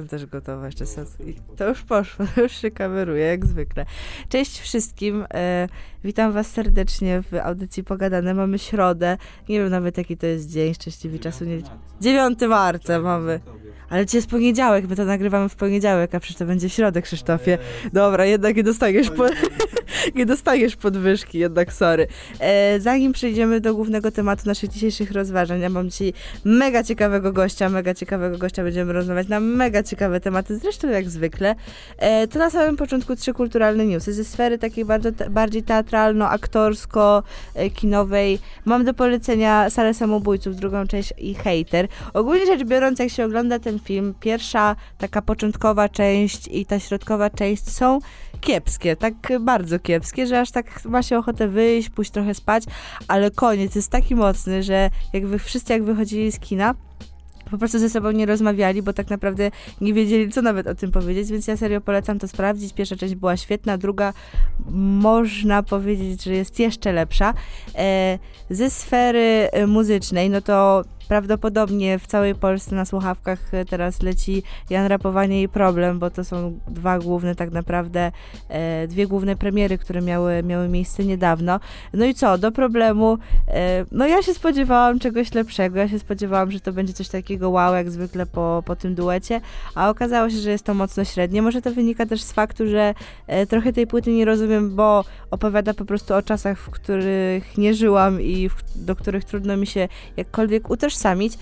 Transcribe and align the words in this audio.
Jestem 0.00 0.18
też 0.18 0.30
gotowa 0.30 0.66
jeszcze. 0.66 0.84
I 1.26 1.34
to 1.56 1.68
już 1.68 1.82
poszło, 1.82 2.26
to 2.34 2.42
już 2.42 2.52
się 2.52 2.70
kameruje, 2.70 3.24
jak 3.24 3.46
zwykle. 3.46 3.86
Cześć 4.28 4.60
wszystkim, 4.60 5.24
e, 5.34 5.68
witam 6.04 6.32
was 6.32 6.46
serdecznie 6.46 7.22
w 7.22 7.34
audycji 7.34 7.84
Pogadane. 7.84 8.34
Mamy 8.34 8.58
środę, 8.58 9.16
nie 9.48 9.60
wiem 9.60 9.68
nawet 9.68 9.98
jaki 9.98 10.16
to 10.16 10.26
jest 10.26 10.50
dzień, 10.50 10.74
szczęśliwy 10.74 11.18
czasu 11.18 11.44
nie... 11.44 11.58
9 12.00 12.38
marca 12.48 13.00
mamy. 13.00 13.40
Ale 13.90 14.06
dzisiaj 14.06 14.18
jest 14.18 14.30
poniedziałek, 14.30 14.88
my 14.88 14.96
to 14.96 15.04
nagrywamy 15.04 15.48
w 15.48 15.56
poniedziałek, 15.56 16.14
a 16.14 16.20
przecież 16.20 16.38
to 16.38 16.46
będzie 16.46 16.68
w 16.68 16.72
środę, 16.72 17.02
Krzysztofie. 17.02 17.58
Dobra, 17.92 18.24
jednak 18.24 18.56
nie 18.56 18.62
dostaniesz, 18.62 19.10
po... 19.10 19.26
nie 20.14 20.26
dostaniesz 20.26 20.76
podwyżki, 20.76 21.38
jednak 21.38 21.72
sorry. 21.72 22.06
E, 22.40 22.80
zanim 22.80 23.12
przejdziemy 23.12 23.60
do 23.60 23.74
głównego 23.74 24.10
tematu 24.10 24.42
naszych 24.46 24.70
dzisiejszych 24.70 25.10
rozważań, 25.10 25.60
ja 25.60 25.68
mam 25.68 25.90
dzisiaj 25.90 26.12
mega 26.44 26.82
ciekawego 26.82 27.32
gościa, 27.32 27.68
mega 27.68 27.94
ciekawego 27.94 28.38
gościa, 28.38 28.62
będziemy 28.62 28.92
rozmawiać 28.92 29.28
na 29.28 29.40
mega 29.40 29.82
ciekawe 29.82 30.20
tematy, 30.20 30.58
zresztą 30.58 30.88
jak 30.88 31.10
zwykle. 31.10 31.54
E, 31.98 32.28
to 32.28 32.38
na 32.38 32.50
samym 32.50 32.76
początku 32.76 33.16
trzy 33.16 33.32
kulturalne 33.32 33.86
newsy 33.86 34.12
ze 34.12 34.24
sfery 34.24 34.58
takiej 34.58 34.84
bardzo, 34.84 35.10
bardziej 35.30 35.62
teatralno-aktorsko-kinowej. 35.62 38.38
Mam 38.64 38.84
do 38.84 38.94
polecenia 38.94 39.70
Salę 39.70 39.94
Samobójców, 39.94 40.56
drugą 40.56 40.86
część 40.86 41.12
i 41.18 41.34
Hater. 41.34 41.88
Ogólnie 42.14 42.46
rzecz 42.46 42.64
biorąc, 42.64 42.98
jak 42.98 43.10
się 43.10 43.24
ogląda 43.24 43.58
ten 43.58 43.78
film, 43.78 44.14
pierwsza 44.20 44.76
taka 44.98 45.22
początkowa 45.22 45.88
część 45.88 46.48
i 46.48 46.66
ta 46.66 46.80
środkowa 46.80 47.30
część 47.30 47.70
są 47.70 47.98
kiepskie, 48.40 48.96
tak 48.96 49.14
bardzo 49.40 49.78
kiepskie, 49.78 49.91
że 50.26 50.40
aż 50.40 50.50
tak 50.50 50.84
ma 50.84 51.02
się 51.02 51.18
ochotę 51.18 51.48
wyjść, 51.48 51.90
pójść 51.90 52.10
trochę 52.10 52.34
spać, 52.34 52.64
ale 53.08 53.30
koniec 53.30 53.74
jest 53.74 53.90
taki 53.90 54.14
mocny, 54.14 54.62
że 54.62 54.90
jak 55.12 55.26
wy 55.26 55.38
wszyscy 55.38 55.72
jak 55.72 55.84
wychodzili 55.84 56.32
z 56.32 56.38
kina, 56.38 56.74
po 57.52 57.58
prostu 57.58 57.78
ze 57.78 57.90
sobą 57.90 58.10
nie 58.10 58.26
rozmawiali, 58.26 58.82
bo 58.82 58.92
tak 58.92 59.10
naprawdę 59.10 59.50
nie 59.80 59.94
wiedzieli, 59.94 60.32
co 60.32 60.42
nawet 60.42 60.66
o 60.66 60.74
tym 60.74 60.92
powiedzieć, 60.92 61.30
więc 61.30 61.46
ja 61.46 61.56
serio 61.56 61.80
polecam 61.80 62.18
to 62.18 62.28
sprawdzić. 62.28 62.72
Pierwsza 62.72 62.96
część 62.96 63.14
była 63.14 63.36
świetna, 63.36 63.78
druga 63.78 64.12
można 64.74 65.62
powiedzieć, 65.62 66.24
że 66.24 66.34
jest 66.34 66.58
jeszcze 66.58 66.92
lepsza. 66.92 67.34
E, 67.74 68.18
ze 68.50 68.70
sfery 68.70 69.48
e, 69.52 69.66
muzycznej, 69.66 70.30
no 70.30 70.40
to 70.40 70.84
prawdopodobnie 71.12 71.98
w 71.98 72.06
całej 72.06 72.34
Polsce 72.34 72.74
na 72.74 72.84
słuchawkach 72.84 73.54
e, 73.54 73.64
teraz 73.64 74.02
leci 74.02 74.42
Jan 74.70 74.86
Rapowanie 74.86 75.42
i 75.42 75.48
Problem, 75.48 75.98
bo 75.98 76.10
to 76.10 76.24
są 76.24 76.58
dwa 76.68 76.98
główne 76.98 77.34
tak 77.34 77.50
naprawdę, 77.50 78.12
e, 78.48 78.86
dwie 78.88 79.06
główne 79.06 79.36
premiery, 79.36 79.78
które 79.78 80.02
miały, 80.02 80.42
miały 80.42 80.68
miejsce 80.68 81.04
niedawno. 81.04 81.60
No 81.92 82.04
i 82.04 82.14
co, 82.14 82.38
do 82.38 82.52
problemu, 82.52 83.18
e, 83.48 83.84
no 83.90 84.06
ja 84.06 84.22
się 84.22 84.34
spodziewałam 84.34 84.98
czegoś 84.98 85.34
lepszego, 85.34 85.78
ja 85.78 85.88
się 85.88 85.98
spodziewałam, 85.98 86.50
że 86.50 86.60
to 86.60 86.72
będzie 86.72 86.92
coś 86.92 87.08
takiego 87.08 87.50
wow, 87.50 87.74
jak 87.74 87.90
zwykle 87.90 88.26
po, 88.26 88.62
po 88.66 88.76
tym 88.76 88.94
duecie, 88.94 89.40
a 89.74 89.90
okazało 89.90 90.30
się, 90.30 90.36
że 90.36 90.50
jest 90.50 90.64
to 90.64 90.74
mocno 90.74 91.04
średnie. 91.04 91.42
Może 91.42 91.62
to 91.62 91.70
wynika 91.70 92.06
też 92.06 92.22
z 92.22 92.32
faktu, 92.32 92.66
że 92.66 92.94
e, 93.26 93.46
trochę 93.46 93.72
tej 93.72 93.86
płyty 93.86 94.12
nie 94.12 94.24
rozumiem, 94.24 94.76
bo 94.76 95.04
opowiada 95.30 95.74
po 95.74 95.84
prostu 95.84 96.14
o 96.14 96.22
czasach, 96.22 96.58
w 96.58 96.70
których 96.70 97.58
nie 97.58 97.74
żyłam 97.74 98.20
i 98.20 98.48
w, 98.48 98.54
do 98.76 98.96
których 98.96 99.24
trudno 99.24 99.56
mi 99.56 99.66
się 99.66 99.88
jakkolwiek 100.16 100.70
utożsamić 100.70 101.01
utożsamić, 101.02 101.38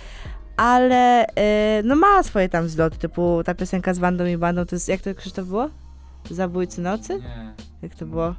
ale 0.57 1.27
yy, 1.37 1.83
no 1.89 1.97
ma 1.97 2.23
swoje 2.23 2.49
tam 2.49 2.69
zloty, 2.69 2.99
typu 2.99 3.43
ta 3.45 3.55
piosenka 3.55 3.95
z 3.95 3.99
Wandą 3.99 4.27
i 4.27 4.37
Bandą, 4.37 4.65
to 4.65 4.77
jest, 4.77 4.89
jak 4.89 5.01
to 5.01 5.15
Krzysztof 5.15 5.47
było? 5.47 5.71
Zabójcy 6.31 6.81
nocy? 6.81 7.15
Nie. 7.15 7.55
Jak 7.83 7.95
to 7.95 8.07
było? 8.07 8.35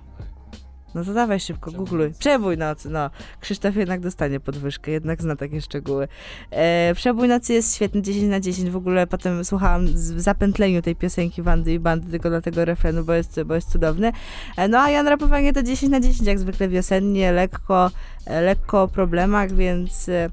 No 0.95 1.03
to 1.03 1.13
dawaj 1.13 1.39
szybko, 1.39 1.71
googluj. 1.71 2.13
Przebój 2.19 2.57
nocy, 2.57 2.89
no. 2.89 3.09
Krzysztof 3.39 3.75
jednak 3.75 3.99
dostanie 3.99 4.39
podwyżkę, 4.39 4.91
jednak 4.91 5.21
zna 5.21 5.35
takie 5.35 5.61
szczegóły. 5.61 6.07
E, 6.51 6.95
Przebój 6.95 7.27
nocy 7.27 7.53
jest 7.53 7.75
świetny, 7.75 8.01
10 8.01 8.29
na 8.29 8.39
10. 8.39 8.69
W 8.69 8.75
ogóle 8.75 9.07
potem 9.07 9.45
słuchałam 9.45 9.85
w 9.85 10.21
zapętleniu 10.21 10.81
tej 10.81 10.95
piosenki 10.95 11.41
Wandy 11.41 11.73
i 11.73 11.79
Bandy 11.79 12.11
tylko 12.11 12.29
dla 12.29 12.41
tego 12.41 12.65
refrenu, 12.65 13.03
bo 13.03 13.13
jest, 13.13 13.43
bo 13.43 13.55
jest 13.55 13.71
cudowny. 13.71 14.11
E, 14.57 14.67
no 14.67 14.79
a 14.79 14.89
Jan 14.89 15.07
Rapowanie 15.07 15.53
to 15.53 15.63
10 15.63 15.91
na 15.91 15.99
10, 15.99 16.27
jak 16.27 16.39
zwykle 16.39 16.67
wiosennie, 16.67 17.31
lekko, 17.31 17.91
e, 18.25 18.41
lekko 18.41 18.83
o 18.83 18.87
problemach, 18.87 19.51
więc... 19.51 20.09
E, 20.09 20.29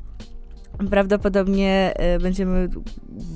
Prawdopodobnie 0.90 1.92
e, 1.96 2.18
będziemy 2.18 2.68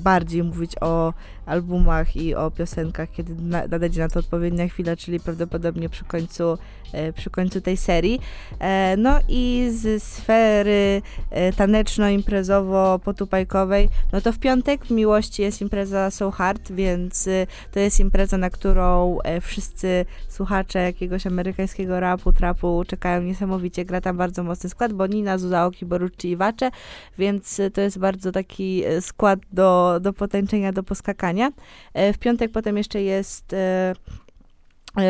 bardziej 0.03 0.43
mówić 0.43 0.71
o 0.81 1.13
albumach 1.45 2.15
i 2.15 2.35
o 2.35 2.51
piosenkach, 2.51 3.11
kiedy 3.11 3.35
nadejdzie 3.69 4.01
na 4.01 4.09
to 4.09 4.19
odpowiednia 4.19 4.67
chwila, 4.67 4.95
czyli 4.95 5.19
prawdopodobnie 5.19 5.89
przy 5.89 6.05
końcu, 6.05 6.57
e, 6.93 7.13
przy 7.13 7.29
końcu 7.29 7.61
tej 7.61 7.77
serii. 7.77 8.19
E, 8.59 8.95
no 8.97 9.19
i 9.27 9.69
z 9.71 10.03
sfery 10.03 11.01
taneczno-imprezowo-potupajkowej, 11.57 13.89
no 14.11 14.21
to 14.21 14.31
w 14.31 14.39
piątek 14.39 14.85
w 14.85 14.91
Miłości 14.91 15.41
jest 15.41 15.61
impreza 15.61 16.11
So 16.11 16.31
Hard, 16.31 16.71
więc 16.71 17.29
to 17.71 17.79
jest 17.79 17.99
impreza, 17.99 18.37
na 18.37 18.49
którą 18.49 19.17
wszyscy 19.41 20.05
słuchacze 20.29 20.79
jakiegoś 20.79 21.27
amerykańskiego 21.27 21.99
rapu, 21.99 22.33
trapu 22.33 22.83
czekają 22.87 23.21
niesamowicie. 23.21 23.85
Gra 23.85 24.01
tam 24.01 24.17
bardzo 24.17 24.43
mocny 24.43 24.69
skład, 24.69 24.93
bo 24.93 25.07
Nina, 25.07 25.37
Zuzaoki, 25.37 25.85
Borucci 25.85 26.29
i 26.29 26.35
Wacze, 26.35 26.71
więc 27.17 27.32
więc 27.33 27.61
to 27.73 27.81
jest 27.81 27.99
bardzo 27.99 28.31
taki 28.31 28.83
e, 28.85 29.01
skład 29.01 29.39
do, 29.51 29.99
do 30.01 30.13
potęczenia, 30.13 30.71
do 30.71 30.83
poskakania. 30.83 31.51
E, 31.93 32.13
w 32.13 32.17
piątek 32.17 32.51
potem 32.51 32.77
jeszcze 32.77 33.01
jest 33.01 33.53
e, 33.53 33.93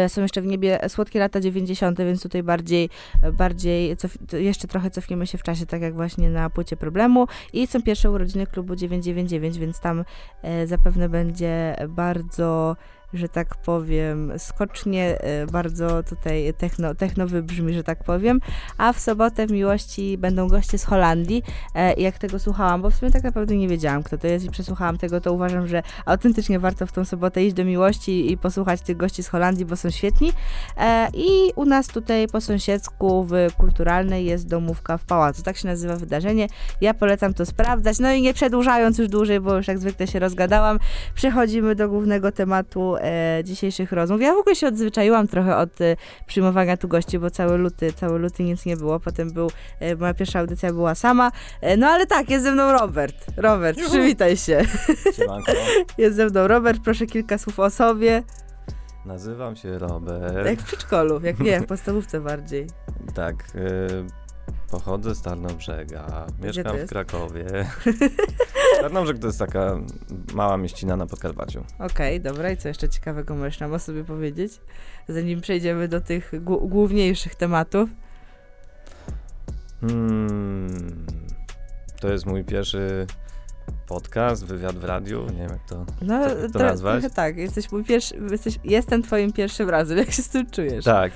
są 0.08 0.22
jeszcze 0.22 0.42
w 0.42 0.46
niebie 0.46 0.80
słodkie 0.88 1.20
lata 1.20 1.40
90., 1.40 1.98
więc 1.98 2.24
tutaj 2.24 2.44
bardziej, 2.44 2.90
bardziej 3.34 3.98
cof, 3.98 4.18
jeszcze 4.34 4.68
trochę 4.68 4.92
cofniemy 4.92 5.28
się 5.28 5.38
w 5.38 5.44
czasie, 5.44 5.66
tak 5.66 5.82
jak 5.82 5.94
właśnie 5.94 6.30
na 6.30 6.50
płycie 6.50 6.78
problemu. 6.78 7.28
I 7.54 7.68
są 7.68 7.82
pierwsze 7.82 8.12
urodziny 8.12 8.48
klubu 8.48 8.76
999, 8.76 9.58
więc 9.58 9.80
tam 9.80 10.04
zapewne 10.66 11.10
będzie 11.10 11.76
bardzo 11.90 12.76
że 13.14 13.30
tak 13.30 13.56
powiem, 13.56 14.32
skocznie, 14.38 15.22
e, 15.22 15.48
bardzo 15.48 16.04
tutaj 16.04 16.54
techno, 16.58 16.96
techno 16.96 17.28
wybrzmi, 17.28 17.74
że 17.74 17.84
tak 17.84 18.04
powiem. 18.04 18.40
A 18.78 18.94
w 18.94 19.00
sobotę 19.00 19.48
w 19.48 19.52
Miłości 19.52 20.18
będą 20.18 20.48
goście 20.48 20.78
z 20.78 20.84
Holandii. 20.84 21.44
E, 21.76 21.94
jak 21.94 22.18
tego 22.18 22.40
słuchałam, 22.40 22.82
bo 22.82 22.90
w 22.90 22.96
sumie 22.96 23.12
tak 23.12 23.24
naprawdę 23.24 23.56
nie 23.56 23.68
wiedziałam, 23.68 24.04
kto 24.04 24.18
to 24.18 24.28
jest 24.28 24.46
i 24.46 24.50
przesłuchałam 24.50 24.98
tego, 24.98 25.22
to 25.22 25.34
uważam, 25.34 25.68
że 25.68 25.84
autentycznie 26.06 26.60
warto 26.60 26.86
w 26.86 26.92
tą 26.92 27.06
sobotę 27.06 27.44
iść 27.44 27.54
do 27.54 27.66
Miłości 27.66 28.32
i 28.32 28.38
posłuchać 28.38 28.82
tych 28.82 28.98
gości 28.98 29.24
z 29.24 29.28
Holandii, 29.28 29.66
bo 29.66 29.76
są 29.76 29.90
świetni. 29.90 30.32
E, 30.78 31.08
I 31.14 31.52
u 31.56 31.66
nas 31.66 31.88
tutaj 31.88 32.28
po 32.28 32.42
sąsiedzku 32.42 33.24
w 33.24 33.54
Kulturalnej 33.58 34.26
jest 34.26 34.48
domówka 34.48 34.98
w 34.98 35.06
Pałacu. 35.06 35.44
Tak 35.44 35.58
się 35.58 35.68
nazywa 35.68 35.96
wydarzenie. 35.96 36.48
Ja 36.82 36.94
polecam 36.94 37.34
to 37.34 37.46
sprawdzać. 37.46 38.00
No 38.00 38.14
i 38.14 38.22
nie 38.22 38.34
przedłużając 38.34 38.98
już 38.98 39.08
dłużej, 39.08 39.40
bo 39.40 39.56
już 39.58 39.68
jak 39.68 39.80
zwykle 39.80 40.08
się 40.08 40.20
rozgadałam, 40.20 40.80
przechodzimy 41.16 41.76
do 41.76 41.90
głównego 41.90 42.32
tematu 42.32 42.96
e, 43.04 43.42
dzisiejszych 43.44 43.92
rozmów. 43.92 44.22
Ja 44.22 44.34
w 44.34 44.38
ogóle 44.38 44.56
się 44.56 44.68
odzwyczaiłam 44.68 45.28
trochę 45.28 45.58
od 45.58 45.82
e, 45.82 45.96
przyjmowania 46.26 46.78
tu 46.78 46.88
gości, 46.88 47.20
bo 47.20 47.30
cały 47.30 47.58
luty, 47.58 47.94
cały 47.94 48.20
luty 48.20 48.44
nic 48.44 48.66
nie 48.66 48.78
było. 48.78 49.00
Potem 49.00 49.32
był, 49.34 49.50
e, 49.80 49.96
moja 49.96 50.14
pierwsza 50.14 50.40
audycja 50.40 50.74
była 50.74 50.96
sama. 50.96 51.32
E, 51.62 51.78
no 51.78 51.88
ale 51.88 52.08
tak, 52.08 52.30
jest 52.30 52.44
ze 52.44 52.52
mną 52.52 52.72
Robert. 52.72 53.16
Robert, 53.38 53.78
Juhu. 53.78 53.90
przywitaj 53.90 54.38
się. 54.38 54.62
Siemanko. 55.16 55.52
Jest 55.98 56.16
ze 56.16 56.26
mną 56.26 56.48
Robert, 56.48 56.80
proszę 56.84 57.06
kilka 57.06 57.38
słów 57.38 57.60
o 57.60 57.70
sobie. 57.70 58.24
Nazywam 59.06 59.56
się 59.56 59.78
Robert. 59.78 60.46
Jak 60.46 60.60
w 60.60 60.66
przedszkolu, 60.66 61.22
jak 61.24 61.40
nie, 61.40 61.60
w 61.60 61.66
podstawówce 61.66 62.22
bardziej. 62.22 62.68
Tak. 63.14 63.36
Pochodzę 64.74 65.16
z 65.16 65.22
Tarnobrzega, 65.22 66.26
mieszkam 66.44 66.78
w 66.78 66.90
Krakowie. 66.90 67.46
Tarnobrzeg 68.82 69.20
to 69.20 69.28
jest 69.28 69.40
taka 69.40 69.80
mała 70.34 70.58
mieścina 70.58 70.98
na 70.98 71.06
Podkarpaciu. 71.06 71.60
Okej, 71.80 71.88
okay, 71.88 72.20
dobra. 72.20 72.52
I 72.52 72.58
co 72.58 72.68
jeszcze 72.68 72.90
ciekawego 72.90 73.36
możesz 73.36 73.60
nam 73.60 73.74
o 73.74 73.80
sobie 73.80 74.04
powiedzieć? 74.04 74.62
Zanim 75.10 75.42
przejdziemy 75.42 75.88
do 75.88 76.02
tych 76.02 76.32
główniejszych 76.44 77.36
tematów. 77.36 77.90
Hmm, 79.82 81.06
to 82.00 82.12
jest 82.12 82.26
mój 82.26 82.44
pierwszy 82.44 83.08
podcast, 83.88 84.46
wywiad 84.46 84.76
w 84.76 84.84
radiu, 84.84 85.26
nie 85.26 85.38
wiem 85.38 85.50
jak 85.50 85.66
to, 85.70 85.86
no, 86.02 86.30
to, 86.30 86.50
to 86.54 86.60
nazwać. 86.60 87.02
Trochę 87.02 87.16
tak, 87.16 87.38
jesteś 87.38 87.72
mój 87.72 87.84
pierwszy, 87.84 88.16
jesteś, 88.32 88.60
jestem 88.64 89.04
twoim 89.04 89.34
pierwszym 89.34 89.70
razem, 89.70 89.98
jak 89.98 90.12
się 90.12 90.22
z 90.22 90.30
tym 90.30 90.50
czujesz? 90.50 90.86
Tak. 90.86 91.12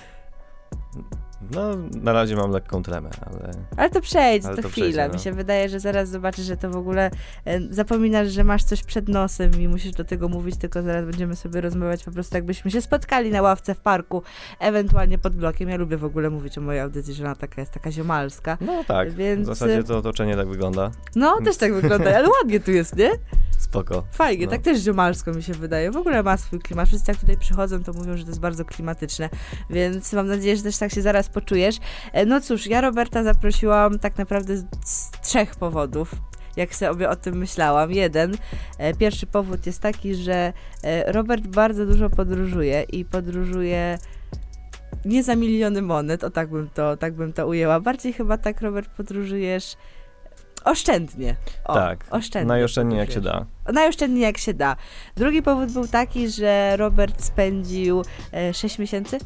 No, 1.51 1.77
na 2.01 2.13
razie 2.13 2.35
mam 2.35 2.51
lekką 2.51 2.83
tremę, 2.83 3.09
ale... 3.25 3.51
Ale 3.77 3.89
to 3.89 4.01
przejdzie, 4.01 4.47
ale 4.47 4.55
to, 4.55 4.61
to 4.61 4.69
chwila. 4.69 4.87
Przejdzie, 4.87 5.07
no. 5.07 5.13
Mi 5.13 5.19
się 5.19 5.31
wydaje, 5.31 5.69
że 5.69 5.79
zaraz 5.79 6.09
zobaczysz, 6.09 6.45
że 6.45 6.57
to 6.57 6.69
w 6.69 6.75
ogóle 6.75 7.11
e, 7.45 7.61
zapominasz, 7.73 8.27
że 8.31 8.43
masz 8.43 8.63
coś 8.63 8.83
przed 8.83 9.09
nosem 9.09 9.51
i 9.61 9.67
musisz 9.67 9.91
do 9.91 10.03
tego 10.03 10.29
mówić, 10.29 10.57
tylko 10.57 10.81
zaraz 10.81 11.05
będziemy 11.05 11.35
sobie 11.35 11.61
rozmawiać 11.61 12.03
po 12.03 12.11
prostu 12.11 12.35
jakbyśmy 12.35 12.71
się 12.71 12.81
spotkali 12.81 13.31
na 13.31 13.41
ławce 13.41 13.75
w 13.75 13.79
parku, 13.79 14.23
ewentualnie 14.59 15.17
pod 15.17 15.35
blokiem. 15.35 15.69
Ja 15.69 15.77
lubię 15.77 15.97
w 15.97 16.05
ogóle 16.05 16.29
mówić 16.29 16.57
o 16.57 16.61
mojej 16.61 16.81
audycji, 16.81 17.13
że 17.13 17.23
ona 17.23 17.35
taka 17.35 17.61
jest 17.61 17.73
taka 17.73 17.91
ziomalska. 17.91 18.57
No 18.61 18.83
tak, 18.83 19.13
więc... 19.13 19.43
w 19.43 19.45
zasadzie 19.45 19.83
to 19.83 19.97
otoczenie 19.97 20.35
tak 20.35 20.47
wygląda. 20.47 20.91
No, 21.15 21.37
też 21.45 21.57
tak 21.57 21.73
wygląda, 21.73 22.17
ale 22.17 22.27
ładnie 22.41 22.59
tu 22.59 22.71
jest, 22.71 22.95
nie? 22.95 23.11
Spoko. 23.57 24.03
Fajnie, 24.11 24.45
no. 24.45 24.51
tak 24.51 24.61
też 24.61 24.79
ziomalsko 24.79 25.33
mi 25.33 25.43
się 25.43 25.53
wydaje. 25.53 25.91
W 25.91 25.97
ogóle 25.97 26.23
ma 26.23 26.37
swój 26.37 26.59
klimat. 26.59 26.87
Wszyscy 26.87 27.11
jak 27.11 27.19
tutaj 27.19 27.37
przychodzą, 27.37 27.83
to 27.83 27.93
mówią, 27.93 28.17
że 28.17 28.23
to 28.23 28.29
jest 28.29 28.39
bardzo 28.39 28.65
klimatyczne, 28.65 29.29
więc 29.69 30.13
mam 30.13 30.27
nadzieję, 30.27 30.57
że 30.57 30.63
też 30.63 30.77
tak 30.77 30.91
się 30.91 31.01
zaraz 31.01 31.29
poczujesz. 31.41 31.77
E, 32.13 32.25
no 32.25 32.41
cóż, 32.41 32.67
ja 32.67 32.81
Roberta 32.81 33.23
zaprosiłam 33.23 33.99
tak 33.99 34.17
naprawdę 34.17 34.57
z 34.85 35.11
trzech 35.21 35.55
powodów. 35.55 36.15
jak 36.55 36.75
sobie 36.75 37.09
o 37.09 37.15
tym 37.15 37.37
myślałam. 37.37 37.91
Jeden. 37.91 38.37
E, 38.77 38.93
pierwszy 38.93 39.27
powód 39.27 39.65
jest 39.65 39.81
taki, 39.81 40.15
że 40.15 40.53
e, 40.83 41.11
Robert 41.11 41.47
bardzo 41.47 41.85
dużo 41.85 42.09
podróżuje 42.09 42.83
i 42.83 43.05
podróżuje 43.05 43.97
nie 45.05 45.23
za 45.23 45.35
miliony 45.35 45.81
monet, 45.81 46.23
o 46.23 46.29
tak 46.29 46.49
bym 46.49 46.69
to, 46.69 46.97
tak 46.97 47.13
bym 47.13 47.33
to 47.33 47.47
ujęła. 47.47 47.79
Bardziej 47.79 48.13
chyba 48.13 48.37
tak, 48.37 48.61
Robert, 48.61 48.89
podróżujesz 48.89 49.75
oszczędnie. 50.63 51.35
O, 51.65 51.73
tak, 51.73 52.05
oszczędnie. 52.09 52.47
Najoszczędniej 52.47 52.99
jak 52.99 53.11
się 53.11 53.21
da. 53.21 53.45
Najoszczędniej 53.73 54.23
jak 54.23 54.37
się 54.37 54.53
da. 54.53 54.75
Drugi 55.15 55.41
powód 55.41 55.71
był 55.71 55.87
taki, 55.87 56.29
że 56.29 56.77
Robert 56.77 57.23
spędził 57.23 58.01
e, 58.33 58.53
6 58.53 58.79
miesięcy 58.79 59.17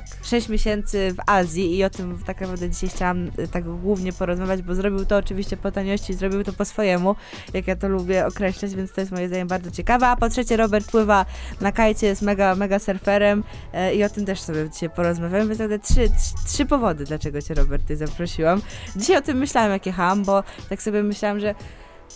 tak. 0.00 0.26
6 0.26 0.48
miesięcy 0.48 1.14
w 1.14 1.30
Azji 1.30 1.76
i 1.76 1.84
o 1.84 1.90
tym 1.90 2.18
tak 2.26 2.40
naprawdę 2.40 2.70
dzisiaj 2.70 2.90
chciałam 2.90 3.30
e, 3.38 3.48
tak 3.48 3.64
głównie 3.64 4.12
porozmawiać, 4.12 4.62
bo 4.62 4.74
zrobił 4.74 5.06
to 5.06 5.16
oczywiście 5.16 5.56
po 5.56 5.70
taniości, 5.70 6.14
zrobił 6.14 6.44
to 6.44 6.52
po 6.52 6.64
swojemu, 6.64 7.16
jak 7.54 7.66
ja 7.66 7.76
to 7.76 7.88
lubię 7.88 8.26
określać, 8.26 8.74
więc 8.74 8.92
to 8.92 9.00
jest 9.00 9.12
moim 9.12 9.28
zdaniem 9.28 9.48
bardzo 9.48 9.70
ciekawe. 9.70 10.06
A 10.06 10.16
po 10.16 10.28
trzecie 10.28 10.56
Robert 10.56 10.90
pływa 10.90 11.26
na 11.60 11.72
kajcie, 11.72 12.06
jest 12.06 12.22
mega, 12.22 12.54
mega 12.54 12.78
surferem 12.78 13.44
e, 13.72 13.94
i 13.94 14.04
o 14.04 14.08
tym 14.08 14.26
też 14.26 14.40
sobie 14.40 14.70
dzisiaj 14.70 14.90
porozmawiamy, 14.90 15.54
więc 15.54 15.70
tak 15.70 15.82
trzy, 15.82 16.08
trzy 16.46 16.66
powody, 16.66 17.04
dlaczego 17.04 17.42
cię 17.42 17.54
Robert 17.54 17.82
tutaj 17.82 17.96
zaprosiłam. 17.96 18.62
Dzisiaj 18.96 19.16
o 19.16 19.22
tym 19.22 19.38
myślałam, 19.38 19.70
jak 19.70 19.86
jechałam, 19.86 20.24
bo 20.24 20.44
tak 20.68 20.82
sobie 20.82 21.02
myślałam, 21.02 21.40
że 21.40 21.54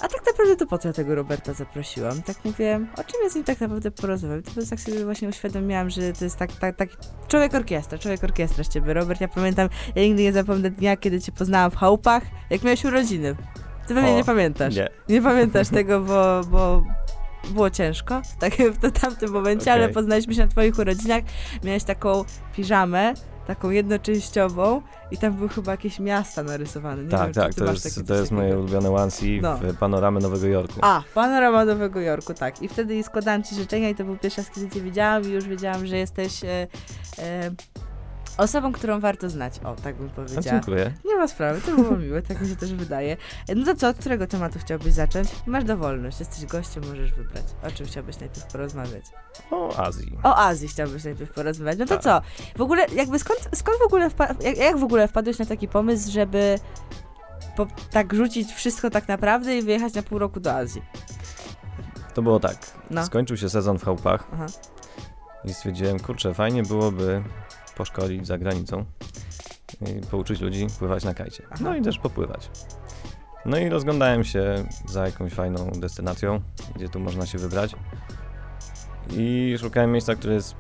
a 0.01 0.09
tak 0.09 0.27
naprawdę 0.27 0.57
to 0.57 0.67
po 0.67 0.79
co 0.79 0.89
ja 0.89 0.95
tego 0.95 1.15
Roberta 1.15 1.53
zaprosiłam? 1.53 2.23
Tak 2.23 2.37
mówię, 2.45 2.81
o 2.97 3.05
czym 3.05 3.21
ja 3.25 3.31
z 3.31 3.35
nim 3.35 3.45
tak 3.45 3.61
naprawdę 3.61 3.91
porozmawiam? 3.91 4.43
To 4.43 4.67
tak 4.71 4.81
sobie 4.81 5.05
właśnie 5.05 5.29
uświadomiłam, 5.29 5.91
że 5.91 6.13
to 6.13 6.25
jest 6.25 6.37
tak, 6.37 6.53
tak, 6.53 6.77
tak, 6.77 6.89
człowiek 7.29 7.55
orkiestra, 7.55 7.99
człowiek 7.99 8.25
orkiestra 8.25 8.65
z 8.65 8.69
ciebie, 8.69 8.95
Robert. 8.95 9.21
Ja 9.21 9.29
pamiętam, 9.29 9.69
ja 9.95 10.03
nigdy 10.03 10.23
nie 10.23 10.33
zapomnę 10.33 10.71
dnia, 10.71 10.97
kiedy 10.97 11.21
cię 11.21 11.33
poznałam 11.33 11.71
w 11.71 11.77
chałupach, 11.77 12.23
jak 12.51 12.63
miałeś 12.63 12.85
urodziny. 12.85 13.37
Ty 13.87 13.95
pewnie 13.95 14.15
nie 14.15 14.25
pamiętasz. 14.25 14.77
Nie. 14.77 14.89
Nie 15.09 15.23
pamiętasz 15.23 15.69
tego, 15.69 16.01
bo, 16.01 16.41
bo 16.51 16.85
było 17.51 17.71
ciężko, 17.71 18.23
tak 18.39 18.53
w 18.57 19.01
tamtym 19.01 19.31
momencie, 19.31 19.63
okay. 19.63 19.75
ale 19.75 19.89
poznaliśmy 19.89 20.35
się 20.35 20.41
na 20.41 20.49
twoich 20.49 20.79
urodzinach. 20.79 21.23
Miałeś 21.65 21.85
taką 21.85 22.25
piżamę, 22.57 23.15
taką 23.47 23.71
jednoczęściową 23.71 24.83
i 25.11 25.19
tam 25.19 25.33
były 25.33 25.49
chyba 25.49 25.71
jakieś 25.71 25.99
miasta 25.99 26.43
narysowane. 26.43 27.05
Nie 27.05 27.11
tak, 27.11 27.21
wiem, 27.21 27.35
tak, 27.35 27.55
to 27.55 27.73
jest, 27.73 28.07
to 28.07 28.15
jest 28.15 28.33
moje 28.33 28.59
ulubione 28.59 28.91
onesie 28.91 29.41
no. 29.43 29.57
w 29.57 29.77
panoramę 29.77 30.21
Nowego 30.21 30.47
Jorku. 30.47 30.75
A, 30.81 31.03
panorama 31.15 31.65
Nowego 31.65 32.01
Jorku, 32.01 32.35
tak. 32.35 32.63
I 32.63 32.69
wtedy 32.69 33.03
składałam 33.03 33.43
ci 33.43 33.55
życzenia 33.55 33.89
i 33.89 33.95
to 33.95 34.05
był 34.05 34.17
pierwszy 34.17 34.41
raz, 34.41 34.51
kiedy 34.51 34.71
cię 34.71 34.81
widziałam 34.81 35.23
i 35.25 35.29
już 35.29 35.45
wiedziałam, 35.45 35.87
że 35.87 35.97
jesteś 35.97 36.45
e, 36.45 36.67
e, 37.19 37.51
Osobą, 38.37 38.73
którą 38.73 39.01
warto 39.01 39.31
znać. 39.31 39.61
O, 39.65 39.75
tak 39.75 39.97
bym 39.97 40.11
powiedziała. 40.11 40.41
A 40.41 40.51
dziękuję. 40.51 40.93
Nie 41.05 41.17
ma 41.17 41.29
sprawy, 41.29 41.61
to 41.61 41.77
było 41.77 41.97
miłe, 41.97 42.23
tak 42.23 42.41
mi 42.41 42.49
się 42.49 42.57
też 42.57 42.75
wydaje. 42.75 43.17
No 43.57 43.65
to 43.65 43.75
co, 43.75 43.89
od 43.89 43.97
którego 43.97 44.27
tematu 44.27 44.59
chciałbyś 44.59 44.93
zacząć? 44.93 45.29
Masz 45.47 45.65
dowolność, 45.65 46.21
jesteś 46.21 46.47
gościem, 46.47 46.83
możesz 46.89 47.13
wybrać. 47.13 47.45
O 47.63 47.71
czym 47.71 47.87
chciałbyś 47.87 48.21
najpierw 48.21 48.47
porozmawiać? 48.47 49.05
O 49.51 49.77
Azji. 49.77 50.19
O 50.23 50.37
Azji 50.37 50.69
chciałbyś 50.69 51.05
najpierw 51.05 51.33
porozmawiać. 51.33 51.79
No 51.79 51.87
to 51.87 51.95
tak. 51.95 52.03
co? 52.03 52.21
W 52.57 52.61
ogóle, 52.63 52.87
jakby 52.95 53.19
skąd, 53.19 53.49
skąd 53.55 53.79
w 53.79 53.83
ogóle, 53.83 54.11
jak, 54.41 54.57
jak 54.57 54.79
w 54.79 54.85
ogóle 54.85 55.09
wpadłeś 55.09 55.39
na 55.39 55.47
taki 55.47 55.69
pomysł, 55.69 56.13
żeby 56.13 56.59
po, 57.57 57.67
tak 57.91 58.15
rzucić 58.15 58.53
wszystko 58.53 58.91
tak 58.91 59.09
naprawdę 59.09 59.59
i 59.59 59.63
wyjechać 59.63 59.95
na 59.95 60.03
pół 60.03 60.19
roku 60.19 60.41
do 60.41 60.55
Azji? 60.55 60.83
To 62.15 62.23
było 62.23 62.41
tak. 62.41 62.57
No. 62.91 63.07
Skończył 63.07 63.37
się 63.37 63.49
sezon 63.49 63.79
w 63.79 63.85
chałupach. 63.85 64.27
Aha. 64.33 64.47
I 65.45 65.55
stwierdziłem, 65.55 66.01
kurczę, 66.01 66.35
fajnie 66.35 66.63
byłoby 66.63 67.23
poszkolić 67.77 68.27
za 68.27 68.39
granicą 68.39 68.85
i 69.81 70.07
pouczyć 70.07 70.41
ludzi 70.41 70.67
pływać 70.79 71.05
na 71.05 71.15
kajcie. 71.15 71.47
No 71.61 71.77
i 71.77 71.83
też 71.83 71.99
popływać. 71.99 72.51
No 73.45 73.59
i 73.59 73.69
rozglądałem 73.69 74.25
się 74.25 74.65
za 74.89 75.07
jakąś 75.07 75.33
fajną 75.33 75.71
destynacją, 75.71 76.41
gdzie 76.77 76.89
tu 76.89 77.01
można 77.01 77.27
się 77.27 77.39
wybrać. 77.39 77.75
I 79.11 79.57
szukałem 79.61 79.93
miejsca, 79.93 80.15
które 80.15 80.35
jest 80.35 80.55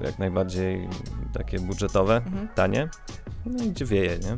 jak 0.00 0.18
najbardziej 0.18 0.88
takie 1.32 1.60
budżetowe, 1.60 2.16
mhm. 2.16 2.48
tanie, 2.54 2.88
no 3.46 3.64
i 3.64 3.70
gdzie 3.70 3.84
wieje, 3.84 4.18
nie? 4.18 4.36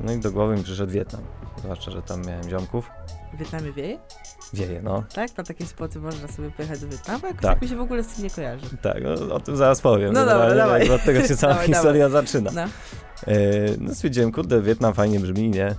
No 0.00 0.12
i 0.12 0.18
do 0.18 0.32
głowy 0.32 0.56
mi 0.56 0.62
przyszedł 0.62 0.92
Wietnam, 0.92 1.22
zwłaszcza, 1.58 1.90
że 1.90 2.02
tam 2.02 2.22
miałem 2.26 2.50
ziomków. 2.50 2.90
W 3.34 3.38
Wietnamie 3.38 3.72
wieje? 3.72 3.98
Wieje, 4.54 4.82
no. 4.82 5.04
Tak? 5.14 5.36
Na 5.36 5.44
takie 5.44 5.66
spoty 5.66 5.98
można 6.00 6.28
sobie 6.28 6.50
pojechać 6.50 6.80
do 6.80 6.88
Wietnamu? 6.88 7.26
Jakoś 7.26 7.42
tak. 7.42 7.62
mi 7.62 7.68
się 7.68 7.76
w 7.76 7.80
ogóle 7.80 8.02
z 8.02 8.06
tym 8.06 8.24
nie 8.24 8.30
kojarzy. 8.30 8.66
Tak, 8.82 9.02
no, 9.02 9.34
o 9.34 9.40
tym 9.40 9.56
zaraz 9.56 9.80
powiem. 9.80 10.12
No 10.12 10.26
dobra, 10.26 10.54
dawaj. 10.54 10.90
Od 10.90 11.04
tego 11.04 11.26
się 11.26 11.36
cała 11.42 11.54
historia 11.54 12.08
dawaj. 12.08 12.26
zaczyna. 12.26 12.50
No. 12.54 12.62
E, 12.62 13.36
no 13.78 13.94
stwierdziłem, 13.94 14.32
kurde, 14.32 14.62
Wietnam 14.62 14.94
fajnie 14.94 15.20
brzmi, 15.20 15.50
nie? 15.50 15.66
E, 15.66 15.74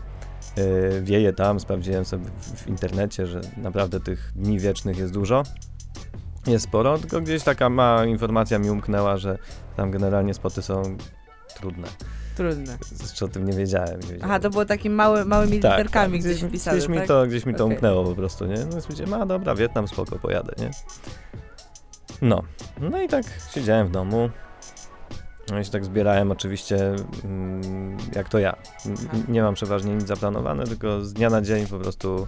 wieje 1.01 1.33
tam, 1.33 1.59
sprawdziłem 1.59 2.05
sobie 2.05 2.25
w, 2.37 2.63
w 2.63 2.67
internecie, 2.67 3.27
że 3.27 3.41
naprawdę 3.57 3.99
tych 3.99 4.31
dni 4.35 4.59
wiecznych 4.59 4.97
jest 4.97 5.13
dużo. 5.13 5.43
Jest 6.47 6.65
sporo, 6.65 6.97
tylko 6.97 7.21
gdzieś 7.21 7.43
taka 7.43 7.69
mała 7.69 8.05
informacja 8.05 8.59
mi 8.59 8.69
umknęła, 8.69 9.17
że 9.17 9.37
tam 9.75 9.91
generalnie 9.91 10.33
spoty 10.33 10.61
są 10.61 10.97
trudne. 11.55 11.87
Trudne. 12.35 12.77
Jeszcze 13.01 13.25
o 13.25 13.27
tym 13.27 13.45
nie 13.45 13.53
wiedziałem. 13.53 13.99
Nie 14.01 14.07
wiedziałem. 14.07 14.23
Aha, 14.23 14.39
to 14.39 14.49
było 14.49 14.65
takimi 14.65 14.95
mały, 14.95 15.25
małymi 15.25 15.59
tak, 15.59 15.71
literkami 15.71 16.19
tak, 16.19 16.31
gdzieś 16.31 16.43
wpisane, 16.43 16.77
gdzieś, 16.77 16.89
mi 16.89 16.97
tak? 16.97 17.07
to, 17.07 17.27
gdzieś 17.27 17.45
mi 17.45 17.55
to 17.55 17.63
okay. 17.63 17.75
umknęło 17.75 18.03
po 18.03 18.15
prostu, 18.15 18.45
nie? 18.45 18.65
No 18.73 18.81
stwierdziłem, 18.81 19.13
a 19.13 19.25
dobra, 19.25 19.55
Wietnam, 19.55 19.87
spoko, 19.87 20.19
pojadę, 20.19 20.53
nie? 20.57 20.71
No. 22.21 22.43
No 22.81 23.01
i 23.01 23.07
tak 23.07 23.25
siedziałem 23.53 23.87
w 23.87 23.91
domu. 23.91 24.29
No 25.51 25.59
i 25.59 25.65
się 25.65 25.71
tak 25.71 25.85
zbierałem 25.85 26.31
oczywiście 26.31 26.95
mm, 27.23 27.97
jak 28.15 28.29
to 28.29 28.39
ja. 28.39 28.55
Nie 29.27 29.41
mam 29.41 29.53
przeważnie 29.53 29.95
nic 29.95 30.07
zaplanowane, 30.07 30.63
tylko 30.63 31.01
z 31.01 31.13
dnia 31.13 31.29
na 31.29 31.41
dzień 31.41 31.67
po 31.67 31.79
prostu 31.79 32.27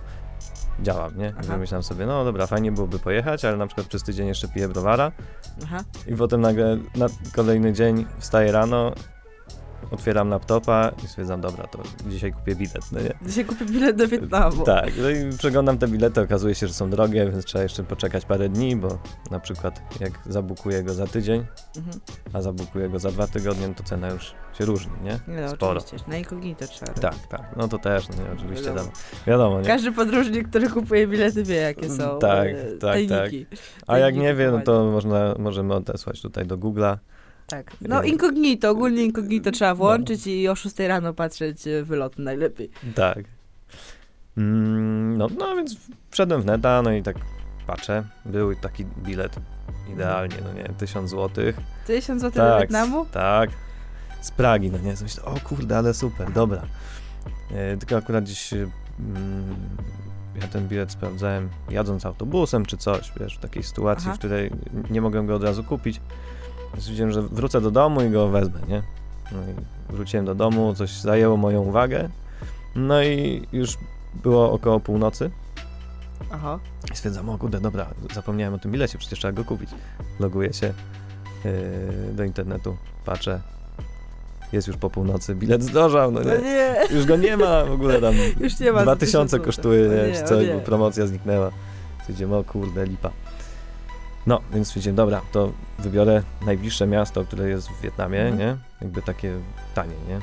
działam, 0.81 1.17
nie? 1.17 1.33
Aha. 1.39 1.53
Wymyślam 1.53 1.83
sobie, 1.83 2.05
no 2.05 2.25
dobra, 2.25 2.47
fajnie 2.47 2.71
byłoby 2.71 2.99
pojechać, 2.99 3.45
ale 3.45 3.57
na 3.57 3.67
przykład 3.67 3.87
przez 3.87 4.03
tydzień 4.03 4.27
jeszcze 4.27 4.47
piję 4.47 4.67
browara 4.67 5.11
Aha. 5.63 5.83
i 6.07 6.15
potem 6.15 6.41
nagle 6.41 6.77
na 6.95 7.05
kolejny 7.35 7.73
dzień 7.73 8.05
wstaję 8.19 8.51
rano 8.51 8.93
otwieram 9.91 10.29
laptopa 10.29 10.91
i 11.03 11.07
stwierdzam, 11.07 11.41
dobra, 11.41 11.67
to 11.67 11.79
dzisiaj 12.07 12.33
kupię 12.33 12.55
bilet, 12.55 12.91
no 12.91 12.99
nie? 12.99 13.13
Dzisiaj 13.21 13.45
kupię 13.45 13.65
bilet 13.65 13.95
do 13.95 14.07
Wietnamu. 14.07 14.65
Tak, 14.75 14.91
no 15.01 15.09
i 15.09 15.37
przeglądam 15.37 15.77
te 15.77 15.87
bilety, 15.87 16.21
okazuje 16.21 16.55
się, 16.55 16.67
że 16.67 16.73
są 16.73 16.89
drogie, 16.89 17.31
więc 17.31 17.45
trzeba 17.45 17.63
jeszcze 17.63 17.83
poczekać 17.83 18.25
parę 18.25 18.49
dni, 18.49 18.75
bo 18.75 18.99
na 19.31 19.39
przykład 19.39 19.81
jak 19.99 20.11
zabukuję 20.25 20.83
go 20.83 20.93
za 20.93 21.07
tydzień, 21.07 21.45
mhm. 21.77 21.99
a 22.33 22.41
zabukuję 22.41 22.89
go 22.89 22.99
za 22.99 23.11
dwa 23.11 23.27
tygodnie, 23.27 23.73
to 23.75 23.83
cena 23.83 24.09
już 24.09 24.35
się 24.57 24.65
różni, 24.65 24.93
nie? 25.03 25.19
No, 25.41 25.49
Sporo. 25.49 25.79
oczywiście, 25.79 26.09
na 26.09 26.17
incognito 26.17 26.67
trzeba 26.67 26.93
Tak, 26.93 27.27
tak, 27.29 27.41
no 27.57 27.67
to 27.67 27.77
też, 27.77 28.09
no 28.09 28.15
nie, 28.15 28.31
oczywiście 28.33 28.65
wiadomo. 28.65 28.91
wiadomo 29.27 29.61
nie? 29.61 29.67
Każdy 29.67 29.91
podróżnik, 29.91 30.49
który 30.49 30.69
kupuje 30.69 31.07
bilety 31.07 31.43
wie, 31.43 31.55
jakie 31.55 31.89
są 31.89 32.19
Tak, 32.19 32.47
e, 32.47 32.77
tak, 32.79 32.97
tak. 33.09 33.31
A 33.87 33.97
jak 33.97 34.15
nie 34.15 34.35
wie, 34.35 34.51
no 34.51 34.61
to 34.61 34.85
można, 34.85 35.35
możemy 35.39 35.73
odesłać 35.73 36.21
tutaj 36.21 36.45
do 36.45 36.57
Google'a 36.57 36.97
tak. 37.47 37.71
No 37.81 38.03
incognito, 38.03 38.69
ogólnie 38.69 39.03
incognito 39.03 39.51
trzeba 39.51 39.75
włączyć 39.75 40.25
no. 40.25 40.31
i 40.31 40.47
o 40.47 40.55
6 40.55 40.79
rano 40.79 41.13
patrzeć 41.13 41.67
e, 41.67 41.83
wylot 41.83 42.19
najlepiej. 42.19 42.69
Tak. 42.95 43.19
Mm, 44.37 45.17
no, 45.17 45.27
no 45.37 45.55
więc 45.55 45.75
wszedłem 46.11 46.41
w 46.41 46.45
neta, 46.45 46.81
no 46.81 46.91
i 46.91 47.03
tak 47.03 47.15
patrzę, 47.67 48.03
był 48.25 48.55
taki 48.55 48.85
bilet 48.85 49.35
idealnie, 49.93 50.35
no 50.43 50.53
nie, 50.53 50.69
1000 50.77 51.09
złotych. 51.09 51.57
1000 51.87 52.21
złotych 52.21 52.37
tak, 52.37 52.53
do 52.53 52.61
Wietnamu? 52.61 53.05
Tak, 53.05 53.49
z 54.21 54.31
Pragi, 54.31 54.71
no 54.71 54.77
nie, 54.77 54.93
myślę, 55.01 55.23
o 55.23 55.39
kurde, 55.39 55.77
ale 55.77 55.93
super, 55.93 56.31
dobra. 56.31 56.61
E, 57.51 57.77
tylko 57.77 57.97
akurat 57.97 58.23
gdzieś 58.23 58.53
mm, 58.53 59.55
ja 60.41 60.47
ten 60.47 60.67
bilet 60.67 60.91
sprawdzałem 60.91 61.49
jadąc 61.69 62.05
autobusem 62.05 62.65
czy 62.65 62.77
coś, 62.77 63.11
wiesz, 63.19 63.35
w 63.35 63.39
takiej 63.39 63.63
sytuacji, 63.63 64.05
Aha. 64.07 64.15
w 64.15 64.17
której 64.17 64.51
nie 64.89 65.01
mogłem 65.01 65.27
go 65.27 65.35
od 65.35 65.43
razu 65.43 65.63
kupić. 65.63 66.01
Stwierdziłem, 66.79 67.11
że 67.11 67.21
wrócę 67.21 67.61
do 67.61 67.71
domu 67.71 68.01
i 68.01 68.09
go 68.09 68.27
wezmę, 68.29 68.59
nie? 68.67 68.83
No 69.31 69.39
i 69.41 69.93
wróciłem 69.95 70.25
do 70.25 70.35
domu, 70.35 70.73
coś 70.73 70.91
zajęło 70.91 71.37
moją 71.37 71.61
uwagę. 71.61 72.09
No 72.75 73.03
i 73.03 73.47
już 73.53 73.77
było 74.23 74.51
około 74.51 74.79
północy. 74.79 75.31
Aha. 76.31 76.59
I 76.93 76.95
stwierdzam, 76.95 77.29
o 77.29 77.37
kurde, 77.37 77.59
dobra, 77.59 77.87
zapomniałem 78.13 78.53
o 78.53 78.57
tym 78.57 78.71
bilecie, 78.71 78.97
przecież 78.97 79.19
trzeba 79.19 79.31
go 79.31 79.45
kupić. 79.45 79.69
Loguję 80.19 80.53
się 80.53 80.73
yy, 81.45 82.13
do 82.13 82.23
internetu, 82.23 82.77
patrzę, 83.05 83.41
jest 84.51 84.67
już 84.67 84.77
po 84.77 84.89
północy, 84.89 85.35
bilet 85.35 85.63
zdrożał, 85.63 86.11
no 86.11 86.23
nie. 86.23 86.29
No 86.29 86.41
nie. 86.41 86.75
Już 86.91 87.05
go 87.05 87.17
nie 87.17 87.37
ma, 87.37 87.65
w 87.65 87.71
ogóle 87.71 88.01
tam 88.01 88.13
już 88.39 88.59
nie 88.59 88.71
ma 88.71 88.81
2000 88.81 89.39
kosztuje, 89.39 89.89
nie, 89.89 90.11
nie, 90.11 90.23
co, 90.23 90.41
nie. 90.41 90.59
promocja 90.59 91.07
zniknęła. 91.07 91.51
Stwierdziłem, 92.01 92.33
o 92.33 92.43
kurde, 92.43 92.85
lipa. 92.85 93.11
No, 94.27 94.41
więc 94.53 94.67
stwierdziłem, 94.67 94.95
dobra, 94.95 95.21
to 95.31 95.51
wybiorę 95.79 96.23
najbliższe 96.45 96.87
miasto, 96.87 97.25
które 97.25 97.49
jest 97.49 97.69
w 97.69 97.81
Wietnamie, 97.81 98.21
mhm. 98.21 98.37
nie? 98.37 98.57
Jakby 98.81 99.01
takie 99.01 99.33
tanie, 99.75 99.95
nie? 100.09 100.19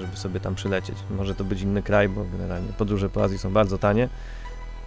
Żeby 0.00 0.16
sobie 0.16 0.40
tam 0.40 0.54
przylecieć. 0.54 0.96
Może 1.10 1.34
to 1.34 1.44
być 1.44 1.60
inny 1.60 1.82
kraj, 1.82 2.08
bo 2.08 2.24
generalnie 2.32 2.72
podróże 2.72 3.10
po 3.10 3.22
Azji 3.24 3.38
są 3.38 3.52
bardzo 3.52 3.78
tanie. 3.78 4.08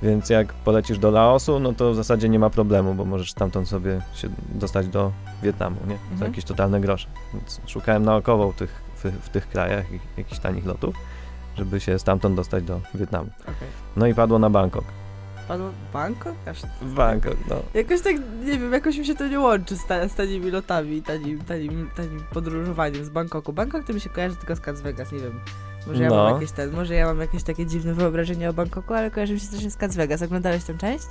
Więc 0.01 0.29
jak 0.29 0.53
polecisz 0.53 0.99
do 0.99 1.11
Laosu, 1.11 1.59
no 1.59 1.73
to 1.73 1.91
w 1.91 1.95
zasadzie 1.95 2.29
nie 2.29 2.39
ma 2.39 2.49
problemu, 2.49 2.93
bo 2.95 3.05
możesz 3.05 3.31
stamtąd 3.31 3.67
sobie 3.67 4.01
się 4.15 4.29
dostać 4.49 4.87
do 4.87 5.11
Wietnamu, 5.43 5.77
nie? 5.87 5.93
Mhm. 5.93 6.17
Za 6.17 6.25
jakieś 6.25 6.43
totalne 6.43 6.81
grosze. 6.81 7.07
Więc 7.33 7.61
szukałem 7.67 8.03
naokoło 8.03 8.53
tych, 8.53 8.81
w, 8.95 9.03
w 9.03 9.29
tych 9.29 9.49
krajach 9.49 9.85
jakichś 10.17 10.39
tanich 10.39 10.65
lotów. 10.65 10.95
żeby 11.57 11.79
się 11.79 11.99
stamtąd 11.99 12.35
dostać 12.35 12.63
do 12.63 12.81
Wietnamu. 12.93 13.29
Okay. 13.41 13.67
No 13.95 14.07
i 14.07 14.13
padło 14.13 14.39
na 14.39 14.49
Bangkok. 14.49 14.83
Padło 15.47 15.69
Bangkok? 15.93 16.35
Aż... 16.45 16.61
W 16.81 16.93
Bangkok, 16.93 17.37
no. 17.49 17.55
Jakoś 17.73 18.01
tak, 18.01 18.15
nie 18.45 18.59
wiem, 18.59 18.73
jakoś 18.73 18.97
mi 18.97 19.05
się 19.05 19.15
to 19.15 19.27
nie 19.27 19.39
łączy 19.39 19.77
z, 19.77 19.85
ta, 19.85 20.07
z 20.07 20.15
tanimi 20.15 20.51
lotami, 20.51 21.01
tanim, 21.01 21.39
tanim, 21.41 21.89
tanim 21.95 22.23
podróżowaniem 22.33 23.05
z 23.05 23.09
Bangkoku. 23.09 23.53
Bangkok 23.53 23.83
to 23.83 23.93
mi 23.93 24.01
się 24.01 24.09
kojarzy 24.09 24.35
tylko 24.35 24.55
z 24.55 24.67
Las 24.67 24.81
Vegas, 24.81 25.11
nie 25.11 25.19
wiem. 25.19 25.39
Może 25.87 26.03
ja, 26.03 26.09
no. 26.09 26.15
mam 26.15 26.33
jakieś 26.33 26.51
ten, 26.51 26.71
może 26.71 26.93
ja 26.93 27.05
mam 27.05 27.19
jakieś 27.19 27.43
takie 27.43 27.65
dziwne 27.65 27.93
wyobrażenie 27.93 28.49
o 28.49 28.53
Bangkoku, 28.53 28.93
ale 28.93 29.11
kojarzy 29.11 29.33
mi 29.33 29.39
się 29.39 29.47
też 29.47 29.59
z 29.73 29.81
Las 29.81 29.95
Vegas. 29.95 30.21
Oglądałeś 30.21 30.63
tę 30.63 30.77
część? 30.77 31.05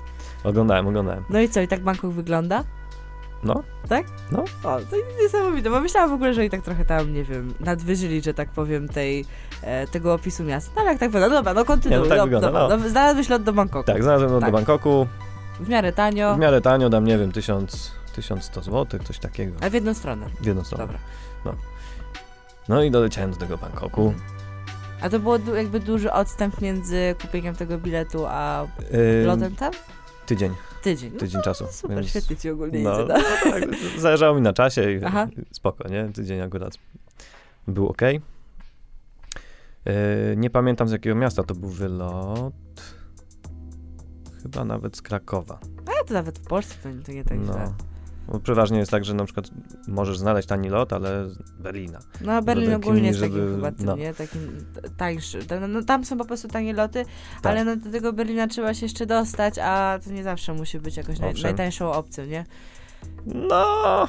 Oglądałem, 0.45 0.87
oglądałem. 0.87 1.25
No 1.31 1.41
i 1.41 1.49
co, 1.49 1.61
i 1.61 1.69
tak 1.69 1.81
Bangkok 1.81 2.13
wygląda? 2.13 2.65
No. 3.43 3.63
Tak? 3.89 4.07
No. 4.33 4.45
O, 4.65 4.81
to 4.81 4.97
niesamowite, 5.23 5.71
bo 5.71 5.81
myślałam 5.81 6.11
w 6.11 6.13
ogóle, 6.13 6.35
że 6.35 6.45
i 6.45 6.51
tak 6.51 6.63
trochę 6.63 6.85
tam, 6.85 7.13
nie 7.13 7.25
wiem, 7.25 7.55
nadwyżyli, 7.61 8.23
że 8.23 8.35
tak 8.35 8.49
powiem, 8.49 8.89
tej, 8.89 9.25
e, 9.63 9.87
tego 9.87 10.15
opisu 10.15 10.45
miasta. 10.45 10.73
No 10.77 10.81
ale 10.81 10.91
jak 10.91 11.01
tak 11.01 11.11
wygląda, 11.11 11.35
no 11.35 11.41
dobra, 11.41 11.55
no 11.55 11.65
kontynuuj. 11.65 12.03
Nie, 12.03 12.05
no 12.05 12.09
tak 12.09 12.19
do, 12.19 12.25
wygląda, 12.25 12.51
no. 12.51 12.69
Do, 12.69 12.89
znalazłeś 12.89 13.29
lot 13.29 13.43
do 13.43 13.53
Bangkoku. 13.53 13.87
Tak, 13.87 14.03
znalazłem 14.03 14.33
lot 14.33 14.41
tak. 14.41 14.51
do 14.51 14.57
Bangkoku. 14.57 15.07
W 15.61 15.69
miarę 15.69 15.93
tanio. 15.93 16.35
W 16.35 16.39
miarę 16.39 16.61
tanio, 16.61 16.89
dam, 16.89 17.05
nie 17.05 17.19
wiem, 17.19 17.33
1000, 17.33 17.93
1100 18.15 18.63
zł, 18.63 19.01
coś 19.05 19.19
takiego. 19.19 19.53
A 19.61 19.71
w 19.71 19.73
jedną 19.73 19.95
stronę? 19.95 20.27
W 20.41 20.47
jedną 20.47 20.65
stronę. 20.65 20.85
Dobra. 20.85 20.99
No. 21.45 21.55
No 22.69 22.83
i 22.83 22.91
doleciałem 22.91 23.31
do 23.31 23.37
tego 23.37 23.59
Bangkoku. 23.59 24.15
A 25.01 25.09
to 25.09 25.21
było 25.21 25.39
jakby 25.57 25.81
duży 25.81 26.13
odstęp 26.13 26.61
między 26.61 27.15
kupieniem 27.23 27.55
tego 27.55 27.79
biletu 27.79 28.27
a 28.29 28.67
yy, 28.93 29.27
lotem 29.27 29.57
tam? 29.57 29.73
Tydzień. 30.27 30.55
Tydzień. 30.87 31.11
No 31.13 31.21
tydzień 31.21 31.43
czasu. 31.43 31.67
Super, 31.71 31.97
więc... 31.97 32.09
świetnie 32.09 32.37
ci 32.37 32.51
ogólnie 32.51 32.79
no, 32.79 32.95
idzie, 32.95 33.15
no. 33.15 33.19
no 33.19 33.51
tak, 33.51 33.65
zależało 33.99 34.35
mi 34.35 34.43
na 34.43 34.53
czasie 34.53 34.93
i 34.93 35.05
Aha. 35.05 35.29
spoko, 35.53 35.89
nie? 35.89 36.09
Tydzień 36.13 36.41
akurat 36.41 36.79
był 37.69 37.89
ok. 37.89 38.03
Yy, 38.03 38.23
nie 40.37 40.51
pamiętam 40.51 40.89
z 40.89 40.93
jakiego 40.93 41.17
miasta 41.17 41.43
to 41.43 41.55
był 41.55 41.69
wylot. 41.69 42.55
Chyba 44.43 44.65
nawet 44.65 44.97
z 44.97 45.03
Krakowa. 45.03 45.59
A 45.87 46.05
to 46.05 46.15
nawet 46.15 46.39
w 46.39 46.45
Polsce 46.45 46.75
to, 46.83 46.89
to 47.07 47.13
nie 47.13 47.25
tak 47.25 47.39
no. 47.39 47.45
źle. 47.45 47.73
Bo 48.29 48.41
przeważnie 48.41 48.79
jest 48.79 48.91
tak, 48.91 49.05
że 49.05 49.15
na 49.15 49.25
przykład 49.25 49.51
możesz 49.89 50.19
znaleźć 50.19 50.49
tani 50.49 50.69
lot, 50.69 50.93
ale 50.93 51.29
z 51.29 51.39
Berlina. 51.59 51.99
No 52.21 52.43
Berlin 52.43 52.75
ogólnie 52.75 53.09
jest 53.09 53.21
takim 53.21 53.55
chyba 53.55 53.73
tym, 53.73 53.87
no. 53.87 53.97
nie? 53.97 54.15
Takim 54.15 54.41
tańszy. 54.97 55.39
No, 55.61 55.69
no, 55.69 55.83
tam 55.83 56.05
są 56.05 56.19
po 56.19 56.25
prostu 56.25 56.49
tanie 56.49 56.73
loty, 56.73 57.05
tak. 57.43 57.53
ale 57.53 57.65
no, 57.65 57.77
do 57.77 57.91
tego 57.91 58.13
Berlina 58.13 58.47
trzeba 58.47 58.75
się 58.75 58.87
jeszcze 58.87 59.07
dostać, 59.07 59.55
a 59.63 59.99
to 60.05 60.11
nie 60.11 60.23
zawsze 60.23 60.55
musi 60.55 60.81
być 60.81 60.97
jakoś 60.97 61.19
naj, 61.19 61.35
najtańszą 61.43 61.93
opcją, 61.93 62.25
nie? 62.25 62.45
No... 63.27 64.09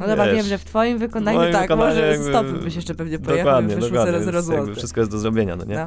No 0.00 0.06
dobra, 0.06 0.32
wiem, 0.32 0.46
że 0.46 0.58
w 0.58 0.64
twoim 0.64 0.98
wykonaniu 0.98 1.38
moim 1.38 1.52
tak, 1.52 1.62
wykonaniu 1.62 1.88
może 1.88 2.08
jakby, 2.08 2.28
stopy 2.28 2.52
byś 2.52 2.76
jeszcze 2.76 2.94
pewnie 2.94 3.18
pojechał 3.18 3.46
dokładnie, 3.46 3.74
wyszło 3.74 3.88
dokładnie, 3.88 4.24
0, 4.24 4.42
0 4.42 4.74
Wszystko 4.74 5.00
jest 5.00 5.10
do 5.10 5.18
zrobienia, 5.18 5.56
no 5.56 5.64
nie? 5.64 5.74
No. 5.76 5.86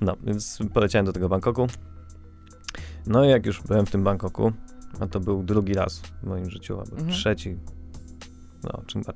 no, 0.00 0.16
więc 0.22 0.58
poleciałem 0.74 1.06
do 1.06 1.12
tego 1.12 1.28
Bangkoku. 1.28 1.66
No 3.06 3.24
i 3.24 3.28
jak 3.28 3.46
już 3.46 3.62
byłem 3.62 3.86
w 3.86 3.90
tym 3.90 4.04
Bangkoku, 4.04 4.52
a 5.00 5.06
to 5.06 5.20
był 5.20 5.42
drugi 5.42 5.74
raz 5.74 5.98
w 6.22 6.26
moim 6.26 6.50
życiu, 6.50 6.80
albo 6.80 6.92
mhm. 6.92 7.10
trzeci. 7.10 7.56
No, 8.64 8.82
chyba, 8.92 9.12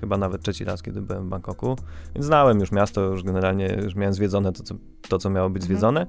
chyba 0.00 0.18
nawet 0.18 0.42
trzeci 0.42 0.64
raz, 0.64 0.82
kiedy 0.82 1.02
byłem 1.02 1.26
w 1.26 1.28
Bangkoku. 1.28 1.76
Więc 2.14 2.26
znałem 2.26 2.60
już 2.60 2.72
miasto, 2.72 3.00
już 3.00 3.22
generalnie 3.22 3.78
już 3.84 3.94
miałem 3.94 4.14
zwiedzone 4.14 4.52
to, 4.52 4.62
co, 4.62 4.74
to, 5.08 5.18
co 5.18 5.30
miało 5.30 5.50
być 5.50 5.62
mhm. 5.62 5.66
zwiedzone. 5.66 6.06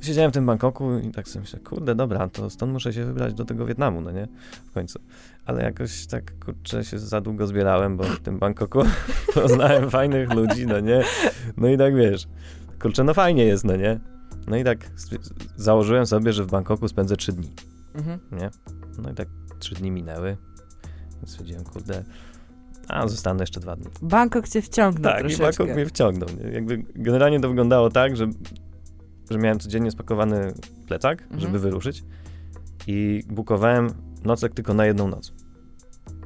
Siedziałem 0.00 0.30
w 0.30 0.34
tym 0.34 0.46
Bangkoku 0.46 0.98
i 0.98 1.10
tak 1.10 1.28
sobie 1.28 1.40
myślę, 1.40 1.60
kurde, 1.60 1.94
dobra, 1.94 2.28
to 2.28 2.50
stąd 2.50 2.72
muszę 2.72 2.92
się 2.92 3.04
wybrać 3.04 3.34
do 3.34 3.44
tego 3.44 3.66
Wietnamu, 3.66 4.00
no 4.00 4.10
nie? 4.10 4.28
W 4.64 4.70
końcu. 4.70 5.00
Ale 5.44 5.62
jakoś 5.62 6.06
tak, 6.06 6.38
kurczę, 6.44 6.84
się 6.84 6.98
za 6.98 7.20
długo 7.20 7.46
zbierałem, 7.46 7.96
bo 7.96 8.04
w 8.04 8.20
tym 8.20 8.38
Bangkoku 8.38 8.82
poznałem 9.34 9.90
fajnych 9.90 10.34
ludzi, 10.34 10.66
no 10.66 10.80
nie? 10.80 11.02
No 11.56 11.68
i 11.68 11.78
tak 11.78 11.96
wiesz, 11.96 12.28
kurczę, 12.82 13.04
no 13.04 13.14
fajnie 13.14 13.44
jest, 13.44 13.64
no 13.64 13.76
nie? 13.76 14.00
No 14.46 14.56
i 14.56 14.64
tak 14.64 14.90
założyłem 15.56 16.06
sobie, 16.06 16.32
że 16.32 16.44
w 16.44 16.50
Bangkoku 16.50 16.88
spędzę 16.88 17.16
trzy 17.16 17.32
dni. 17.32 17.52
Mhm. 17.94 18.18
Nie? 18.32 18.50
No 18.98 19.10
i 19.10 19.14
tak 19.14 19.28
trzy 19.58 19.74
dni 19.74 19.90
minęły. 19.90 20.36
Więc 21.16 21.30
stwierdziłem, 21.30 21.64
kurde, 21.64 22.04
a 22.88 23.08
zostanę 23.08 23.42
jeszcze 23.42 23.60
dwa 23.60 23.76
dni. 23.76 23.86
Bangkok 24.02 24.48
cię 24.48 24.62
wciągnął 24.62 25.12
Tak, 25.12 25.20
troszeczkę. 25.20 25.44
i 25.44 25.46
Bangkok 25.46 25.76
mnie 25.76 25.86
wciągnął. 25.86 26.28
Nie? 26.28 26.50
Jakby 26.50 26.84
generalnie 26.94 27.40
to 27.40 27.48
wyglądało 27.48 27.90
tak, 27.90 28.16
że, 28.16 28.26
że 29.30 29.38
miałem 29.38 29.58
codziennie 29.58 29.90
spakowany 29.90 30.54
plecak, 30.86 31.22
mhm. 31.22 31.40
żeby 31.40 31.58
wyruszyć 31.58 32.04
i 32.86 33.22
bukowałem 33.28 33.90
nocek 34.24 34.54
tylko 34.54 34.74
na 34.74 34.86
jedną 34.86 35.08
noc. 35.08 35.32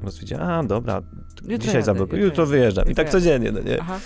Bo 0.02 0.10
stwierdziłem, 0.10 0.42
a 0.42 0.64
dobra, 0.64 1.02
jutro 1.42 1.58
dzisiaj 1.58 1.82
zablokuję, 1.82 2.22
jutro 2.22 2.46
wyjeżdżam. 2.46 2.88
I 2.88 2.94
tak 2.94 3.10
codziennie, 3.10 3.52
no 3.52 3.60
nie? 3.60 3.80
Aha. 3.80 3.98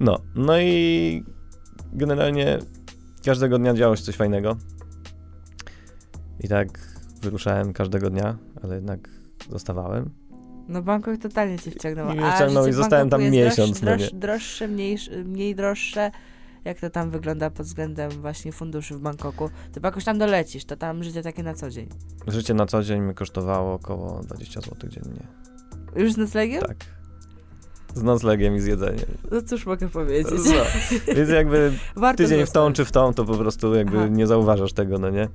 No, 0.00 0.18
no 0.34 0.60
i 0.60 1.24
generalnie 1.92 2.58
każdego 3.24 3.58
dnia 3.58 3.74
działo 3.74 3.96
się 3.96 4.02
coś 4.02 4.16
fajnego. 4.16 4.56
I 6.40 6.48
tak 6.48 6.89
wyruszałem 7.22 7.72
każdego 7.72 8.10
dnia, 8.10 8.36
ale 8.62 8.74
jednak 8.74 9.08
zostawałem. 9.50 10.10
No 10.68 10.82
Bangkok 10.82 11.18
totalnie 11.18 11.58
cię 11.58 11.70
wciągnął. 11.70 12.12
I, 12.12 12.18
wciągnął 12.34 12.66
i 12.66 12.72
zostałem 12.72 13.10
tam 13.10 13.22
miesiąc. 13.22 13.80
Droż, 13.80 13.98
droż, 13.98 14.12
droższe, 14.12 14.68
mniej, 14.68 14.98
mniej 15.24 15.54
droższe. 15.54 16.10
Jak 16.64 16.80
to 16.80 16.90
tam 16.90 17.10
wygląda 17.10 17.50
pod 17.50 17.66
względem 17.66 18.10
właśnie 18.10 18.52
funduszy 18.52 18.94
w 18.94 19.00
Bangkoku? 19.00 19.50
To 19.72 19.80
jakoś 19.84 20.04
tam 20.04 20.18
dolecisz, 20.18 20.64
to 20.64 20.76
tam 20.76 21.04
życie 21.04 21.22
takie 21.22 21.42
na 21.42 21.54
co 21.54 21.70
dzień. 21.70 21.88
Życie 22.26 22.54
na 22.54 22.66
co 22.66 22.82
dzień 22.82 23.00
mi 23.00 23.14
kosztowało 23.14 23.74
około 23.74 24.20
20 24.20 24.60
zł 24.60 24.90
dziennie. 24.90 25.26
Już 25.96 26.12
z 26.12 26.16
noclegiem? 26.16 26.62
Tak. 26.62 26.76
Z 27.94 28.02
noclegiem 28.02 28.56
i 28.56 28.60
z 28.60 28.66
jedzeniem. 28.66 29.06
No 29.30 29.42
cóż 29.42 29.66
mogę 29.66 29.88
powiedzieć. 29.88 30.40
No. 30.46 31.14
Więc 31.14 31.30
jakby 31.30 31.72
tydzień 32.16 32.46
w 32.46 32.50
tą 32.50 32.72
czy 32.72 32.84
w 32.84 32.92
tą, 32.92 33.14
to 33.14 33.24
po 33.24 33.34
prostu 33.34 33.74
jakby 33.74 33.98
Aha. 33.98 34.08
nie 34.08 34.26
zauważasz 34.26 34.72
tego, 34.72 34.98
no 34.98 35.10
nie? 35.10 35.28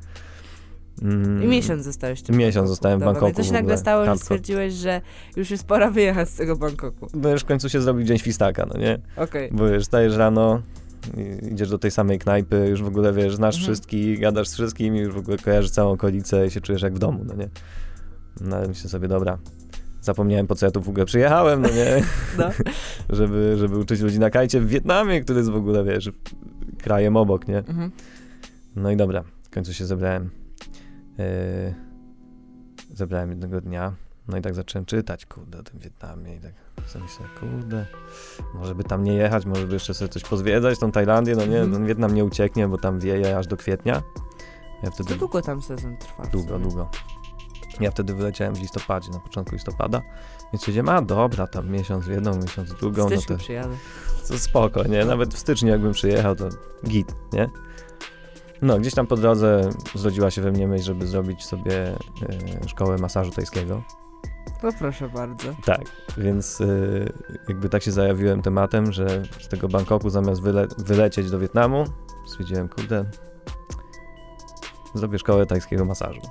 Mm. 1.01 1.43
I 1.43 1.47
miesiąc 1.47 1.83
zostałeś 1.83 2.23
w 2.23 2.29
Miesiąc 2.29 2.69
zostałem 2.69 2.99
w 2.99 3.03
Bangkoku. 3.03 3.33
To 3.35 3.43
się 3.43 3.53
nagle 3.53 3.77
stało, 3.77 4.05
że 4.05 4.17
stwierdziłeś, 4.17 4.73
że 4.73 5.01
już 5.35 5.51
jest 5.51 5.67
pora 5.67 5.91
wyjechać 5.91 6.29
z 6.29 6.35
tego 6.35 6.55
Bangkoku. 6.55 7.07
No 7.13 7.29
już 7.29 7.41
w 7.41 7.45
końcu 7.45 7.69
się 7.69 7.81
zrobił 7.81 8.05
dzień 8.05 8.17
świstaka, 8.17 8.65
no 8.73 8.79
nie? 8.79 8.99
Okej. 9.17 9.45
Okay. 9.47 9.57
Bo 9.57 9.69
wiesz, 9.69 9.85
stajesz 9.85 10.15
rano, 10.15 10.61
idziesz 11.51 11.69
do 11.69 11.77
tej 11.77 11.91
samej 11.91 12.19
knajpy, 12.19 12.67
już 12.69 12.83
w 12.83 12.87
ogóle 12.87 13.13
wiesz, 13.13 13.35
znasz 13.35 13.55
mhm. 13.55 13.63
wszystkich, 13.63 14.19
gadasz 14.19 14.47
z 14.47 14.53
wszystkimi, 14.53 14.99
już 14.99 15.13
w 15.13 15.17
ogóle 15.17 15.37
kojarzysz 15.37 15.71
całą 15.71 15.91
okolicę 15.91 16.47
i 16.47 16.51
się 16.51 16.61
czujesz 16.61 16.81
jak 16.81 16.93
w 16.93 16.99
domu, 16.99 17.19
no 17.25 17.33
nie? 17.33 17.49
No 18.41 18.55
ale 18.55 18.67
myślę 18.67 18.89
sobie, 18.89 19.07
dobra, 19.07 19.37
zapomniałem 20.01 20.47
po 20.47 20.55
co 20.55 20.65
ja 20.65 20.71
tu 20.71 20.81
w 20.81 20.89
ogóle 20.89 21.05
przyjechałem, 21.05 21.61
no 21.61 21.69
nie? 21.69 22.03
No. 22.37 22.49
żeby, 23.17 23.55
żeby 23.57 23.77
uczyć 23.77 24.01
ludzi 24.01 24.19
na 24.19 24.29
kajcie 24.29 24.61
w 24.61 24.67
Wietnamie, 24.67 25.21
który 25.21 25.39
jest 25.39 25.49
w 25.49 25.55
ogóle, 25.55 25.83
wiesz, 25.83 26.11
krajem 26.83 27.17
obok, 27.17 27.47
nie? 27.47 27.57
Mhm. 27.57 27.91
No 28.75 28.91
i 28.91 28.97
dobra, 28.97 29.23
w 29.43 29.49
końcu 29.49 29.73
się 29.73 29.85
zebrałem 29.85 30.44
Yy, 31.17 31.75
zebrałem 32.93 33.29
jednego 33.29 33.61
dnia, 33.61 33.93
no 34.27 34.37
i 34.37 34.41
tak 34.41 34.53
zacząłem 34.55 34.85
czytać, 34.85 35.25
kurde, 35.25 35.59
o 35.59 35.63
tym 35.63 35.79
Wietnamie 35.79 36.35
i 36.35 36.39
tak 36.39 36.53
sobie 36.89 37.05
myślę, 37.05 37.25
kurde, 37.39 37.85
może 38.53 38.75
by 38.75 38.83
tam 38.83 39.03
nie 39.03 39.13
jechać, 39.13 39.45
może 39.45 39.67
by 39.67 39.73
jeszcze 39.73 39.93
sobie 39.93 40.09
coś 40.09 40.23
pozwiedzać, 40.23 40.79
tą 40.79 40.91
Tajlandię, 40.91 41.35
no 41.35 41.45
nie, 41.45 41.59
ten 41.59 41.85
Wietnam 41.85 42.15
nie 42.15 42.25
ucieknie, 42.25 42.67
bo 42.67 42.77
tam 42.77 42.99
wieje 42.99 43.37
aż 43.37 43.47
do 43.47 43.57
kwietnia. 43.57 44.01
Ja 44.83 44.91
wtedy... 44.91 45.09
To 45.09 45.19
długo 45.19 45.41
tam 45.41 45.61
sezon 45.61 45.97
trwa? 45.97 46.25
Długo, 46.25 46.59
długo. 46.59 46.89
Ja 47.79 47.91
wtedy 47.91 48.13
wyleciałem 48.13 48.55
w 48.55 48.61
listopadzie, 48.61 49.11
na 49.11 49.19
początku 49.19 49.55
listopada, 49.55 50.01
więc 50.53 50.63
siedziałem, 50.65 50.89
a 50.89 51.01
dobra, 51.01 51.47
tam 51.47 51.69
miesiąc 51.69 52.05
w 52.05 52.09
jedną, 52.09 52.35
miesiąc 52.37 52.69
w 52.69 52.79
drugą. 52.79 53.07
W 53.07 53.11
no 53.11 53.21
to, 53.27 53.37
przyjadę. 53.37 53.75
To 54.27 54.39
spoko, 54.39 54.83
nie? 54.83 55.05
Nawet 55.05 55.33
w 55.33 55.37
styczniu 55.37 55.69
jakbym 55.69 55.91
przyjechał, 55.91 56.35
to 56.35 56.49
git, 56.87 57.15
nie? 57.33 57.49
No, 58.61 58.79
gdzieś 58.79 58.93
tam 58.93 59.07
po 59.07 59.15
drodze 59.15 59.69
zrodziła 59.95 60.31
się 60.31 60.41
we 60.41 60.51
mnie 60.51 60.67
myśl, 60.67 60.83
żeby 60.83 61.07
zrobić 61.07 61.45
sobie 61.45 61.95
y, 62.63 62.69
szkołę 62.69 62.97
masażu 62.97 63.31
tajskiego. 63.31 63.83
No 64.63 64.69
proszę 64.79 65.09
bardzo. 65.09 65.55
Tak, 65.65 65.81
więc 66.17 66.61
y, 66.61 67.13
jakby 67.47 67.69
tak 67.69 67.83
się 67.83 67.91
zajawiłem 67.91 68.41
tematem, 68.41 68.91
że 68.91 69.23
z 69.39 69.47
tego 69.47 69.67
Bangkoku 69.67 70.09
zamiast 70.09 70.41
wyle 70.41 70.67
wylecieć 70.77 71.31
do 71.31 71.39
Wietnamu, 71.39 71.85
stwierdziłem, 72.25 72.69
kurde, 72.69 73.05
zrobię 74.93 75.19
szkołę 75.19 75.45
tajskiego 75.45 75.85
masażu 75.85 76.21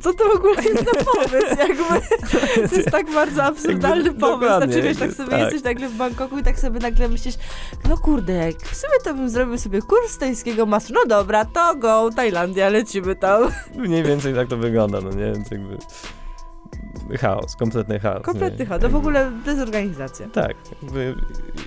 co 0.00 0.14
to 0.14 0.24
w 0.28 0.36
ogóle 0.36 0.54
jest 0.54 0.84
za 0.84 1.04
pomysł? 1.04 1.58
Jakby, 1.58 2.68
to 2.68 2.76
jest 2.76 2.90
tak 2.90 3.10
bardzo 3.14 3.44
absurdalny 3.44 4.04
jakby, 4.04 4.20
pomysł. 4.20 4.56
Znaczy 4.56 4.82
wiesz, 4.82 4.96
tak 4.96 5.12
sobie 5.12 5.30
tak. 5.30 5.40
jesteś 5.40 5.62
nagle 5.62 5.88
w 5.88 5.94
Bangkoku 5.94 6.38
i 6.38 6.42
tak 6.42 6.58
sobie 6.58 6.80
nagle 6.80 7.08
myślisz, 7.08 7.34
no 7.88 7.98
kurde, 7.98 8.32
jak 8.32 8.56
w 8.56 8.76
sumie 8.76 8.94
to 9.04 9.14
bym 9.14 9.28
zrobił 9.28 9.58
sobie 9.58 9.82
kurs 9.82 10.18
tajskiego 10.18 10.66
masu. 10.66 10.92
No 10.92 11.00
dobra, 11.06 11.44
to 11.44 11.74
go, 11.76 12.10
Tajlandia, 12.16 12.68
lecimy 12.68 13.16
tam. 13.16 13.42
Mniej 13.74 14.02
więcej 14.02 14.34
tak 14.34 14.48
to 14.48 14.56
wygląda, 14.56 15.00
no 15.00 15.10
nie? 15.10 15.32
Więc 15.32 15.50
jakby 15.50 15.78
chaos, 17.18 17.56
kompletny 17.56 18.00
chaos. 18.00 18.22
Kompletny 18.22 18.66
chaos, 18.66 18.82
to 18.82 18.88
w 18.88 18.96
ogóle 18.96 19.32
dezorganizacja. 19.44 20.28
Tak, 20.28 20.54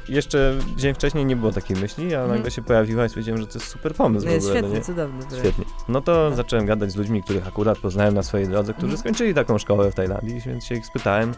jeszcze 0.10 0.58
dzień 0.76 0.94
wcześniej 0.94 1.26
nie 1.26 1.36
było 1.36 1.52
takiej 1.52 1.78
myśli, 1.78 2.16
a 2.16 2.20
nagle 2.20 2.36
mhm. 2.36 2.52
się 2.52 2.62
pojawiła 2.62 3.06
i 3.06 3.10
stwierdziłem, 3.10 3.42
że 3.42 3.48
to 3.48 3.54
jest 3.54 3.68
super 3.68 3.96
pomysł 3.96 4.26
no 4.26 4.32
w 4.32 4.36
ogóle. 4.36 4.54
Świetnie, 4.54 4.80
no 4.80 4.86
cudowny. 4.86 5.26
Świetnie. 5.40 5.66
No 5.88 6.02
to 6.02 6.28
tak. 6.30 6.38
zacząłem 6.38 6.66
gadać 6.66 6.92
z 6.92 6.96
ludźmi, 6.96 7.24
których 7.24 7.48
akurat 7.48 7.78
poznałem 7.78 8.14
na 8.14 8.24
swojej 8.24 8.48
drodze, 8.48 8.74
którzy 8.74 8.94
mhm. 8.94 9.00
skończyli 9.00 9.34
taką 9.34 9.58
szkołę 9.58 9.92
w 9.92 9.96
Tajlandii, 9.96 10.42
więc 10.42 10.66
się 10.66 10.76
ich 10.76 10.86
spytałem, 10.86 11.34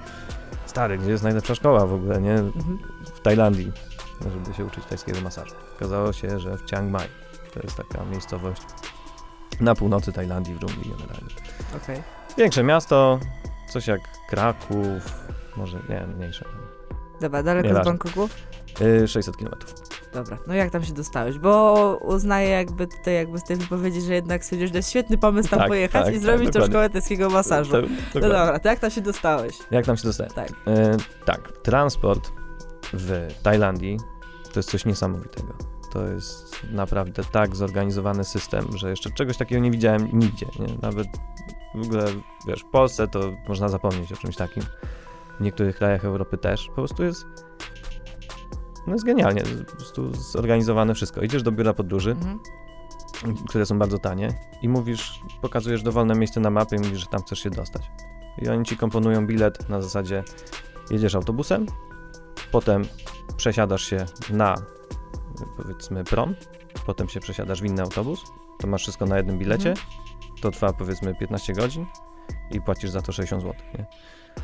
stary, 0.66 0.98
gdzie 0.98 1.12
jest 1.12 1.24
najlepsza 1.24 1.56
szkoła 1.56 1.86
w 1.86 1.94
ogóle, 1.94 2.22
nie? 2.22 2.34
Mhm. 2.34 2.80
W 3.16 3.20
Tajlandii. 3.20 3.72
żeby 4.22 4.58
się 4.58 4.66
uczyć 4.66 4.86
tajskiego 4.86 5.22
masażu. 5.22 5.56
Okazało 5.76 6.14
się, 6.14 6.40
że 6.40 6.58
w 6.58 6.70
Chiang 6.70 6.92
Mai, 6.92 7.08
to 7.54 7.60
jest 7.64 7.78
taka 7.78 8.06
miejscowość 8.06 8.62
na 9.62 9.76
północy 9.76 10.12
Tajlandii, 10.12 10.54
w 10.54 10.60
dżungli 10.60 10.92
generalnie. 10.92 11.36
Okay. 11.84 12.04
Większe 12.38 12.64
miasto, 12.64 13.20
coś 13.70 13.88
jak 13.88 14.02
Kraków, 14.30 15.26
może 15.58 15.80
nie, 15.90 16.08
mniejsze. 16.08 16.46
Dobra, 17.22 17.44
daleko 17.44 17.82
z 17.82 17.86
Bangkoku? 17.86 18.30
600 19.08 19.38
km. 19.38 19.56
Dobra, 20.14 20.38
no 20.48 20.54
jak 20.54 20.72
tam 20.72 20.84
się 20.84 20.94
dostałeś? 20.94 21.40
Bo 21.40 22.00
uznaję 22.02 22.50
jakby 22.50 22.88
tutaj 22.88 23.16
jakby 23.16 23.40
z 23.40 23.44
tej 23.44 23.56
wypowiedzi, 23.56 24.02
że 24.02 24.14
jednak 24.14 24.44
stwierdzisz, 24.46 24.74
że 24.74 24.84
świetny 24.84 25.18
pomysł 25.18 25.50
tam 25.50 25.60
tak, 25.60 25.68
pojechać 25.68 26.06
tak, 26.06 26.14
i 26.14 26.20
zrobić 26.20 26.54
tak, 26.54 26.62
tą 26.64 26.70
szkołę 26.70 26.90
tajskiego 26.90 27.30
masażu. 27.30 27.72
Tak, 27.72 27.84
no 28.16 28.22
dobra, 28.22 28.60
to 28.60 28.70
jak 28.70 28.80
tam 28.80 28.92
się 28.92 29.02
dostałeś? 29.02 29.56
Jak 29.72 29.86
tam 29.86 29.98
się 29.98 30.04
dostałem? 30.04 30.34
Tak. 30.34 30.50
E, 30.68 30.98
tak, 31.26 31.52
transport 31.52 32.32
w 32.94 33.34
Tajlandii 33.44 34.00
to 34.54 34.60
jest 34.60 34.72
coś 34.72 34.86
niesamowitego. 34.86 35.54
To 35.92 36.08
jest 36.08 36.64
naprawdę 36.72 37.24
tak 37.32 37.56
zorganizowany 37.56 38.24
system, 38.24 38.78
że 38.78 38.90
jeszcze 38.90 39.12
czegoś 39.12 39.38
takiego 39.38 39.62
nie 39.62 39.72
widziałem 39.72 40.20
nigdzie. 40.20 40.46
Nie? 40.60 40.68
Nawet 40.82 41.08
w 41.76 41.82
ogóle, 41.82 42.06
wiesz, 42.48 42.62
w 42.62 42.70
Polsce 42.70 43.08
to 43.08 43.20
można 43.48 43.70
zapomnieć 43.70 44.12
o 44.12 44.16
czymś 44.16 44.36
takim. 44.36 44.64
W 45.40 45.44
niektórych 45.44 45.76
krajach 45.76 46.06
Europy 46.06 46.38
też. 46.38 46.68
Po 46.68 46.74
prostu 46.74 47.04
jest 47.04 47.26
no 48.88 48.94
jest 48.94 49.06
genialnie, 49.06 49.44
po 49.70 49.76
prostu 49.76 50.14
zorganizowane 50.14 50.96
wszystko. 50.96 51.22
Idziesz 51.22 51.44
do 51.44 51.52
biura 51.52 51.74
podróży, 51.74 52.12
mhm. 52.12 52.40
które 53.48 53.66
są 53.66 53.80
bardzo 53.80 54.00
tanie 54.00 54.34
i 54.62 54.70
mówisz, 54.70 55.20
pokazujesz 55.42 55.84
dowolne 55.84 56.16
miejsce 56.16 56.40
na 56.40 56.50
mapie 56.50 56.76
i 56.76 56.80
mówisz, 56.80 57.00
że 57.00 57.06
tam 57.06 57.22
chcesz 57.22 57.40
się 57.40 57.50
dostać. 57.50 57.92
I 58.42 58.50
oni 58.50 58.66
ci 58.66 58.78
komponują 58.78 59.28
bilet 59.28 59.70
na 59.70 59.82
zasadzie 59.82 60.24
jedziesz 60.92 61.16
autobusem, 61.16 61.66
potem 62.52 62.82
przesiadasz 63.38 63.84
się 63.84 64.06
na 64.30 64.56
powiedzmy 65.58 66.04
prom, 66.04 66.36
potem 66.86 67.10
się 67.10 67.20
przesiadasz 67.20 67.62
w 67.62 67.66
inny 67.66 67.82
autobus, 67.82 68.24
to 68.60 68.68
masz 68.68 68.82
wszystko 68.82 69.06
na 69.06 69.18
jednym 69.18 69.40
bilecie, 69.40 69.70
mhm. 69.70 69.88
To 70.46 70.52
trwa 70.52 70.74
powiedzmy 70.74 71.16
15 71.16 71.54
godzin 71.54 71.86
i 72.52 72.62
płacisz 72.62 72.90
za 72.90 73.02
to 73.02 73.12
60 73.12 73.42
zł. 73.42 73.56
Nie? 73.78 73.86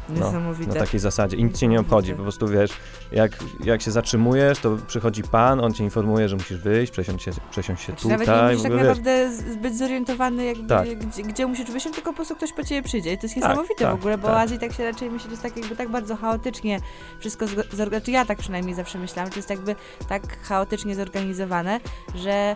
No, 0.10 0.26
Niesamowite. 0.26 0.74
Na 0.74 0.80
takiej 0.80 1.00
zasadzie. 1.00 1.38
I 1.38 1.44
nic 1.44 1.60
cię 1.60 1.68
nie 1.68 1.80
obchodzi. 1.80 2.14
Po 2.14 2.22
prostu 2.22 2.48
wiesz, 2.48 2.72
jak, 3.12 3.32
jak 3.64 3.82
się 3.82 3.92
zatrzymujesz, 3.92 4.60
to 4.60 4.78
przychodzi 4.88 5.24
pan, 5.24 5.60
on 5.60 5.74
cię 5.74 5.84
informuje, 5.84 6.30
że 6.30 6.36
musisz 6.36 6.58
wyjść, 6.58 6.92
przesiąść 6.92 7.26
się, 7.26 7.32
przesiąść 7.52 7.84
się 7.84 7.94
tutaj. 7.94 8.12
Nawet 8.12 8.28
nie 8.28 8.44
musisz 8.44 8.62
tak 8.62 8.72
naprawdę 8.72 9.32
zbyt 9.34 9.78
zorientowany, 9.78 10.46
jakby, 10.46 10.68
tak. 10.68 11.00
gdzie, 11.00 11.24
gdzie, 11.24 11.48
musisz 11.48 11.72
wysiąść, 11.72 11.96
tylko 11.96 12.10
po 12.10 12.16
prostu 12.16 12.36
ktoś 12.36 12.54
po 12.54 12.64
ciebie 12.64 12.82
przyjdzie. 12.82 13.14
I 13.14 13.18
to 13.18 13.26
jest 13.26 13.36
tak, 13.36 13.44
niesamowite 13.44 13.86
tak, 13.86 13.92
w 13.92 14.00
ogóle, 14.00 14.18
bo 14.18 14.28
tak. 14.28 14.38
Azji 14.38 14.60
tak 14.60 14.74
się 14.74 14.84
raczej 14.84 15.10
myśli, 15.12 15.26
że 15.26 15.32
jest 15.32 15.44
tak 15.44 15.58
jakby 15.58 15.76
tak 15.76 15.90
bardzo 15.90 16.16
chaotycznie 16.16 16.80
wszystko 17.20 17.48
zorganizowane. 17.48 17.90
Znaczy 17.90 18.12
ja 18.12 18.26
tak 18.26 18.38
przynajmniej 18.38 18.76
zawsze 18.76 18.98
myślałam, 18.98 19.32
że 19.32 19.40
jest 19.40 19.50
jakby 19.50 19.76
tak 20.10 20.42
chaotycznie 20.42 20.96
zorganizowane, 20.96 21.80
że 22.16 22.56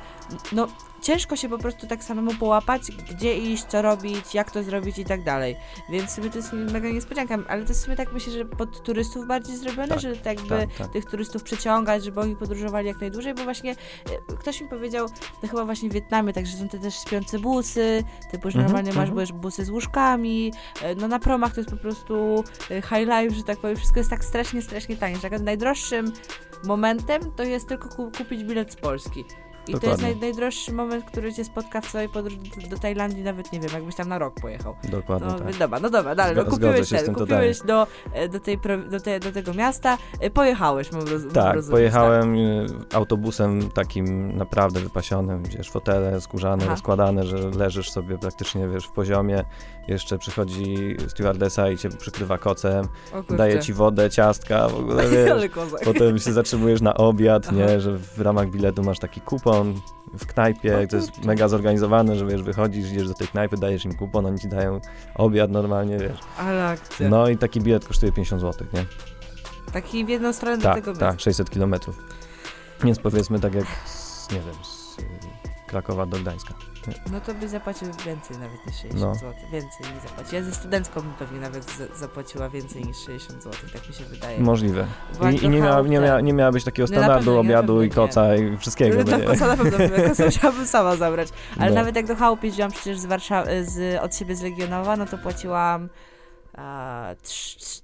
no 0.52 0.68
ciężko 1.06 1.36
się 1.36 1.50
po 1.50 1.58
prostu 1.58 1.88
tak 1.88 2.04
samemu 2.04 2.34
połapać, 2.34 2.82
gdzie 3.12 3.38
iść, 3.38 3.64
co 3.64 3.82
robić, 3.82 4.34
jak 4.34 4.52
to 4.52 4.64
zrobić 4.64 5.00
i 5.00 5.06
tak 5.06 5.24
dalej. 5.24 5.56
Więc 5.90 6.12
sobie 6.12 6.30
to 6.30 6.38
jest 6.38 6.54
mega 6.54 6.90
niespodzianka, 6.90 7.38
ale 7.48 7.64
to 7.64 7.70
jest 7.70 7.82
sobie 7.82 7.96
tak 7.96 8.14
myślę, 8.14 8.34
że 8.34 8.46
pod 8.46 8.84
turystów 8.84 9.28
bardziej 9.28 9.58
zrobione, 9.58 9.88
tak, 9.88 10.00
że 10.00 10.16
tak 10.16 10.26
jakby 10.26 10.50
tak, 10.50 10.78
tak. 10.78 10.92
tych 10.92 11.06
turystów 11.06 11.44
przyciągać, 11.44 12.04
żeby 12.04 12.22
oni 12.22 12.36
podróżowali 12.36 12.88
jak 12.88 13.02
najdłużej, 13.02 13.34
bo 13.34 13.44
właśnie 13.44 13.72
e, 13.72 14.36
ktoś 14.40 14.62
mi 14.62 14.68
powiedział, 14.68 15.08
to 15.42 15.48
chyba 15.48 15.66
właśnie 15.66 15.90
w 15.90 15.94
Wietnamie, 15.94 16.34
także 16.34 16.58
są 16.58 16.70
te 16.70 16.80
też 16.80 16.96
śpiące 16.96 17.40
busy, 17.40 18.04
typu, 18.32 18.52
że 18.52 18.60
mm 18.60 18.68
-hmm, 18.68 18.74
normalnie 18.74 18.92
mm 18.92 19.06
-hmm. 19.06 19.10
masz 19.10 19.30
mhm. 19.30 19.42
busy 19.42 19.66
z 19.66 19.70
łóżkami, 19.70 20.54
e, 20.82 20.96
no 20.96 21.08
na 21.08 21.20
promach 21.20 21.54
to 21.54 21.60
jest 21.60 21.72
po 21.72 21.78
prostu 21.78 22.44
e, 22.72 22.82
high 22.82 23.08
life, 23.10 23.36
że 23.36 23.44
tak 23.44 23.58
powiem, 23.58 23.76
wszystko 23.76 24.00
jest 24.00 24.10
tak 24.10 24.26
strasznie, 24.26 24.62
strasznie 24.62 24.98
tanie, 24.98 25.18
że 25.18 25.40
najdroższym 25.40 26.14
momentem 26.64 27.32
to 27.36 27.44
jest 27.44 27.68
tylko 27.68 27.90
kupić 27.90 28.44
bilet 28.44 28.72
z 28.72 28.76
Polski. 28.76 29.26
I 29.68 29.72
Dokładnie. 29.72 29.80
to 29.80 29.88
jest 29.88 30.02
naj, 30.02 30.16
najdroższy 30.16 30.74
moment, 30.74 31.06
który 31.06 31.34
cię 31.34 31.46
spotka 31.46 31.82
w 31.82 31.86
swojej 31.86 32.10
podróży 32.10 32.38
do, 32.38 32.68
do, 32.68 32.78
Tajlandii, 32.78 33.24
nawet 33.24 33.52
nie 33.52 33.60
wiem, 33.60 33.70
jakbyś 33.74 33.96
tam 33.96 34.10
na 34.10 34.20
rok 34.20 34.34
pojechał. 34.42 34.76
Dokładnie. 34.84 35.28
No, 35.28 35.40
tak. 35.40 35.58
Dobra, 35.58 35.80
no 35.80 35.90
dobra, 35.90 36.16
dalej, 36.16 36.36
no, 36.36 36.46
kupiłeś, 36.46 36.90
ten, 36.90 37.16
kupiłeś 37.16 37.60
do, 37.60 37.88
e, 38.14 38.30
do, 38.30 38.40
tej, 38.40 38.60
do, 38.90 39.00
te, 39.00 39.20
do 39.20 39.32
tego 39.32 39.54
miasta, 39.54 39.98
e, 40.20 40.30
pojechałeś, 40.30 40.92
mam, 40.92 41.02
roz, 41.02 41.22
tak, 41.34 41.56
rozumieć, 41.56 41.72
pojechałem 41.72 42.38
tak. 42.68 42.96
autobusem 42.96 43.72
takim 43.72 44.38
naprawdę 44.38 44.80
wypasionym, 44.80 45.44
wiesz, 45.44 45.70
fotele 45.70 46.22
skórzane, 46.22 46.64
Aha. 46.64 46.72
rozkładane, 46.72 47.24
że 47.24 47.38
leżysz 47.38 47.92
sobie 47.92 48.18
praktycznie, 48.18 48.68
wiesz, 48.68 48.86
w 48.86 48.92
poziomie, 48.92 49.46
jeszcze 49.88 50.18
przychodzi 50.18 50.98
stewardesa 51.08 51.70
i 51.70 51.78
cię 51.78 51.90
przykrywa 51.90 52.38
kocem, 52.38 52.88
daje 53.30 53.60
ci 53.60 53.74
wodę, 53.74 54.10
ciastka, 54.10 54.70
w 54.70 54.76
ogóle, 54.76 55.10
wiesz, 55.10 55.52
potem 55.84 56.20
się 56.20 56.34
zatrzymujesz 56.34 56.82
na 56.82 56.94
obiad, 56.94 57.46
Aha. 57.48 57.56
nie, 57.56 57.82
że 57.82 57.98
w 57.98 58.22
ramach 58.22 58.50
biletu 58.50 58.84
masz 58.84 59.00
taki 59.00 59.22
kupon, 59.22 59.74
w 60.18 60.26
knajpie, 60.26 60.88
to 60.88 60.96
jest 60.96 61.26
mega 61.26 61.48
zorganizowane, 61.48 62.16
że 62.16 62.26
wiesz, 62.26 62.42
wychodzisz, 62.42 62.92
idziesz 62.92 63.08
do 63.08 63.14
tej 63.14 63.28
knajpy, 63.28 63.58
dajesz 63.58 63.86
im 63.86 63.96
kupon, 63.96 64.26
oni 64.26 64.40
ci 64.40 64.48
dają 64.48 64.82
obiad 65.16 65.52
normalnie, 65.52 65.98
wiesz. 65.98 66.20
Ale 66.38 66.68
akcja. 66.68 67.10
No 67.10 67.30
i 67.30 67.38
taki 67.38 67.62
bilet 67.62 67.86
kosztuje 67.88 68.12
50 68.12 68.42
zł, 68.42 68.68
nie? 68.74 68.86
Taki 69.74 70.06
w 70.06 70.10
jedną 70.10 70.34
stronę 70.34 70.64
tak, 70.64 70.76
do 70.76 70.86
tego 70.86 71.00
Tak, 71.00 71.20
600 71.20 71.50
kilometrów. 71.50 72.00
Więc 72.84 73.00
powiedzmy 73.00 73.40
tak 73.40 73.54
jak, 73.54 73.66
z, 73.86 74.32
nie 74.32 74.40
wiem, 74.40 74.56
z 74.64 74.96
Krakowa 75.68 76.06
do 76.06 76.18
Gdańska. 76.18 76.54
No 77.12 77.22
to 77.22 77.34
by 77.34 77.50
zapłacił 77.50 77.88
więcej 78.06 78.38
nawet 78.38 78.66
niż 78.68 78.76
60 78.76 79.02
no. 79.02 79.16
zł. 79.16 79.34
Więcej 79.52 79.94
mi 79.94 80.02
zapłaci. 80.08 80.36
Ja 80.36 80.44
ze 80.44 80.52
studencką 80.52 81.02
bym 81.02 81.14
pewnie 81.14 81.40
nawet 81.40 81.78
zapłaciła 81.96 82.50
więcej 82.50 82.86
niż 82.86 82.98
60 82.98 83.44
zł, 83.44 83.70
tak 83.74 83.90
mi 83.90 83.96
się 83.96 84.06
wydaje. 84.06 84.40
Możliwe. 84.40 84.86
I, 85.32 85.46
i 85.46 85.50
nie, 85.50 85.62
miała, 85.62 85.82
nie, 85.82 86.00
miała, 86.00 86.22
nie 86.22 86.34
miałabyś 86.34 86.64
takiego 86.64 86.88
standardu 86.88 87.34
no 87.34 87.40
obiadu 87.40 87.84
i 87.84 87.90
koca 87.90 88.36
i 88.36 88.58
wszystkiego. 88.58 89.04
No, 89.04 89.18
no 89.18 89.26
koca 89.26 89.48
na 89.48 89.58
pewno 89.58 89.78
koca 90.10 90.26
musiałabym 90.26 90.68
sama 90.68 90.96
zabrać. 90.96 91.30
Ale 91.60 91.70
no. 91.70 91.76
nawet 91.76 91.96
jak 91.96 92.06
do 92.06 92.16
chałupy 92.16 92.48
jeździłam 92.48 92.72
przecież 92.72 93.00
z 93.00 93.06
Warszawy, 93.06 93.66
z, 93.66 94.02
od 94.02 94.16
siebie 94.16 94.36
z 94.36 94.42
Legionowa, 94.42 94.98
no 94.98 95.06
to 95.06 95.18
płaciłam 95.18 95.90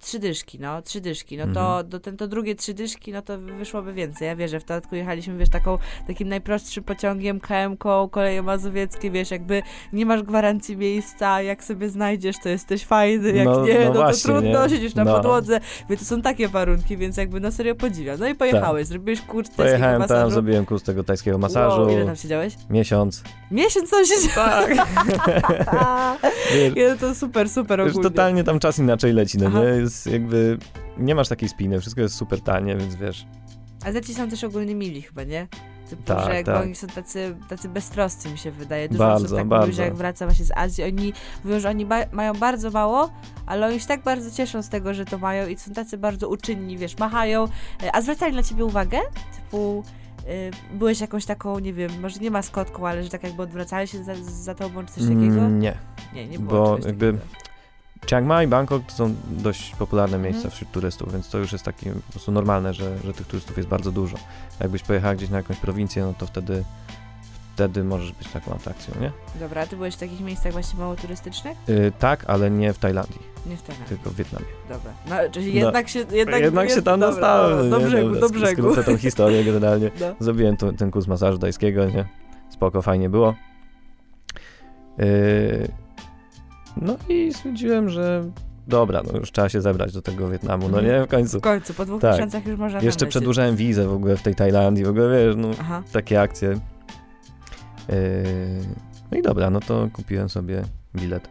trzy 0.02 0.20
dyszki, 0.20 0.60
no, 0.60 0.82
trzy 0.82 1.02
dyszki, 1.02 1.38
no 1.38 1.44
to 1.44 1.62
mhm. 1.62 1.90
do, 1.90 2.00
ten, 2.00 2.18
to 2.18 2.28
drugie 2.28 2.56
trzy 2.56 2.74
dyszki, 2.74 3.12
no 3.12 3.22
to 3.22 3.38
wyszłoby 3.38 3.94
więcej. 3.94 4.28
Ja 4.28 4.36
wierzę, 4.36 4.60
w 4.60 4.66
dodatku 4.66 4.96
jechaliśmy, 4.96 5.38
wiesz, 5.38 5.50
taką, 5.50 5.78
takim 6.08 6.30
najprostszym 6.30 6.84
pociągiem, 6.84 7.40
KM-ką, 7.40 8.10
koleje 8.10 8.42
mazowieckie, 8.42 9.12
wiesz, 9.12 9.32
jakby 9.32 9.64
nie 9.94 10.06
masz 10.06 10.24
gwarancji 10.24 10.78
miejsca, 10.78 11.42
jak 11.42 11.64
sobie 11.64 11.90
znajdziesz, 11.90 12.36
to 12.44 12.50
jesteś 12.50 12.86
fajny, 12.86 13.32
jak 13.32 13.46
no, 13.46 13.66
nie, 13.66 13.80
no, 13.80 13.94
no 13.94 13.94
właśnie, 13.94 14.34
to 14.34 14.40
trudno, 14.40 14.64
nie? 14.64 14.70
siedzisz 14.70 14.96
na 14.96 15.04
no. 15.04 15.16
podłodze, 15.16 15.60
więc 15.90 16.02
to 16.02 16.08
są 16.08 16.22
takie 16.22 16.48
warunki, 16.48 16.98
więc 16.98 17.18
jakby 17.18 17.40
na 17.40 17.52
serio 17.52 17.76
podziwiam. 17.76 18.20
No 18.20 18.28
i 18.28 18.36
pojechałeś, 18.36 18.82
tak. 18.82 18.88
zrobiłeś 18.88 19.22
kurs 19.22 19.50
Pojechałem 19.50 20.00
masażu. 20.00 20.22
tam, 20.22 20.32
zrobiłem 20.32 20.66
kurs 20.66 20.84
tego 20.84 21.04
tajskiego 21.04 21.38
masażu. 21.38 21.82
Wow, 21.82 21.90
ile 21.90 22.06
tam 22.06 22.16
siedziałeś? 22.16 22.58
Miesiąc. 22.70 23.24
Miesiąc 23.52 23.90
tam 23.90 24.06
siedziałeś? 24.06 24.78
Tak. 25.66 26.20
ja, 26.76 26.96
to 27.00 27.16
super, 27.16 27.50
super 27.50 27.82
ogólnie. 27.82 27.98
Już 27.98 28.04
totalnie 28.04 28.44
tam 28.44 28.60
czas 28.62 28.80
inaczej 28.80 29.14
leci, 29.14 29.38
no 29.38 29.46
Aha. 29.48 29.60
nie? 29.60 29.66
Jest 29.66 30.08
jakby, 30.08 30.58
nie 30.98 31.16
masz 31.16 31.30
takiej 31.30 31.50
spiny, 31.50 31.80
wszystko 31.80 32.02
jest 32.02 32.16
super 32.16 32.42
tanie, 32.42 32.76
więc 32.76 32.96
wiesz. 32.96 33.26
A 33.86 34.02
ci 34.02 34.14
są 34.14 34.30
też 34.30 34.44
ogólnie 34.44 34.76
mili 34.76 35.02
chyba, 35.02 35.24
nie? 35.24 35.48
Typu, 35.90 36.04
tak, 36.04 36.34
że 36.34 36.44
tak. 36.44 36.62
oni 36.62 36.76
są 36.76 36.88
tacy, 36.88 37.36
tacy 37.50 37.70
beztroscy, 37.70 38.30
mi 38.30 38.38
się 38.38 38.52
wydaje. 38.52 38.90
Dużo 38.90 39.04
bardzo, 39.04 39.26
osób 39.26 39.38
tak 39.38 39.48
bardzo. 39.48 39.66
mówi, 39.66 39.76
że 39.76 39.84
jak 39.84 39.96
wraca 39.96 40.26
właśnie 40.26 40.46
z 40.46 40.52
Azji, 40.56 40.84
oni 40.84 41.14
mówią, 41.44 41.60
że 41.60 41.70
oni 41.70 41.88
mają 42.12 42.34
bardzo 42.34 42.72
mało, 42.72 43.10
ale 43.46 43.68
oni 43.68 43.80
się 43.80 43.88
tak 43.88 44.04
bardzo 44.04 44.32
cieszą 44.32 44.64
z 44.64 44.70
tego, 44.70 44.94
że 44.94 45.06
to 45.06 45.18
mają 45.18 45.48
i 45.48 45.58
są 45.58 45.74
tacy 45.74 45.98
bardzo 45.98 46.30
uczynni, 46.30 46.78
wiesz, 46.78 46.98
machają. 46.98 47.48
E, 47.84 47.96
a 47.96 48.02
zwracali 48.02 48.36
na 48.36 48.44
ciebie 48.44 48.66
uwagę? 48.66 49.00
Typu, 49.36 49.84
y, 50.30 50.78
byłeś 50.78 51.02
jakąś 51.02 51.26
taką, 51.26 51.60
nie 51.60 51.74
wiem, 51.74 51.92
może 52.02 52.20
nie 52.20 52.32
maskotką, 52.32 52.88
ale 52.88 53.04
że 53.04 53.10
tak 53.10 53.24
jakby 53.24 53.44
odwracali 53.44 53.88
się 53.88 54.04
za, 54.04 54.16
za 54.24 54.56
tobą, 54.56 54.86
czy 54.86 54.94
coś 54.94 55.04
takiego? 55.04 55.40
Mm, 55.42 55.60
nie. 55.60 55.78
Nie, 56.14 56.28
nie 56.28 56.40
było 56.40 56.78
Bo 56.78 56.88
jakby... 56.88 57.14
Takiego 57.14 57.42
Chiang 58.10 58.28
Mai 58.28 58.46
i 58.46 58.48
Bangkok 58.48 58.84
to 58.86 58.92
są 58.92 59.16
dość 59.30 59.76
popularne 59.76 60.18
miejsca 60.18 60.44
mhm. 60.44 60.52
wśród 60.54 60.72
turystów, 60.72 61.14
więc 61.14 61.30
to 61.30 61.38
już 61.38 61.52
jest 61.52 61.66
takie 61.66 61.92
po 61.92 62.12
prostu 62.12 62.32
normalne, 62.32 62.74
że, 62.74 62.98
że 62.98 63.14
tych 63.14 63.28
turystów 63.28 63.58
jest 63.58 63.70
bardzo 63.70 63.92
dużo. 63.92 64.18
Jakbyś 64.60 64.84
pojechał 64.84 65.16
gdzieś 65.16 65.30
na 65.30 65.38
jakąś 65.38 65.58
prowincję, 65.58 66.04
no 66.04 66.14
to 66.18 66.28
wtedy 66.28 66.64
wtedy 67.56 67.84
możesz 67.84 68.12
być 68.12 68.28
taką 68.28 68.54
atrakcją, 68.54 68.94
nie? 69.02 69.12
Dobra, 69.40 69.62
a 69.62 69.66
ty 69.66 69.76
byłeś 69.76 69.96
w 69.96 69.98
takich 69.98 70.22
miejscach 70.22 70.52
właśnie 70.52 70.80
mało 70.80 70.96
turystycznych? 70.96 71.58
Yy, 71.68 71.92
tak, 72.00 72.24
ale 72.28 72.52
nie 72.52 72.74
w 72.74 72.78
Tajlandii. 72.78 73.20
Nie 73.46 73.58
w 73.58 73.62
Tajlandii. 73.62 73.98
Tylko 73.98 74.10
w 74.10 74.16
Wietnamie. 74.16 74.46
Dobra. 74.70 74.92
No, 75.10 75.16
czyli 75.32 75.48
no, 75.48 75.66
jednak 75.66 75.90
się... 75.90 76.00
Jednak, 76.12 76.42
jednak 76.42 76.70
się 76.70 76.82
tam 76.82 77.00
dostałem. 77.00 77.70
Do 77.70 77.80
brzegu, 77.80 78.16
do 78.16 78.30
brzegu. 78.30 78.62
Skrócę 78.62 78.84
tą 78.84 78.98
historię 78.98 79.44
generalnie. 79.44 79.92
No. 80.00 80.16
Zrobiłem 80.20 80.58
tu, 80.58 80.74
ten 80.74 80.92
kurs 80.92 81.08
masażu 81.08 81.38
tajskiego, 81.38 81.86
nie? 81.86 82.06
Spoko, 82.50 82.82
fajnie 82.82 83.10
było. 83.10 83.36
Yy, 84.98 85.06
no 86.78 86.98
i 87.10 87.34
stwierdziłem, 87.34 87.90
że 87.90 88.24
dobra, 88.68 89.02
no 89.12 89.20
już 89.20 89.32
trzeba 89.32 89.50
się 89.50 89.62
zebrać 89.62 89.94
do 89.94 90.02
tego 90.02 90.30
Wietnamu, 90.30 90.70
no 90.70 90.82
nie, 90.82 91.04
w 91.04 91.08
końcu. 91.08 91.40
W 91.40 91.42
końcu, 91.42 91.74
po 91.74 91.86
dwóch 91.86 92.02
tak. 92.02 92.14
miesiącach 92.14 92.46
już 92.46 92.60
można 92.60 92.82
Jeszcze 92.82 93.06
przedłużałem 93.06 93.56
wizę 93.56 93.88
w 93.88 93.94
ogóle 93.94 94.18
w 94.18 94.22
tej 94.22 94.36
Tajlandii, 94.36 94.86
w 94.86 94.90
ogóle 94.90 95.10
wiesz, 95.10 95.36
no 95.38 95.48
Aha. 95.60 95.84
takie 95.92 96.22
akcje. 96.22 96.50
Yy, 96.50 97.96
no 99.12 99.18
i 99.18 99.22
dobra, 99.22 99.50
no 99.50 99.60
to 99.60 99.88
kupiłem 99.94 100.30
sobie 100.30 100.64
bilet 100.96 101.30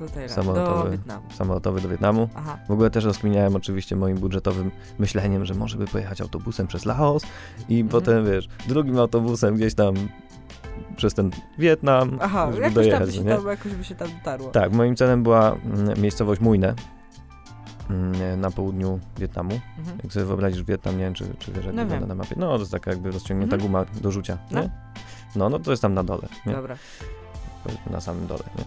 do 0.00 0.28
samolotowy, 0.28 0.84
do 0.84 0.90
Wietnamu. 0.90 1.22
samolotowy 1.32 1.80
do 1.80 1.88
Wietnamu. 1.88 2.28
Aha. 2.34 2.58
W 2.68 2.70
ogóle 2.70 2.90
też 2.90 3.04
rozkminiałem 3.04 3.56
oczywiście 3.56 3.96
moim 3.96 4.16
budżetowym 4.16 4.70
myśleniem, 4.98 5.44
że 5.44 5.54
może 5.54 5.76
by 5.76 5.86
pojechać 5.86 6.20
autobusem 6.20 6.66
przez 6.66 6.84
Laos 6.84 7.22
i 7.68 7.80
mhm. 7.80 7.88
potem, 7.88 8.26
wiesz, 8.26 8.48
drugim 8.68 8.98
autobusem 8.98 9.54
gdzieś 9.54 9.74
tam 9.74 9.94
przez 10.98 11.14
ten 11.14 11.30
Wietnam, 11.58 12.18
Aha, 12.20 12.52
żeby 12.52 12.70
dojechać. 12.70 12.98
Tam 12.98 13.08
by 13.08 13.12
się 13.12 13.24
nie? 13.24 13.36
Tam, 13.36 13.46
jakoś 13.46 13.72
by 13.72 13.84
się 13.84 13.94
tam 13.94 14.08
dotarło. 14.08 14.50
Tak, 14.50 14.72
moim 14.72 14.96
celem 14.96 15.22
była 15.22 15.52
mm, 15.52 16.00
miejscowość 16.00 16.40
Mujne 16.40 16.74
mm, 17.90 18.40
na 18.40 18.50
południu 18.50 19.00
Wietnamu. 19.18 19.60
Mhm. 19.78 19.98
Jak 20.02 20.12
sobie 20.12 20.26
wyobrazisz 20.26 20.64
Wietnam, 20.64 20.98
nie 20.98 21.04
wiem, 21.04 21.14
czy, 21.14 21.24
czy 21.38 21.52
wiesz, 21.52 21.64
jak 21.64 21.74
no 21.74 21.82
wygląda 21.82 22.06
na 22.06 22.14
mapie. 22.14 22.34
No, 22.38 22.54
to 22.54 22.58
jest 22.58 22.72
taka 22.72 22.90
jakby 22.90 23.10
rozciągnięta 23.10 23.56
mhm. 23.56 23.72
guma 23.72 23.84
do 24.00 24.10
rzucia, 24.10 24.38
no. 24.50 24.62
nie? 24.62 24.70
No, 25.36 25.48
no 25.48 25.58
to 25.58 25.70
jest 25.70 25.82
tam 25.82 25.94
na 25.94 26.04
dole, 26.04 26.28
nie? 26.46 26.52
Dobra. 26.52 26.76
Na 27.90 28.00
samym 28.00 28.26
dole, 28.26 28.44
nie? 28.58 28.64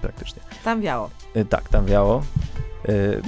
Praktycznie. 0.00 0.42
Tam 0.64 0.80
wiało. 0.80 1.10
Y, 1.36 1.44
tak, 1.44 1.68
tam 1.68 1.86
wiało. 1.86 2.22
Y, 2.88 3.22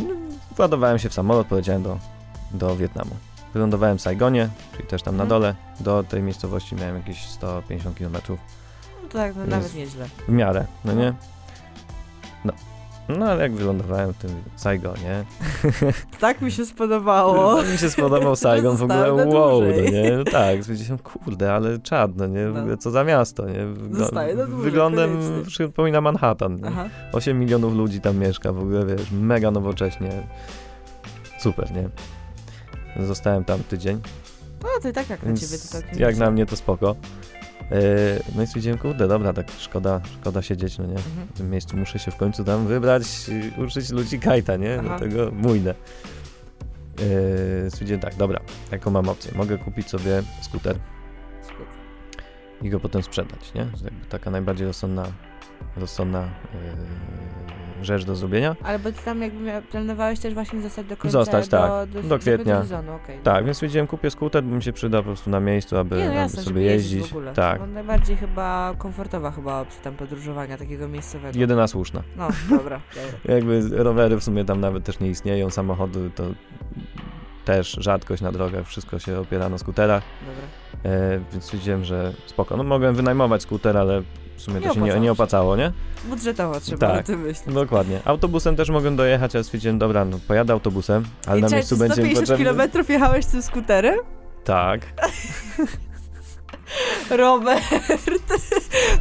władowałem 0.57 0.99
się 0.99 1.09
w 1.09 1.15
samolot, 1.15 1.47
poleciałem 1.47 1.83
do, 1.83 1.99
do 2.51 2.77
Wietnamu. 2.77 3.17
Wylądowałem 3.55 3.99
w 3.99 4.03
Saigonie, 4.03 4.49
czyli 4.73 4.89
też 4.89 5.03
tam 5.03 5.17
na 5.17 5.23
mhm. 5.23 5.41
dole. 5.41 5.55
Do 5.81 6.03
tej 6.03 6.23
miejscowości 6.23 6.75
miałem 6.75 6.97
jakieś 6.97 7.27
150 7.27 7.99
km. 7.99 8.17
No 9.03 9.09
tak, 9.13 9.37
no 9.37 9.47
nawet 9.47 9.75
nieźle. 9.75 10.07
W 10.29 10.33
miarę, 10.33 10.67
no 10.85 10.93
nie? 10.93 11.15
No. 12.45 12.53
No 13.19 13.27
ale 13.27 13.43
jak 13.43 13.53
wylądowałem 13.53 14.13
w 14.13 14.17
tym 14.17 14.31
Saigonie. 14.57 15.25
Tak 16.21 16.41
mi 16.41 16.53
się 16.53 16.67
spodobało. 16.67 17.57
Tak 17.57 17.71
mi 17.73 17.79
się 17.79 17.91
spodobał 17.91 18.37
Saigon 18.37 18.77
w 18.77 18.83
ogóle 18.83 19.13
wow, 19.13 19.61
no 19.61 19.91
nie? 19.91 20.17
No 20.17 20.25
tak, 20.25 20.61
stwierdziłem, 20.61 20.99
kurde, 20.99 21.55
ale 21.55 21.79
czad, 21.79 22.11
no 22.17 22.27
nie? 22.27 22.47
No. 22.47 22.77
Co 22.77 22.91
za 22.91 23.05
miasto, 23.05 23.47
nie? 23.49 23.67
Wygl 23.67 24.57
wyglądem 24.57 25.19
przypomina 25.47 26.01
Manhattan. 26.01 26.57
Nie? 26.57 26.71
8 27.13 27.41
milionów 27.41 27.75
ludzi 27.75 28.01
tam 28.01 28.19
mieszka, 28.19 28.53
w 28.53 28.59
ogóle 28.59 28.87
wiesz, 28.87 29.11
mega 29.11 29.51
nowocześnie. 29.51 30.11
Super, 31.39 31.73
nie? 31.73 31.89
Zostałem 32.97 33.45
tam 33.45 33.63
tydzień. 33.63 34.01
No, 34.63 34.69
to 34.83 34.89
i 34.89 34.93
tak 34.93 35.11
jak 35.11 35.23
na 35.23 35.37
ciebie 35.37 35.59
to 35.59 35.81
tak 35.81 35.97
Jak 36.01 36.17
na 36.17 36.31
mnie 36.31 36.47
to 36.47 36.57
spoko. 36.57 36.97
Yy, 37.71 37.79
no 38.37 38.43
i 38.43 38.47
stwierdziłem, 38.47 38.79
kurde, 38.79 39.09
dobra, 39.09 39.33
tak 39.33 39.51
szkoda, 39.59 40.01
szkoda 40.21 40.43
siedzieć, 40.43 40.79
no 40.79 40.87
nie? 40.87 40.95
Mhm. 40.97 41.27
W 41.35 41.37
tym 41.37 41.51
miejscu 41.51 41.77
muszę 41.77 41.99
się 41.99 42.11
w 42.11 42.17
końcu 42.17 42.45
tam 42.45 42.67
wybrać, 42.67 43.03
uczyć 43.67 43.91
ludzi 43.91 44.19
kajta, 44.19 44.57
nie? 44.57 44.81
Aha. 44.81 44.99
Do 44.99 45.05
tego 45.05 45.31
mójne. 45.33 45.75
Yy, 47.65 47.71
stwierdziłem 47.71 48.01
tak, 48.01 48.15
dobra, 48.15 48.41
jaką 48.73 48.91
mam 48.91 49.09
opcję? 49.09 49.33
Mogę 49.35 49.59
kupić 49.59 49.89
sobie 49.89 50.23
skuter 50.43 50.77
i 52.63 52.71
go 52.71 52.81
potem 52.81 53.03
sprzedać, 53.03 53.55
nie? 53.55 53.67
Taka 54.09 54.31
najbardziej 54.31 54.67
rozsądna, 54.67 55.07
rozsądna 55.77 56.21
yy, 56.21 56.29
rzecz 57.85 58.05
do 58.05 58.17
zrobienia. 58.17 58.57
Ale 58.63 58.79
bo 58.79 58.93
ty 58.93 58.99
tam 59.05 59.23
jakby 59.23 59.63
planowałeś 59.71 60.21
też 60.21 60.35
właśnie 60.35 60.61
zostać 60.61 60.87
do 60.87 60.97
końca, 60.97 61.19
Zostać, 61.19 61.49
do, 61.49 61.59
tak, 61.59 61.89
do, 61.91 62.03
do, 62.03 62.09
do 62.09 62.19
kwietnia. 62.19 62.63
Sezonu, 62.63 62.95
okay, 62.95 63.19
tak, 63.23 63.45
więc 63.45 63.57
stwierdziłem, 63.57 63.87
kupię 63.87 64.11
skuter, 64.11 64.45
bo 64.45 64.57
mi 64.57 64.63
się 64.63 64.73
przyda 64.73 64.99
po 64.99 65.05
prostu 65.05 65.31
na 65.31 65.41
miejscu, 65.41 65.77
aby, 65.77 65.97
Nie, 65.97 66.07
no 66.07 66.13
jasne, 66.13 66.43
sobie 66.43 66.63
jeździć. 66.63 67.09
W 67.09 67.13
ogóle. 67.13 67.33
Tak. 67.33 67.61
Bo 67.61 67.67
najbardziej 67.67 68.17
chyba 68.17 68.75
komfortowa 68.79 69.31
chyba 69.31 69.61
opcja 69.61 69.83
tam 69.83 69.95
podróżowania 69.95 70.57
takiego 70.57 70.89
miejscowego. 70.89 71.39
Jedyna 71.39 71.67
słuszna. 71.67 72.03
No, 72.17 72.29
dobra, 72.51 72.81
dobra. 72.97 73.35
jakby 73.35 73.69
rowery 73.71 74.17
w 74.17 74.25
sumie 74.25 74.45
tam 74.45 74.61
nawet 74.61 74.85
też 74.85 75.01
nie 75.01 75.09
istnieją, 75.09 75.51
samochody 75.51 76.11
to 76.15 76.25
też 77.45 77.77
rzadkość 77.81 78.23
na 78.23 78.33
drogach, 78.33 78.67
wszystko 78.67 78.99
się 78.99 79.19
opiera 79.19 79.49
na 79.49 79.59
skuterach. 79.59 80.03
Dobra. 80.27 80.95
E, 80.97 81.21
więc 81.33 81.45
stwierdziłem, 81.45 81.85
że 81.85 82.13
spoko. 82.27 82.57
No 82.57 82.63
mogłem 82.63 82.95
wynajmować 82.95 83.43
skuter, 83.43 83.77
ale 83.77 84.03
w 84.41 84.43
sumie 84.43 84.61
nie 84.61 84.69
to 84.69 84.75
się 84.75 84.81
nie, 84.81 85.01
nie 85.01 85.13
opłacało, 85.13 85.57
nie? 85.57 85.73
Budżetowo 86.05 86.61
trzeba 86.61 86.87
tak, 86.87 87.01
o 87.01 87.07
tym 87.07 87.21
myśleć. 87.21 87.55
Dokładnie. 87.55 88.01
Autobusem 88.05 88.57
też 88.57 88.71
mogłem 88.71 88.97
dojechać, 88.97 89.35
ale 89.35 89.45
stwierdziłem, 89.45 89.79
dobra, 89.79 90.05
no 90.05 90.19
pojadę 90.29 90.53
autobusem, 90.53 91.05
ale 91.27 91.39
I 91.39 91.43
na 91.43 91.49
miejscu 91.49 91.77
będzie 91.77 91.95
150 91.95 92.21
potrzebny... 92.21 92.45
kilometrów 92.45 92.91
jechałeś 92.91 93.27
tym 93.27 93.43
skuterem? 93.43 93.99
Tak. 94.45 94.81
Robert. 97.11 97.65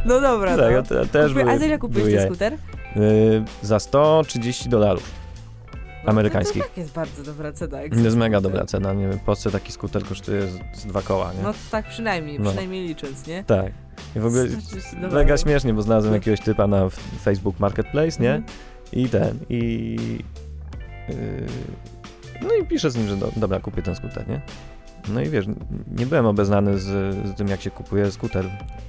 No 0.04 0.20
dobra. 0.20 0.56
Tak, 0.56 0.74
no. 0.74 0.82
te, 0.82 1.06
też 1.06 1.32
Kupi... 1.32 1.48
A 1.48 1.58
za 1.58 1.66
ile 1.66 1.78
kupiłeś 1.78 2.14
ten 2.14 2.26
skuter? 2.26 2.52
Yy, 2.96 3.44
za 3.62 3.78
130 3.78 4.68
dolarów. 4.68 5.19
No, 6.04 6.10
amerykańskich. 6.10 6.62
To, 6.62 6.68
tak 6.68 6.78
jest 6.78 6.92
bardzo 6.92 7.22
dobra 7.22 7.52
cena. 7.52 7.78
To 7.90 7.98
jest 7.98 8.16
mega 8.16 8.40
dobra 8.40 8.64
cena, 8.64 8.92
nie 8.92 9.08
wiem, 9.08 9.18
w 9.18 9.22
Polsce 9.22 9.50
taki 9.50 9.72
skuter 9.72 10.04
kosztuje 10.04 10.42
z, 10.46 10.80
z 10.80 10.86
dwa 10.86 11.02
koła, 11.02 11.32
nie? 11.32 11.42
No 11.42 11.54
tak 11.70 11.88
przynajmniej, 11.88 12.40
no. 12.40 12.50
przynajmniej 12.50 12.88
licząc, 12.88 13.26
nie? 13.26 13.44
Tak. 13.44 13.72
I 14.16 14.20
w 14.20 14.26
ogóle 14.26 14.46
mega 15.12 15.36
śmiesznie, 15.36 15.74
bo 15.74 15.82
znalazłem 15.82 16.14
jakiegoś 16.14 16.40
typa 16.40 16.66
na 16.66 16.88
Facebook 17.22 17.60
Marketplace, 17.60 18.22
nie? 18.22 18.34
Mm. 18.34 18.44
I 18.92 19.08
ten, 19.08 19.38
i... 19.48 19.96
Yy, 21.08 21.46
no 22.42 22.54
i 22.54 22.66
piszę 22.66 22.90
z 22.90 22.96
nim, 22.96 23.08
że 23.08 23.16
do, 23.16 23.32
dobra, 23.36 23.60
kupię 23.60 23.82
ten 23.82 23.96
skuter, 23.96 24.28
nie? 24.28 24.40
No 25.08 25.20
i 25.20 25.28
wiesz, 25.28 25.46
nie 25.98 26.06
byłem 26.06 26.26
obeznany 26.26 26.78
z, 26.78 27.14
z 27.26 27.34
tym, 27.36 27.48
jak 27.48 27.60
się 27.60 27.70
kupuje 27.70 28.10
skuter 28.10 28.44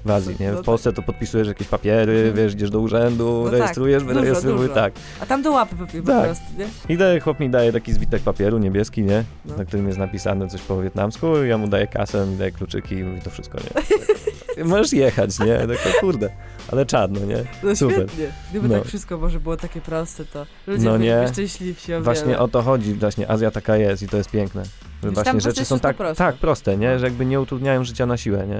w 0.06 0.12
Azji, 0.12 0.36
nie? 0.39 0.52
W 0.52 0.56
no 0.56 0.63
Polsce 0.63 0.93
to 0.93 1.02
podpisujesz 1.02 1.47
jakieś 1.47 1.67
papiery, 1.67 2.17
mhm. 2.17 2.36
wiesz, 2.36 2.54
idziesz 2.54 2.69
do 2.69 2.80
urzędu, 2.80 3.41
no 3.45 3.52
tak, 3.52 3.60
rejestrujesz, 3.60 4.04
tak, 4.04 4.13
wyrejestrujesz, 4.13 4.71
tak. 4.74 4.93
A 5.21 5.26
tam 5.26 5.41
do 5.41 5.52
łapy 5.52 5.76
po, 5.76 5.86
po 5.86 6.08
tak. 6.08 6.26
prostu, 6.26 6.45
nie? 6.58 6.65
I 6.95 6.97
daje, 6.97 7.19
chłop 7.19 7.39
mi 7.39 7.50
daje 7.50 7.74
taki 7.74 7.93
zwitek 7.93 8.21
papieru 8.21 8.58
niebieski, 8.58 9.04
nie? 9.04 9.24
No. 9.45 9.58
Na 9.58 9.65
którym 9.65 9.88
jest 9.88 10.00
napisane 10.00 10.47
coś 10.47 10.62
po 10.62 10.82
wietnamsku 10.82 11.43
ja 11.43 11.58
mu 11.58 11.67
daję 11.67 11.88
kasę, 11.88 12.26
mi 12.26 12.38
daję 12.38 12.52
kluczyki 12.52 12.95
i 12.95 13.21
to 13.24 13.30
wszystko, 13.30 13.58
nie? 13.58 13.84
Możesz 14.65 14.93
jechać, 14.93 15.39
nie? 15.39 15.58
Tak, 15.58 16.00
kurde, 16.00 16.30
ale 16.71 16.86
czadno, 16.86 17.19
nie? 17.19 17.43
No 17.63 17.76
Super. 17.76 17.97
świetnie. 17.97 18.28
Gdyby 18.50 18.67
no. 18.67 18.76
tak 18.76 18.88
wszystko 18.88 19.17
może 19.17 19.39
było 19.39 19.58
takie 19.58 19.82
proste, 19.82 20.26
to 20.26 20.45
ludzie 20.67 20.86
no 20.86 20.97
nie. 20.97 21.28
szczęśliwsi 21.28 21.91
Właśnie 22.02 22.39
o 22.39 22.47
to 22.47 22.62
chodzi, 22.62 22.93
właśnie 22.93 23.32
Azja 23.32 23.52
taka 23.52 23.78
jest 23.78 24.04
i 24.04 24.08
to 24.08 24.17
jest 24.17 24.32
piękne. 24.32 24.63
Że 25.04 25.12
właśnie 25.12 25.42
rzeczy 25.42 25.66
są 25.66 25.80
tak 25.80 25.98
proste. 25.98 26.24
tak 26.24 26.36
proste, 26.36 26.78
nie? 26.78 27.00
Że 27.00 27.06
jakby 27.06 27.26
nie 27.26 27.42
utrudniają 27.42 27.84
życia 27.84 28.06
na 28.06 28.18
siłę, 28.18 28.48
nie? 28.48 28.60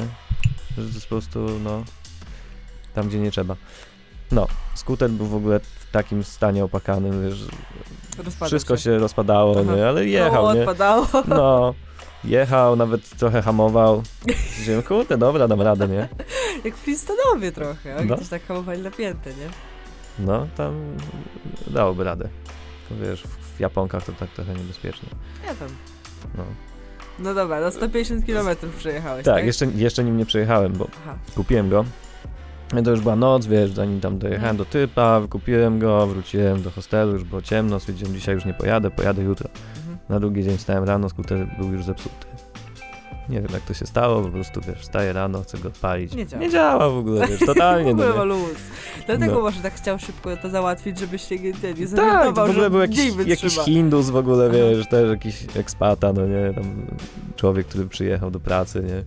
Że 0.77 0.88
to 0.89 0.93
jest 0.93 1.01
po 1.01 1.10
prostu, 1.10 1.39
no, 1.63 1.84
tam 2.93 3.08
gdzie 3.08 3.19
nie 3.19 3.32
trzeba. 3.32 3.56
No, 4.32 4.47
skuter 4.75 5.10
był 5.10 5.27
w 5.27 5.36
ogóle 5.36 5.60
w 5.60 5.91
takim 5.91 6.23
stanie 6.23 6.63
opakanym, 6.63 7.23
wiesz, 7.23 7.45
wszystko 8.45 8.77
się. 8.77 8.84
się 8.84 8.97
rozpadało, 8.97 9.56
Aha. 9.62 9.75
nie? 9.75 9.88
Ale 9.88 10.06
jechał, 10.06 10.43
no, 10.43 10.54
nie? 10.54 10.60
odpadało. 10.60 11.08
No, 11.27 11.73
jechał, 12.23 12.75
nawet 12.75 13.10
trochę 13.10 13.41
hamował. 13.41 14.04
Wziąłem, 14.60 14.84
kurde, 14.84 15.17
dobra, 15.17 15.47
dam 15.47 15.62
radę, 15.62 15.88
nie? 15.88 16.08
Jak 16.65 16.75
w 16.75 16.80
Flintstonowie 16.80 17.51
trochę, 17.51 18.06
no. 18.06 18.17
też 18.17 18.27
tak 18.27 18.45
hamowali 18.45 18.82
napięte, 18.82 19.30
nie? 19.30 19.49
No, 20.19 20.47
tam 20.58 20.97
dałoby 21.67 22.04
radę. 22.04 22.30
Wiesz, 22.91 23.23
w 23.58 23.60
Japonkach 23.60 24.06
to 24.06 24.12
tak 24.12 24.30
trochę 24.30 24.54
niebezpiecznie. 24.54 25.10
Ja 25.45 25.56
tam. 25.56 25.69
No. 26.38 26.43
No 27.19 27.34
dobra, 27.34 27.62
na 27.62 27.71
150 27.71 28.25
km 28.25 28.47
przejechałeś, 28.77 29.25
tak? 29.25 29.36
Tak, 29.36 29.45
jeszcze, 29.45 29.65
jeszcze 29.65 30.03
nim 30.03 30.17
nie 30.17 30.25
przejechałem, 30.25 30.73
bo 30.73 30.88
Aha. 31.03 31.15
kupiłem 31.36 31.69
go. 31.69 31.86
To 32.84 32.91
już 32.91 33.01
była 33.01 33.15
noc, 33.15 33.45
wiesz, 33.45 33.71
zanim 33.71 34.01
tam 34.01 34.19
dojechałem 34.19 34.57
do 34.57 34.65
typa, 34.65 35.21
kupiłem 35.29 35.79
go, 35.79 36.07
wróciłem 36.07 36.62
do 36.62 36.71
hostelu, 36.71 37.12
już 37.12 37.23
było 37.23 37.41
ciemno, 37.41 37.79
stwierdziłem, 37.79 38.13
dzisiaj 38.13 38.36
już 38.36 38.45
nie 38.45 38.53
pojadę, 38.53 38.91
pojadę 38.91 39.21
jutro. 39.23 39.49
Mhm. 39.77 39.97
Na 40.10 40.19
drugi 40.19 40.43
dzień 40.43 40.57
wstałem 40.57 40.84
rano, 40.84 41.10
skuter 41.10 41.47
był 41.60 41.73
już 41.73 41.84
zepsuty. 41.84 42.25
Nie 43.31 43.41
wiem 43.41 43.51
jak 43.53 43.61
to 43.61 43.73
się 43.73 43.85
stało, 43.85 44.21
po 44.21 44.29
prostu 44.29 44.61
wiesz, 44.67 44.79
wstaję 44.79 45.13
rano, 45.13 45.41
chcę 45.41 45.57
go 45.57 45.67
odpalić. 45.67 46.13
Nie 46.15 46.27
działa. 46.27 46.43
Nie 46.43 46.49
działa 46.49 46.89
w 46.89 46.97
ogóle, 46.97 47.27
wiesz, 47.27 47.39
totalnie. 47.39 47.89
w 47.89 47.93
ogóle 47.93 48.13
ma 48.13 48.23
luz. 48.23 48.57
Dlatego 49.05 49.33
no. 49.35 49.41
może 49.41 49.61
tak 49.61 49.73
chciał 49.73 49.99
szybko 49.99 50.37
to 50.37 50.49
załatwić, 50.49 50.99
żebyś 50.99 51.27
się 51.27 51.39
nie, 51.39 51.51
nie 51.77 51.87
Tak, 51.87 52.35
w 52.35 52.39
ogóle 52.39 52.69
był 52.69 52.79
jakiś, 52.79 53.13
jakiś 53.25 53.57
Hindus 53.57 54.09
w 54.09 54.15
ogóle, 54.15 54.49
wiesz, 54.49 54.87
też 54.87 55.09
jakiś 55.09 55.45
ekspata, 55.55 56.13
no 56.13 56.25
nie, 56.27 56.53
tam 56.53 56.85
człowiek, 57.35 57.67
który 57.67 57.85
przyjechał 57.85 58.31
do 58.31 58.39
pracy, 58.39 58.83
nie. 58.83 59.03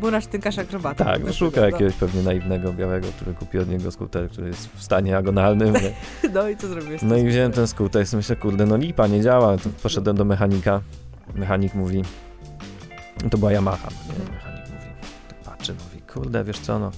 Burasz 0.00 0.26
tynkarz 0.26 0.58
akrobata. 0.58 1.04
Tak, 1.04 1.24
no 1.24 1.32
szuka 1.32 1.60
no. 1.60 1.66
jakiegoś 1.66 1.94
pewnie 1.94 2.22
naiwnego 2.22 2.72
białego, 2.72 3.08
który 3.16 3.34
kupi 3.34 3.58
od 3.58 3.68
niego 3.68 3.90
skuter, 3.90 4.30
który 4.30 4.46
jest 4.46 4.68
w 4.76 4.82
stanie 4.82 5.16
agonalnym. 5.16 5.74
no 6.34 6.48
i 6.48 6.56
co 6.56 6.68
zrobiłeś? 6.68 7.02
No 7.02 7.16
i 7.16 7.24
wziąłem 7.24 7.52
ten 7.52 7.66
skuter 7.66 8.06
i 8.12 8.16
myślę, 8.16 8.36
kurde, 8.36 8.66
no 8.66 8.76
lipa, 8.76 9.06
nie 9.06 9.20
działa. 9.20 9.56
To 9.58 9.68
poszedłem 9.82 10.16
do 10.16 10.24
mechanika. 10.24 10.80
Mechanik 11.34 11.74
mówi, 11.74 12.02
to 13.30 13.38
była 13.38 13.52
Yamaha, 13.52 13.88
nie? 13.90 14.14
Mhm. 14.14 14.34
Mechanik 14.34 14.70
mówi, 14.70 14.86
tak 15.28 15.38
patrzy, 15.38 15.74
mówi, 15.74 16.02
kurde, 16.02 16.44
wiesz 16.44 16.58
co, 16.58 16.78
no, 16.78 16.90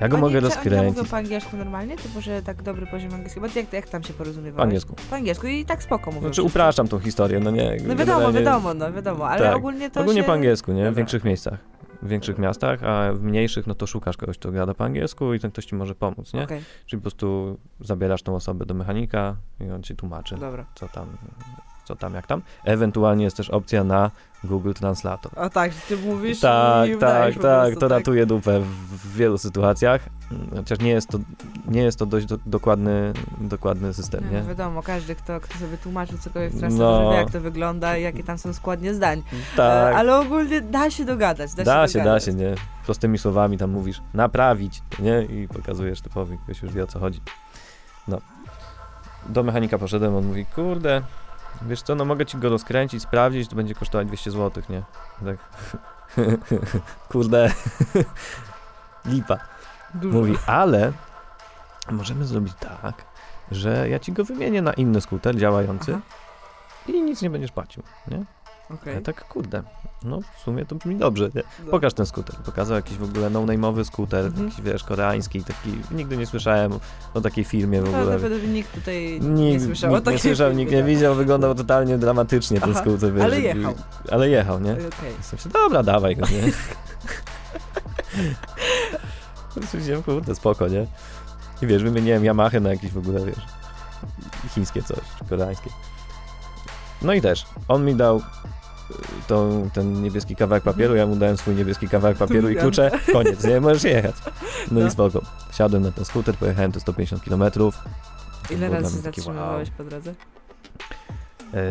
ja 0.00 0.08
go 0.08 0.16
Oni, 0.16 0.22
mogę 0.22 0.40
rozkręcić. 0.40 0.80
Oni 0.80 0.90
mówią 0.90 1.04
po 1.04 1.16
angielsku 1.16 1.56
normalnie? 1.56 1.96
Typu, 1.96 2.20
że 2.20 2.42
tak 2.42 2.62
dobry 2.62 2.86
poziom 2.86 3.14
angielskiego? 3.14 3.48
Bo 3.48 3.60
jak, 3.60 3.72
jak 3.72 3.88
tam 3.88 4.02
się 4.02 4.12
porozumiewałeś? 4.12 4.56
Po 4.56 4.62
angielsku. 4.62 4.94
Po 5.10 5.16
angielsku 5.16 5.46
i 5.46 5.64
tak 5.64 5.82
spoko 5.82 6.10
mówią. 6.10 6.20
Znaczy 6.20 6.42
upraszczam 6.42 6.88
tą 6.88 6.98
historię, 6.98 7.40
no 7.40 7.50
nie. 7.50 7.76
No 7.86 7.96
wiadomo, 7.96 8.32
wiadomo, 8.32 8.74
no 8.74 8.92
wiadomo, 8.92 9.28
ale 9.28 9.42
tak. 9.42 9.56
ogólnie 9.56 9.90
to 9.90 10.00
Ogólnie 10.00 10.20
się... 10.20 10.26
po 10.26 10.32
angielsku, 10.32 10.72
nie? 10.72 10.90
W 10.90 10.94
większych 10.94 11.24
miejscach. 11.24 11.58
W 12.02 12.08
większych 12.08 12.38
miastach, 12.38 12.84
a 12.84 13.12
w 13.12 13.22
mniejszych, 13.22 13.66
no 13.66 13.74
to 13.74 13.86
szukasz 13.86 14.16
kogoś, 14.16 14.38
kto 14.38 14.52
gada 14.52 14.74
po 14.74 14.84
angielsku 14.84 15.34
i 15.34 15.40
ten 15.40 15.50
ktoś 15.50 15.64
ci 15.64 15.74
może 15.74 15.94
pomóc, 15.94 16.32
nie? 16.32 16.42
Okay. 16.42 16.62
Czyli 16.86 17.00
po 17.00 17.02
prostu 17.02 17.58
zabierasz 17.80 18.22
tą 18.22 18.34
osobę 18.34 18.66
do 18.66 18.74
mechanika 18.74 19.36
i 19.60 19.70
on 19.70 19.82
ci 19.82 19.96
tłumaczy, 19.96 20.36
Dobra. 20.36 20.66
co 20.74 20.88
tam 20.88 21.06
co 21.90 21.96
tam, 21.96 22.14
jak 22.14 22.26
tam. 22.26 22.42
Ewentualnie 22.64 23.24
jest 23.24 23.36
też 23.36 23.50
opcja 23.50 23.84
na 23.84 24.10
Google 24.44 24.72
Translator. 24.72 25.32
A 25.36 25.50
tak, 25.50 25.74
ty 25.74 25.96
mówisz 25.96 26.40
Tak, 26.40 26.90
tak, 27.00 27.34
tak, 27.38 27.74
to 27.74 27.80
tak. 27.80 27.90
ratuje 27.90 28.26
dupę 28.26 28.60
w, 28.60 29.16
wielu 29.16 29.38
sytuacjach, 29.38 30.00
chociaż 30.56 30.78
nie 30.78 30.90
jest 30.90 31.08
to, 31.08 31.18
nie 31.68 31.82
jest 31.82 31.98
to 31.98 32.06
dość 32.06 32.26
do, 32.26 32.38
dokładny, 32.46 33.12
dokładny 33.40 33.94
system, 33.94 34.24
No, 34.24 34.32
nie? 34.40 34.42
wiadomo, 34.42 34.82
każdy, 34.82 35.14
kto, 35.14 35.40
kto 35.40 35.58
sobie 35.58 35.76
tłumaczył 35.78 36.18
cokolwiek 36.18 36.52
w 36.52 36.58
translatorze, 36.58 37.02
No. 37.04 37.10
wie 37.10 37.16
jak 37.16 37.30
to 37.30 37.40
wygląda 37.40 37.96
i 37.96 38.02
jakie 38.02 38.24
tam 38.24 38.38
są 38.38 38.52
składnie 38.52 38.94
zdań. 38.94 39.22
Tak, 39.56 39.92
E, 39.94 39.96
Ale 39.96 40.18
ogólnie 40.18 40.60
da 40.60 40.90
się 40.90 41.04
dogadać, 41.04 41.54
da, 41.54 41.64
da 41.64 41.88
się 41.88 41.92
się, 41.92 42.04
da 42.04 42.20
się, 42.20 42.34
nie? 42.34 42.54
Prostymi 42.84 43.18
słowami 43.18 43.58
tam 43.58 43.70
mówisz 43.70 44.02
naprawić, 44.14 44.82
nie? 44.98 45.22
I 45.22 45.48
pokazujesz 45.48 46.00
typowi, 46.00 46.38
ktoś 46.44 46.62
już 46.62 46.72
wie 46.72 46.84
o 46.84 46.86
co 46.86 46.98
chodzi. 46.98 47.20
No. 48.08 48.18
Do 49.28 49.42
mechanika 49.42 49.78
poszedłem, 49.78 50.14
on 50.14 50.26
mówi, 50.26 50.46
kurde, 50.46 51.02
wiesz 51.62 51.82
co, 51.82 51.94
no 51.94 52.04
mogę 52.04 52.26
ci 52.26 52.38
go 52.38 52.48
rozkręcić, 52.48 53.02
sprawdzić, 53.02 53.48
to 53.48 53.56
będzie 53.56 53.74
kosztować 53.74 54.06
200 54.06 54.30
zł, 54.30 54.62
nie? 54.68 54.82
Tak. 55.24 55.38
kurde. 57.12 57.52
Lipa. 59.04 59.38
Dużo. 59.94 60.18
Mówi, 60.18 60.36
ale 60.46 60.92
możemy 61.90 62.24
zrobić 62.24 62.52
tak, 62.60 63.04
że 63.50 63.88
ja 63.88 63.98
ci 63.98 64.12
go 64.12 64.24
wymienię 64.24 64.62
na 64.62 64.72
inny 64.72 65.00
skuter 65.00 65.36
działający 65.36 65.92
Aha, 65.92 66.00
i 66.86 67.02
nic 67.02 67.22
nie 67.22 67.30
będziesz 67.30 67.52
płacił, 67.52 67.82
nie? 68.08 68.24
Okej. 68.74 68.94
Ja 68.94 69.00
tak, 69.00 69.24
kurde, 69.28 69.62
no 70.02 70.20
w 70.36 70.40
sumie 70.44 70.66
to 70.66 70.74
brzmi 70.74 70.96
dobrze, 70.96 71.30
nie? 71.34 71.42
No. 71.64 71.70
Pokaż 71.70 71.94
ten 71.94 72.06
skuter. 72.06 72.36
Pokazał 72.36 72.76
jakiś 72.76 72.96
w 72.96 73.02
ogóle 73.02 73.30
no-name'owy 73.30 73.84
skuter, 73.84 74.24
Mhm. 74.26 74.50
taki 74.50 74.62
wiesz, 74.62 74.84
koreański, 74.84 75.44
taki, 75.44 75.72
nigdy 75.90 76.16
nie 76.16 76.26
słyszałem 76.26 76.72
o 77.14 77.20
takiej 77.20 77.44
firmie 77.44 77.80
w 77.82 77.88
ogóle. 77.88 78.06
Prawdopodobnie 78.06 78.48
nikt 78.48 78.74
tutaj 78.74 79.20
Nikt, 79.20 79.24
nie 79.38 79.60
słyszał 79.60 79.92
o 79.92 79.96
nikt 79.96 80.06
nie 80.06 80.12
takiej 80.12 80.30
słyszał, 80.30 80.48
firmie, 80.48 80.64
nikt 80.64 80.72
nie 80.76 80.82
widział, 80.84 81.14
wyglądał 81.14 81.54
totalnie 81.54 81.98
dramatycznie 81.98 82.60
ten 82.60 82.70
Aha, 82.70 82.80
skuter, 82.80 83.12
wiesz. 83.14 83.24
ale 83.24 83.40
jechał. 83.40 83.74
Ale 84.10 84.28
jechał, 84.28 84.60
nie? 84.60 84.72
Okej. 84.72 84.88
Jestem 85.18 85.38
się, 85.38 85.48
dobra, 85.48 85.82
dawaj 85.82 86.16
go, 86.16 86.26
nie? 86.26 86.52
Stwierdziłem, 89.66 90.02
kurde, 90.02 90.34
spoko, 90.34 90.68
nie? 90.68 90.86
I 91.62 91.66
wiesz, 91.66 91.82
wymieniłem 91.82 92.24
Yamaha 92.24 92.60
na 92.60 92.70
jakieś 92.70 92.90
w 92.92 92.98
ogóle, 92.98 93.26
wiesz, 93.26 93.44
chińskie 94.54 94.82
coś, 94.82 94.98
czy 95.18 95.24
koreańskie. 95.24 95.70
No 97.02 97.12
i 97.14 97.20
też, 97.20 97.46
on 97.68 97.84
mi 97.84 97.94
dał 97.94 98.22
tą, 99.26 99.70
ten 99.72 100.02
niebieski 100.02 100.36
kawałek 100.36 100.64
papieru, 100.64 100.94
ja 100.96 101.06
mu 101.06 101.16
dałem 101.16 101.36
swój 101.36 101.54
niebieski 101.54 101.88
kawałek 101.88 102.18
papieru 102.18 102.48
i 102.48 102.54
wiem. 102.54 102.62
klucze, 102.62 102.90
koniec, 103.12 103.44
nie 103.44 103.60
możesz 103.60 103.84
jechać. 103.84 104.14
No, 104.70 104.80
No. 104.80 104.86
i 104.86 104.90
spoko. 104.90 105.22
Wsiadłem 105.50 105.82
na 105.82 105.92
ten 105.92 106.04
skuter, 106.04 106.34
pojechałem 106.34 106.72
te 106.72 106.80
150 106.80 107.22
km. 107.24 107.42
Ile 108.50 108.68
razy 108.68 108.96
się 108.96 109.02
zatrzymywałeś 109.02 109.70
po 109.70 109.84
drodze? 109.84 110.14
E, 111.54 111.64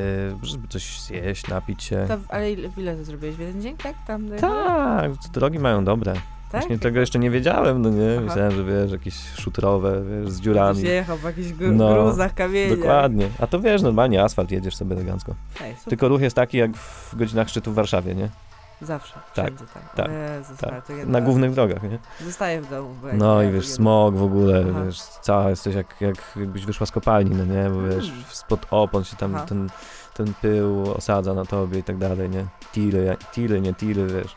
żeby 0.44 0.68
coś 0.68 1.02
zjeść, 1.02 1.48
napić 1.48 1.84
się. 1.84 2.06
To, 2.08 2.18
ale 2.30 2.52
ile, 2.52 2.70
ile 2.78 2.96
to 2.96 3.04
zrobiłeś? 3.04 3.36
W 3.36 3.40
jeden 3.40 3.62
dzień, 3.62 3.78
tak? 3.78 3.96
Tam? 4.08 4.30
Tak, 4.40 5.12
drogi 5.34 5.60
mają 5.60 5.86
dobre. 5.86 6.14
Tak? 6.52 6.62
Właśnie 6.62 6.80
tego 6.80 7.00
jeszcze 7.00 7.20
nie 7.20 7.30
wiedziałem, 7.32 7.82
no 7.82 7.90
nie? 7.90 8.12
Aha. 8.18 8.22
Myślałem, 8.26 8.52
że 8.52 8.64
wiesz, 8.64 8.92
jakieś 8.92 9.16
szutrowe, 9.16 10.02
wiesz, 10.04 10.30
z 10.32 10.42
dziurami. 10.42 10.82
Jechał 10.82 11.18
w 11.18 11.24
jakichś 11.24 11.50
gr- 11.50 11.76
No, 11.76 11.94
gruzach, 11.94 12.34
kamieniach. 12.34 12.78
Dokładnie. 12.80 13.30
A 13.40 13.48
to 13.48 13.60
wiesz, 13.60 13.82
normalnie 13.82 14.24
asfalt 14.24 14.52
jedziesz 14.52 14.76
sobie 14.76 14.96
elegancko. 14.96 15.36
Ej. 15.62 15.76
Tylko 15.90 16.08
ruch 16.08 16.22
jest 16.22 16.36
taki 16.36 16.58
jak 16.58 16.78
w 16.78 17.16
godzinach 17.16 17.50
szczytu 17.50 17.72
w 17.72 17.76
Warszawie, 17.76 18.16
nie? 18.16 18.30
Zawsze, 18.82 19.14
Tak, 19.14 19.46
wszędzie 19.46 19.74
tam. 19.74 19.84
tak, 19.96 20.10
Jezus, 20.38 20.58
tak. 20.58 21.08
Na 21.08 21.22
głównych 21.22 21.52
drogach, 21.54 21.84
nie? 21.84 22.00
Zostaję 22.26 22.62
w 22.62 22.70
domu. 22.70 22.96
No 23.14 23.44
i 23.44 23.52
wiesz, 23.52 23.68
smog 23.68 24.16
w 24.16 24.24
ogóle, 24.24 24.66
Aha. 24.72 24.84
wiesz, 24.86 25.00
cała 25.02 25.50
jesteś 25.50 25.76
jak, 25.76 25.96
jak 26.02 26.16
jakbyś 26.36 26.66
wyszła 26.66 26.86
z 26.86 26.92
kopalni, 26.92 27.32
no 27.36 27.46
nie? 27.46 27.70
Bo 27.70 27.82
wiesz, 27.82 28.10
Mm. 28.10 28.24
spod 28.30 28.66
opon 28.72 29.04
się 29.04 29.16
tam 29.16 29.36
Aha. 29.36 29.46
ten, 29.46 29.70
ten 30.14 30.34
pył 30.42 30.92
osadza 30.92 31.34
na 31.34 31.46
tobie 31.46 31.80
i 31.80 31.84
tak 31.84 31.98
dalej, 31.98 32.30
nie? 32.30 32.46
Tiry, 32.74 33.18
tiry, 33.32 33.62
nie 33.62 33.74
tiry, 33.74 34.08
wiesz. 34.08 34.36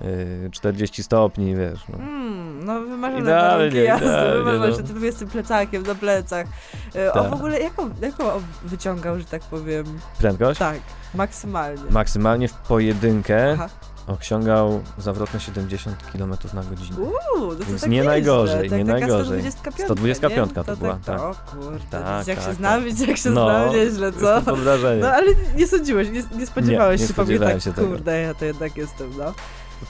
Yy, 0.00 0.50
40 0.50 1.02
stopni, 1.02 1.56
wiesz, 1.56 1.80
no. 1.88 1.98
Mm, 1.98 2.64
no 2.64 2.80
wymarzone 2.80 3.22
Idealnie, 3.22 3.80
jazdy, 3.82 4.06
idealnie, 4.06 4.32
wymarzone 4.38 4.68
no. 4.68 4.76
się 4.76 4.82
tym 4.82 5.04
jest 5.04 5.18
tym 5.18 5.28
plecakiem 5.28 5.82
na 5.82 5.94
plecach. 5.94 6.46
O 7.10 7.14
Tak. 7.14 7.30
w 7.30 7.32
ogóle 7.32 7.60
jaką, 7.60 7.90
jaką 8.02 8.24
wyciągał, 8.64 9.18
że 9.18 9.24
tak 9.24 9.42
powiem? 9.42 9.84
Prędkość? 10.18 10.58
Tak, 10.58 10.78
maksymalnie. 11.14 11.90
Maksymalnie 11.90 12.48
w 12.48 12.52
pojedynkę 12.54 13.52
Aha. 13.52 13.68
osiągał 14.06 14.80
zawrotne 14.98 15.40
70 15.40 15.96
km 16.12 16.34
na 16.54 16.62
godzinę. 16.62 16.96
Uuu, 16.98 17.12
no 17.52 17.54
to 17.54 17.64
Więc 17.64 17.80
tak 17.80 17.90
nie 17.90 17.96
nieźle. 17.96 18.10
najgorzej, 18.10 18.70
tak, 18.70 18.78
nie 18.78 18.84
najgorzej. 18.84 19.24
125, 19.52 19.84
125 19.84 20.56
nie? 20.56 20.64
to 20.64 20.76
była, 20.76 20.98
tak. 21.04 21.20
O 21.20 21.34
kurde, 21.52 21.78
Tak, 21.90 22.26
jak 22.28 22.38
się 22.38 22.44
tak, 22.46 22.54
znam, 22.54 22.84
tak. 22.84 23.08
jak 23.08 23.16
się 23.16 23.30
No, 23.30 23.44
znam, 23.44 23.74
nieźle, 23.76 24.12
co? 24.12 24.42
No 25.00 25.08
ale 25.08 25.26
nie 25.56 25.66
sądziłeś, 25.66 26.08
nie, 26.10 26.22
nie 26.38 26.46
spodziewałeś 26.46 27.00
Nie, 27.00 27.04
nie 27.04 27.08
się 27.08 27.14
pewnie 27.14 27.36
spodziewałem 27.36 27.54
tak, 27.56 27.62
się 27.64 27.72
tego. 27.72 27.88
kurde, 27.88 28.20
ja 28.20 28.34
to 28.34 28.44
jednak 28.44 28.76
jestem, 28.76 29.10
no. 29.18 29.34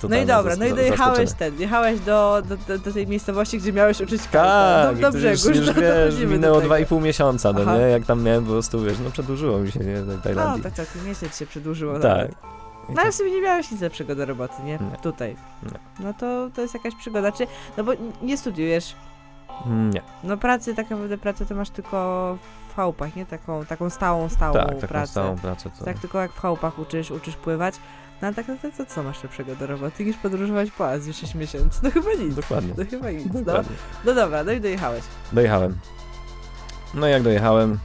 No 0.09 0.16
i 0.16 0.26
dobra, 0.26 0.57
no 0.57 0.64
i 0.66 0.70
dojechałeś 0.74 1.33
ten, 1.33 1.61
jechałeś 1.61 2.00
do, 2.00 2.42
do, 2.68 2.79
do, 2.79 2.92
tej 2.92 3.07
miejscowości, 3.07 3.59
gdzie 3.59 3.72
miałeś 3.72 4.00
uczyć 4.00 4.22
Tak, 4.22 4.31
kartę. 4.31 4.92
i 4.98 5.00
do, 5.03 5.11
do 5.11 5.18
brzegu, 5.18 5.48
już, 5.48 5.57
już 5.57 5.66
do- 5.66 5.74
wiesz, 5.74 6.20
minęło 6.26 6.61
tego. 6.61 6.74
2,5 6.74 7.03
miesiąca, 7.03 7.53
no 7.53 7.61
Aha. 7.62 7.76
nie? 7.76 7.83
Jak 7.83 8.07
tam 8.07 8.22
miałem 8.22 8.44
po 8.44 8.50
prostu, 8.50 8.83
wiesz, 8.83 8.98
no 9.05 9.11
przedłużyło 9.11 9.59
mi 9.59 9.72
się, 9.72 9.81
nie? 9.81 10.03
W 10.03 10.07
No, 10.07 10.18
Tajlandii. 10.22 10.62
tak 10.62 10.72
całkiem 10.72 11.07
nieźle 11.07 11.31
ci 11.31 11.37
się 11.37 11.46
przedłużyło 11.46 11.92
Tak. 11.98 12.03
nawet. 12.03 12.33
No 12.88 13.03
ale 13.03 13.12
w 13.12 13.14
sumie 13.14 13.31
nie 13.31 13.40
miałeś 13.42 13.70
nic 13.70 13.81
lepszego 13.81 14.14
do 14.14 14.24
roboty, 14.26 14.62
nie? 14.64 14.72
Nie. 14.72 14.96
Tutaj. 15.03 15.37
Nie. 15.62 15.79
No 16.05 16.14
to, 16.14 16.48
to 16.55 16.62
jest 16.62 16.74
jakaś 16.74 16.94
przygoda. 16.94 17.33
Czy, 17.33 17.46
no 17.76 17.85
bo 17.85 17.92
nie 18.22 18.37
studiujesz. 18.38 18.94
Nie, 19.66 20.03
No 20.24 20.37
pracy, 20.37 20.74
tak 20.74 20.90
naprawdę 20.90 21.18
pracę 21.18 21.46
to 21.46 21.55
masz 21.55 21.70
tylko 21.70 22.38
w 22.72 22.76
chałupach, 22.76 23.16
nie? 23.16 23.26
Taką, 23.26 23.64
taką 23.66 23.90
stałą, 23.90 24.29
stałą 24.29 24.55
tak, 24.55 24.68
taką 24.68 24.87
pracę. 24.87 25.11
stałą 25.11 25.37
pracę 25.37 25.70
to... 25.79 25.85
Tak 25.85 25.98
tylko 25.98 26.20
jak 26.20 26.33
w 26.33 26.38
chałupach 26.40 26.79
uczysz, 26.79 27.11
uczysz 27.11 27.37
pływać. 27.37 27.74
No 28.22 28.28
a 28.28 28.33
tak 28.33 28.48
naprawdę 28.48 28.85
to 28.85 28.94
co 28.94 29.02
masz 29.02 29.22
lepszego 29.22 29.56
do 29.56 29.66
roboty 29.66 30.04
niż 30.04 30.16
podróżować 30.16 30.70
po 30.70 30.88
Azji 30.88 31.12
6 31.14 31.35
miesięcy? 31.35 31.80
No 31.83 31.90
chyba 31.90 32.12
nic. 32.12 32.35
Dokładnie. 32.35 32.74
No 32.78 32.85
chyba 32.90 33.11
nic, 33.11 33.26
no. 33.35 33.40
Dokładnie. 33.42 33.76
No 34.04 34.14
dobra, 34.14 34.44
no 34.44 34.52
i 34.52 34.61
dojechałeś. 34.61 35.04
Dojechałem. 35.33 35.78
No 36.94 37.09
i 37.09 37.11
jak 37.11 37.22
dojechałem, 37.22 37.78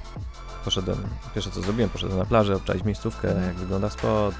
poszedłem, 0.65 0.97
pierwsze 1.35 1.51
co 1.51 1.61
zrobiłem, 1.61 1.89
poszedłem 1.89 2.19
na 2.19 2.25
plażę, 2.25 2.55
obczaić 2.55 2.83
miejscówkę, 2.83 3.27
jak 3.27 3.55
wygląda 3.55 3.89
spot, 3.89 4.35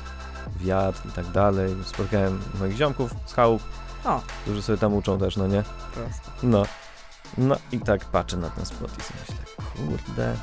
wiatr 0.62 1.02
i 1.06 1.12
tak 1.12 1.26
dalej. 1.32 1.76
Spotkałem 1.86 2.42
moich 2.60 2.76
ziomków 2.78 3.12
z 3.26 3.34
chałup, 3.34 3.62
O, 4.06 4.22
którzy 4.42 4.62
sobie 4.62 4.78
tam 4.78 4.94
uczą 4.94 5.20
też, 5.20 5.38
no 5.38 5.48
nie? 5.48 5.64
prosto. 5.94 6.32
No. 6.44 6.64
No 7.38 7.56
i 7.72 7.80
tak 7.80 8.06
patrzę 8.06 8.38
na 8.38 8.50
ten 8.50 8.66
spot 8.66 8.92
i 9.00 9.02
sobie 9.04 9.20
myślę, 9.22 9.36
kurde, 10.06 10.34
no, 10.34 10.40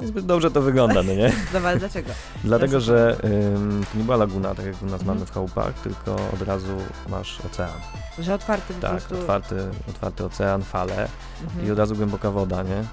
niezbyt 0.00 0.26
dobrze 0.26 0.50
to 0.50 0.62
wygląda, 0.62 1.02
no 1.02 1.12
nie? 1.14 1.32
Dobra, 1.52 1.76
dlaczego? 1.76 2.10
Dlatego, 2.44 2.80
że 2.80 3.16
ym, 3.54 3.84
to 3.92 3.98
nie 3.98 4.04
była 4.04 4.16
laguna, 4.16 4.54
tak 4.54 4.66
jak 4.66 4.82
u 4.82 4.84
nas 4.84 5.00
Mhm. 5.00 5.06
mamy 5.16 5.26
w 5.26 5.30
chałupach, 5.32 5.72
tylko 5.74 6.14
od 6.34 6.42
razu 6.42 6.72
masz 7.08 7.38
ocean. 7.46 7.70
Że 8.18 8.34
otwarty 8.34 8.74
po 8.74 8.80
Tak, 8.80 8.90
prostu... 8.90 9.14
otwarty, 9.18 9.56
otwarty 9.90 10.24
ocean, 10.24 10.62
fale 10.62 11.08
Mhm. 11.44 11.66
i 11.66 11.70
od 11.70 11.78
razu 11.78 11.96
głęboka 11.96 12.30
woda, 12.30 12.62
nie? 12.62 12.84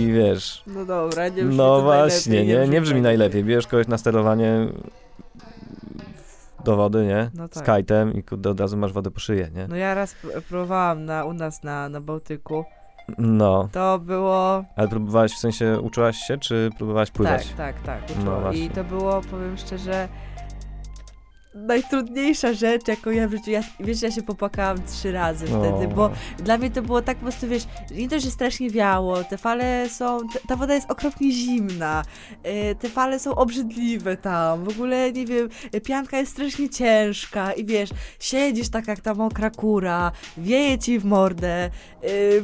I 0.00 0.12
wiesz, 0.12 0.62
No 0.66 0.84
dobra, 0.84 1.28
nie 1.28 1.42
brzmi 1.44 1.56
no 1.56 1.82
właśnie, 1.82 2.34
najlepiej, 2.34 2.60
nie, 2.68 2.68
nie 2.68 2.80
brzmi 2.80 3.00
najlepiej. 3.02 3.44
Bierzesz 3.44 3.66
kogoś 3.66 3.88
na 3.88 3.98
sterowanie 3.98 4.66
do 6.64 6.76
wody, 6.76 7.06
nie? 7.06 7.30
No 7.34 7.46
Z 7.46 7.50
tak. 7.50 7.64
kajtem 7.64 8.12
i 8.14 8.22
od 8.48 8.60
razu 8.60 8.76
masz 8.76 8.92
wodę 8.92 9.10
po 9.10 9.20
szyję, 9.20 9.50
nie? 9.54 9.66
No 9.68 9.76
ja 9.76 9.94
raz 9.94 10.14
pró- 10.24 10.40
próbowałam 10.40 11.04
na, 11.04 11.24
u 11.24 11.32
nas 11.32 11.62
na, 11.62 11.88
na 11.88 12.00
Bałtyku. 12.00 12.64
No, 13.18 13.68
To 13.72 13.98
było... 13.98 14.64
ale 14.76 14.88
próbowałaś, 14.88 15.32
w 15.32 15.38
sensie 15.38 15.80
uczyłaś 15.80 16.16
się, 16.16 16.38
czy 16.38 16.70
próbowałaś 16.76 17.10
pływać? 17.10 17.48
Tak, 17.56 17.80
tak, 17.82 18.06
tak. 18.06 18.16
No. 18.24 18.52
I 18.52 18.70
to 18.70 18.84
było, 18.84 19.20
powiem 19.30 19.56
szczerze, 19.56 20.08
najtrudniejsza 21.54 22.52
rzecz, 22.52 22.88
jaką 22.88 23.10
ja 23.10 23.28
w 23.28 23.30
życiu... 23.30 23.50
Ja, 23.50 23.60
wiesz, 23.80 24.02
ja 24.02 24.10
się 24.10 24.22
popłakałam 24.22 24.82
trzy 24.86 25.12
razy 25.12 25.46
wtedy, 25.46 25.86
O. 25.86 25.88
bo 25.96 26.10
dla 26.38 26.58
mnie 26.58 26.70
to 26.70 26.82
było 26.82 27.02
tak 27.02 27.16
po 27.16 27.22
prostu, 27.22 27.48
wiesz, 27.48 27.66
nie 27.90 28.08
to, 28.08 28.20
że 28.20 28.30
strasznie 28.30 28.70
wiało, 28.70 29.24
te 29.24 29.38
fale 29.38 29.88
są, 29.88 30.20
ta 30.48 30.56
woda 30.56 30.74
jest 30.74 30.90
okropnie 30.90 31.32
zimna, 31.32 32.02
e, 32.42 32.74
te 32.74 32.88
fale 32.88 33.18
są 33.18 33.34
obrzydliwe 33.34 34.16
tam, 34.16 34.64
w 34.64 34.68
ogóle, 34.68 35.12
nie 35.12 35.26
wiem, 35.26 35.48
pianka 35.84 36.18
jest 36.18 36.32
strasznie 36.32 36.68
ciężka 36.68 37.52
i 37.52 37.64
wiesz, 37.64 37.90
siedzisz 38.20 38.68
tak 38.68 38.88
jak 38.88 39.00
ta 39.00 39.14
mokra 39.14 39.50
kura, 39.50 40.12
wieje 40.38 40.78
ci 40.78 40.98
w 40.98 41.04
mordę, 41.04 41.48
e, 41.56 41.70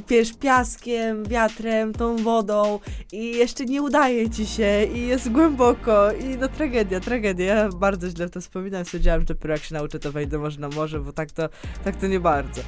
wiesz, 0.09 0.33
piaskiem, 0.33 1.25
wiatrem, 1.25 1.93
tą 1.93 2.17
wodą 2.17 2.81
i 3.13 3.31
jeszcze 3.31 3.65
nie 3.65 3.83
udaje 3.83 4.31
ci 4.31 4.47
się 4.47 4.85
i 4.95 5.07
jest 5.07 5.33
głęboko 5.33 6.13
i 6.13 6.25
no 6.25 6.49
tragedia, 6.49 7.01
tragedia, 7.01 7.55
ja 7.55 7.69
bardzo 7.69 8.11
źle 8.11 8.31
to 8.31 8.41
wspominam, 8.41 8.85
stwierdziłam, 9.07 9.21
że 9.21 9.35
dopiero 9.35 9.55
jak 9.55 9.63
się 9.63 9.75
nauczę, 9.75 9.99
to 9.99 10.13
wejdę 10.13 10.39
może 10.39 10.61
na 10.61 10.69
morze, 10.69 11.01
bo 11.01 11.13
tak 11.13 11.33
to, 11.33 11.49
tak 11.85 11.97
to 11.97 12.07
nie 12.07 12.21
bardzo. 12.21 12.61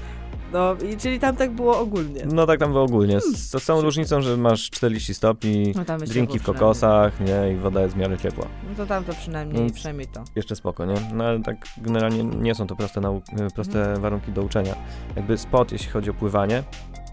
No, 0.52 0.76
i 0.92 0.96
czyli 0.96 1.18
tam 1.18 1.36
tak 1.36 1.50
było 1.50 1.78
ogólnie. 1.78 2.26
No 2.32 2.46
tak 2.46 2.60
tam 2.60 2.70
było 2.72 2.84
ogólnie. 2.84 3.18
Hmm. 3.20 3.36
Z, 3.36 3.50
z 3.64 3.68
różnicą, 3.68 4.22
że 4.22 4.36
masz 4.36 4.70
40 4.70 5.14
stopni, 5.14 5.74
No 5.74 5.98
drinki 5.98 6.38
w 6.38 6.42
kokosach, 6.42 7.20
nie? 7.20 7.52
I 7.52 7.56
woda 7.56 7.82
jest 7.82 7.94
w 7.94 7.98
miarę 7.98 8.18
ciepła. 8.18 8.46
No 8.68 8.74
to 8.76 8.86
tam 8.86 9.04
to 9.04 9.12
przynajmniej, 9.12 9.58
Więc- 9.62 9.72
przynajmniej 9.72 10.06
to. 10.06 10.24
Jeszcze 10.36 10.56
spoko, 10.56 10.86
nie? 10.86 10.94
No 11.12 11.24
ale 11.24 11.42
tak 11.42 11.56
generalnie 11.78 12.24
nie 12.24 12.54
są 12.54 12.66
to 12.66 12.76
proste, 12.76 13.20
proste 13.54 13.78
Mhm. 13.80 14.00
warunki 14.00 14.32
do 14.32 14.42
uczenia. 14.42 14.74
Jakby 15.16 15.38
spot, 15.38 15.72
jeśli 15.72 15.88
chodzi 15.90 16.10
o 16.10 16.14
pływanie, 16.14 16.62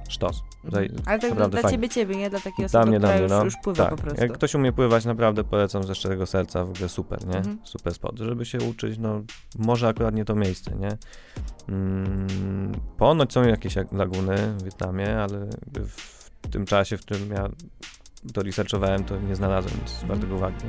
sztos. 0.10 0.44
Mhm. 0.66 0.90
Ale 1.06 1.20
tak 1.20 1.36
dla 1.36 1.50
fajnie. 1.50 1.70
ciebie, 1.70 1.90
ciebie, 1.90 2.16
nie 2.16 2.30
dla 2.30 2.40
takiej 2.40 2.66
osoby, 2.66 2.86
mnie, 2.86 2.98
która 2.98 3.18
już, 3.18 3.32
no. 3.32 3.44
już 3.44 3.56
pływa 3.64 3.84
tak. 3.84 3.96
po 3.96 4.02
prostu. 4.02 4.22
Jak 4.22 4.34
ktoś 4.34 4.56
umie 4.56 4.72
pływać, 4.72 5.06
naprawdę 5.06 5.44
polecam 5.44 5.84
ze 5.84 5.96
szczerego 5.96 6.26
serca, 6.26 6.66
w 6.66 6.70
ogóle 6.70 6.90
super, 6.90 7.28
nie? 7.28 7.38
Mhm. 7.38 7.60
Super 7.64 7.94
spot. 7.94 8.20
Żeby 8.20 8.46
się 8.46 8.58
uczyć, 8.58 8.98
no 8.98 9.22
może 9.58 9.88
akurat 9.88 10.16
nie 10.16 10.26
to 10.26 10.36
miejsce, 10.36 10.76
nie? 10.76 10.98
Mm, 11.70 12.72
ponoć 12.98 13.34
są 13.34 13.44
jakieś 13.44 13.76
laguny 13.92 14.36
w 14.58 14.64
Wietnamie, 14.64 15.18
ale 15.18 15.50
w 15.74 16.48
tym 16.52 16.66
czasie, 16.66 16.98
w 16.98 17.02
którym 17.02 17.30
ja 17.30 17.50
to 18.34 18.44
researchowałem, 18.44 19.04
to 19.04 19.20
nie 19.20 19.36
znalazłem 19.36 19.76
nic 19.82 19.94
mhm. 19.94 20.08
wartego 20.08 20.36
uwagi. 20.36 20.66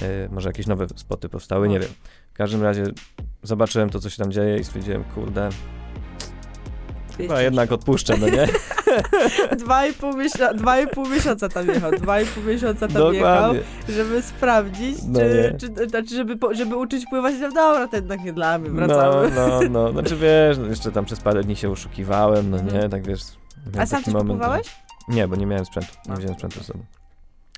Yy, 0.00 0.28
może 0.32 0.48
jakieś 0.48 0.66
nowe 0.66 0.86
spoty 0.96 1.28
powstały, 1.28 1.68
nie 1.68 1.80
wiem. 1.80 1.90
W 2.32 2.36
każdym 2.36 2.62
razie 2.62 2.84
zobaczyłem 3.42 3.90
to, 3.90 4.00
co 4.00 4.10
się 4.10 4.22
tam 4.22 4.32
dzieje 4.32 4.58
i 4.58 4.64
stwierdziłem, 4.64 5.04
kurde, 5.04 5.48
Chyba 7.28 7.42
jednak 7.42 7.72
odpuszczę, 7.72 8.14
no 8.20 8.28
nie? 8.28 8.48
dwa, 9.64 9.86
i 9.86 9.92
pół 9.92 10.16
miesiąca, 10.16 10.54
dwa 10.54 10.80
i 10.80 10.86
pół 10.86 11.06
miesiąca 11.08 11.48
tam 11.48 11.68
jechał, 11.68 11.92
dwa 11.92 12.20
i 12.20 12.26
pół 12.26 12.42
miesiąca 12.42 12.88
tam 12.88 12.96
Dokładnie. 12.96 13.18
jechał, 13.18 13.54
żeby 13.88 14.22
sprawdzić, 14.22 14.98
no 15.08 15.20
czy, 15.20 15.56
czy, 15.60 15.88
znaczy, 15.88 16.14
żeby, 16.14 16.38
żeby 16.50 16.76
uczyć 16.76 17.04
pływać, 17.10 17.34
no 17.40 17.48
dobra, 17.48 17.88
to 17.88 17.96
jednak 17.96 18.24
nie 18.24 18.32
dla 18.32 18.58
mnie, 18.58 18.70
wracamy. 18.70 19.30
No, 19.34 19.48
no, 19.48 19.68
no, 19.70 19.92
znaczy 19.92 20.16
wiesz, 20.16 20.58
no, 20.58 20.66
jeszcze 20.66 20.92
tam 20.92 21.04
przez 21.04 21.20
parę 21.20 21.44
dni 21.44 21.56
się 21.56 21.70
oszukiwałem, 21.70 22.50
no 22.50 22.56
nie, 22.56 22.62
mhm. 22.62 22.90
tak 22.90 23.06
wiesz. 23.06 23.22
A 23.78 23.86
sam 23.86 24.04
coś 24.04 24.14
moment, 24.14 24.40
pływałeś? 24.40 24.66
Nie, 25.08 25.28
bo 25.28 25.36
nie 25.36 25.46
miałem 25.46 25.64
sprzętu, 25.64 25.90
nie 26.08 26.16
wziąłem 26.16 26.34
sprzętu 26.34 26.58
ze 26.58 26.64
sobą. 26.64 26.99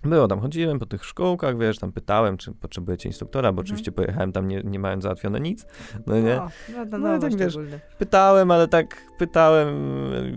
Było 0.04 0.28
tam, 0.28 0.40
chodziłem 0.40 0.78
po 0.78 0.86
tych 0.86 1.04
szkółkach, 1.04 1.58
wiesz, 1.58 1.78
tam 1.78 1.92
pytałem, 1.92 2.36
czy 2.36 2.52
potrzebujecie 2.52 3.08
instruktora, 3.08 3.52
bo 3.52 3.60
mhm. 3.60 3.64
oczywiście 3.64 3.92
pojechałem 3.92 4.32
tam 4.32 4.48
nie, 4.48 4.62
nie 4.64 4.78
mając 4.78 5.02
załatwione 5.02 5.40
nic, 5.40 5.66
no 6.06 6.20
nie? 6.20 6.42
O, 6.42 6.48
no, 6.68 6.84
no, 6.90 6.98
no, 6.98 7.18
tak, 7.18 7.36
wiesz, 7.36 7.58
pytałem, 7.98 8.50
ale 8.50 8.68
tak 8.68 9.02
pytałem 9.18 9.68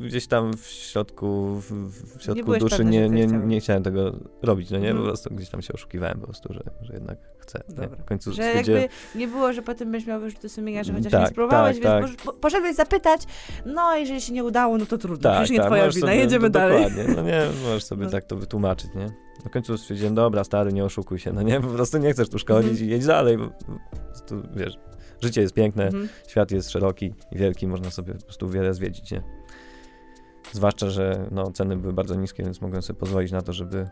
gdzieś 0.02 0.28
tam 0.28 0.54
w 0.58 0.68
środku, 0.68 1.56
w, 1.56 1.72
w 2.18 2.24
środku 2.24 2.54
nie 2.54 2.60
duszy, 2.60 2.86
nie, 2.86 3.10
nie, 3.10 3.28
nie, 3.28 3.60
chciałem 3.60 3.84
tego 3.84 4.16
robić, 4.42 4.72
no 4.72 4.78
nie? 4.78 4.90
Mhm. 4.90 5.06
Po 5.06 5.10
prostu 5.10 5.36
gdzieś 5.36 5.50
tam 5.50 5.62
się 5.62 5.74
oszukiwałem 5.74 6.20
po 6.20 6.26
prostu, 6.26 6.54
że, 6.54 6.64
że 6.82 6.94
jednak 6.94 7.18
chcę. 7.38 7.64
Nie? 7.78 7.88
W 7.88 8.06
końcu 8.06 8.34
że 8.34 8.44
jakby 8.44 8.90
nie 9.16 9.28
było, 9.28 9.54
że 9.54 9.62
potem 9.62 9.92
będziesz 9.92 10.08
miał 10.08 10.20
wyrzuty 10.20 10.50
sumienia, 10.50 10.84
że 10.84 10.94
chociaż 10.94 11.12
tak, 11.12 11.22
nie 11.22 11.28
spróbowałeś, 11.28 11.80
tak, 11.80 12.06
więc 12.06 12.18
tak. 12.18 12.36
poszedłeś 12.36 12.76
zapytać, 12.76 13.22
no 13.66 13.96
jeżeli 13.96 14.22
się 14.22 14.34
nie 14.34 14.44
udało, 14.44 14.78
no 14.78 14.86
to 14.86 14.98
trudno, 14.98 15.30
tak, 15.30 15.34
przecież 15.34 15.52
nie 15.52 15.58
tak, 15.58 15.68
twoja 15.68 15.90
wina, 15.90 16.08
sobie, 16.08 16.16
jedziemy 16.16 16.50
dalej. 16.50 16.84
Dokładnie, 16.84 17.16
no 17.16 17.22
nie, 17.22 17.42
możesz 17.64 17.84
sobie 17.84 18.06
no. 18.06 18.12
tak 18.12 18.24
to 18.24 18.36
wytłumaczyć, 18.36 18.90
nie? 18.96 19.25
Na 19.44 19.52
końcu 19.52 19.78
stwierdziłem, 19.78 20.16
dobra, 20.16 20.44
stary, 20.44 20.74
nie 20.74 20.86
oszukuj 20.86 21.20
się, 21.20 21.34
no 21.34 21.42
nie, 21.42 21.62
po 21.62 21.68
prostu 21.68 21.98
nie 21.98 22.14
chcesz 22.14 22.30
tu 22.30 22.40
szkodzić 22.40 22.72
mm 22.72 22.84
-hmm. 22.84 22.86
i 22.86 22.90
jedź 22.90 23.06
dalej, 23.06 23.38
bo 23.38 23.50
tu, 24.28 24.42
wiesz, 24.56 24.78
życie 25.22 25.42
jest 25.42 25.54
piękne, 25.54 25.88
mm 25.88 26.04
-hmm. 26.04 26.08
świat 26.28 26.52
jest 26.52 26.70
szeroki 26.70 27.14
i 27.32 27.38
wielki, 27.38 27.68
można 27.68 27.92
sobie 27.92 28.14
po 28.14 28.24
prostu 28.24 28.50
wiele 28.50 28.74
zwiedzić, 28.74 29.12
nie? 29.12 29.22
Zwłaszcza, 30.52 30.90
że 30.90 31.28
no, 31.32 31.52
ceny 31.52 31.78
były 31.78 31.94
bardzo 31.94 32.16
niskie, 32.16 32.44
więc 32.44 32.62
mogłem 32.62 32.82
sobie 32.82 33.00
pozwolić 33.00 33.32
na 33.32 33.42
to, 33.42 33.54
żeby 33.54 33.90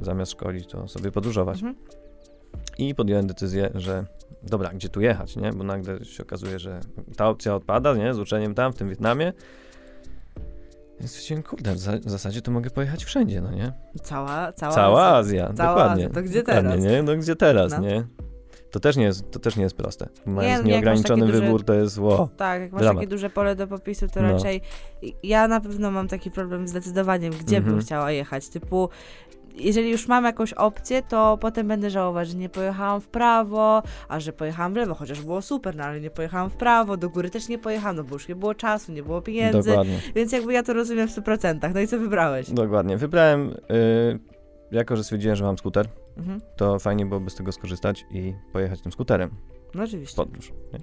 zamiast 0.00 0.32
szkolić, 0.32 0.66
to 0.66 0.88
sobie 0.88 1.10
podróżować. 1.10 1.62
Mm 1.62 1.74
-hmm. 1.74 1.78
I 2.78 2.94
podjąłem 2.94 3.26
decyzję, 3.26 3.70
że 3.74 4.06
dobra, 4.42 4.70
gdzie 4.70 4.88
tu 4.88 5.00
jechać, 5.00 5.36
nie? 5.36 5.52
Bo 5.52 5.64
nagle 5.64 6.04
się 6.04 6.22
okazuje, 6.22 6.58
że 6.58 6.80
ta 7.16 7.28
opcja 7.28 7.54
odpada, 7.54 7.94
nie? 7.94 8.14
Z 8.14 8.18
uczeniem 8.18 8.54
tam, 8.54 8.72
w 8.72 8.76
tym 8.76 8.88
Wietnamie. 8.88 9.32
Więc 11.02 11.46
kurde, 11.48 11.74
w, 11.74 12.10
zasadzie 12.10 12.42
to 12.42 12.50
mogę 12.50 12.70
pojechać 12.70 13.04
wszędzie, 13.04 13.40
no 13.40 13.50
nie? 13.50 13.72
Cała, 14.02 14.52
cała, 14.52 14.72
cała 14.72 15.06
Azja. 15.06 15.44
Azja, 15.44 15.56
cała 15.56 15.70
dokładnie. 15.70 16.04
Azja. 16.04 16.14
To 16.14 16.22
gdzie 16.22 16.42
teraz? 16.42 16.80
Nie? 16.80 17.02
No 17.02 17.16
gdzie 17.16 17.36
teraz, 17.36 17.72
no. 17.72 17.78
nie? 17.78 18.06
To 18.70 18.80
też 18.80 18.96
nie 18.96 19.04
jest, 19.04 19.30
to 19.30 19.38
też 19.38 19.56
nie 19.56 19.62
jest 19.62 19.76
proste. 19.76 20.08
Mając 20.26 20.64
nie, 20.64 20.72
nieograniczony 20.72 21.26
wybór, 21.26 21.50
duże, 21.50 21.64
to 21.64 21.74
jest 21.74 21.98
wow, 21.98 22.28
Tak, 22.36 22.60
jak 22.60 22.72
masz 22.72 22.82
dramat. 22.82 23.00
takie 23.00 23.10
duże 23.10 23.30
pole 23.30 23.56
do 23.56 23.66
popisu, 23.66 24.08
to 24.08 24.22
no. 24.22 24.32
raczej 24.32 24.60
ja 25.22 25.48
na 25.48 25.60
pewno 25.60 25.90
mam 25.90 26.08
taki 26.08 26.30
problem 26.30 26.68
z 26.68 26.72
decydowaniem, 26.72 27.32
gdzie 27.32 27.56
mm 27.56 27.62
-hmm. 27.62 27.66
bym 27.66 27.74
mhm. 27.74 27.86
chciała 27.86 28.10
jechać. 28.12 28.48
Typu 28.48 28.88
jeżeli 29.56 29.90
już 29.90 30.08
mam 30.08 30.24
jakąś 30.24 30.52
opcję, 30.52 31.02
to 31.02 31.38
potem 31.40 31.68
będę 31.68 31.90
żałować, 31.90 32.28
że 32.28 32.36
nie 32.36 32.48
pojechałam 32.48 33.00
w 33.00 33.08
prawo, 33.08 33.82
a 34.08 34.20
że 34.20 34.32
pojechałam 34.32 34.74
w 34.74 34.76
lewo, 34.76 34.94
chociaż 34.94 35.20
było 35.20 35.42
super, 35.42 35.76
no 35.76 35.84
ale 35.84 36.00
nie 36.00 36.10
pojechałam 36.10 36.50
w 36.50 36.56
prawo, 36.56 36.96
do 36.96 37.10
góry 37.10 37.30
też 37.30 37.48
nie 37.48 37.58
pojechałam, 37.58 37.96
no 37.96 38.04
bo 38.04 38.14
już 38.14 38.28
nie 38.28 38.36
było 38.36 38.54
czasu, 38.54 38.92
nie 38.92 39.02
było 39.02 39.22
pieniędzy. 39.22 39.70
Dokładnie. 39.70 39.98
Więc 40.14 40.32
jakby 40.32 40.52
ja 40.52 40.62
to 40.62 40.72
rozumiem 40.72 41.08
w 41.08 41.16
100%. 41.16 41.74
No 41.74 41.80
i 41.80 41.88
co 41.88 41.98
wybrałeś? 41.98 42.50
Dokładnie. 42.50 42.96
Wybrałem, 42.96 43.48
yy, 43.48 44.18
jako 44.72 44.96
że 44.96 45.04
stwierdziłem, 45.04 45.36
że 45.36 45.44
mam 45.44 45.58
skuter, 45.58 45.88
mhm. 46.16 46.40
to 46.56 46.78
fajnie 46.78 47.06
byłoby 47.06 47.30
z 47.30 47.34
tego 47.34 47.52
skorzystać 47.52 48.04
i 48.10 48.34
pojechać 48.52 48.80
tym 48.80 48.92
skuterem. 48.92 49.30
No 49.74 49.84
oczywiście. 49.84 50.16
Podróż. 50.16 50.52
Nie? 50.72 50.78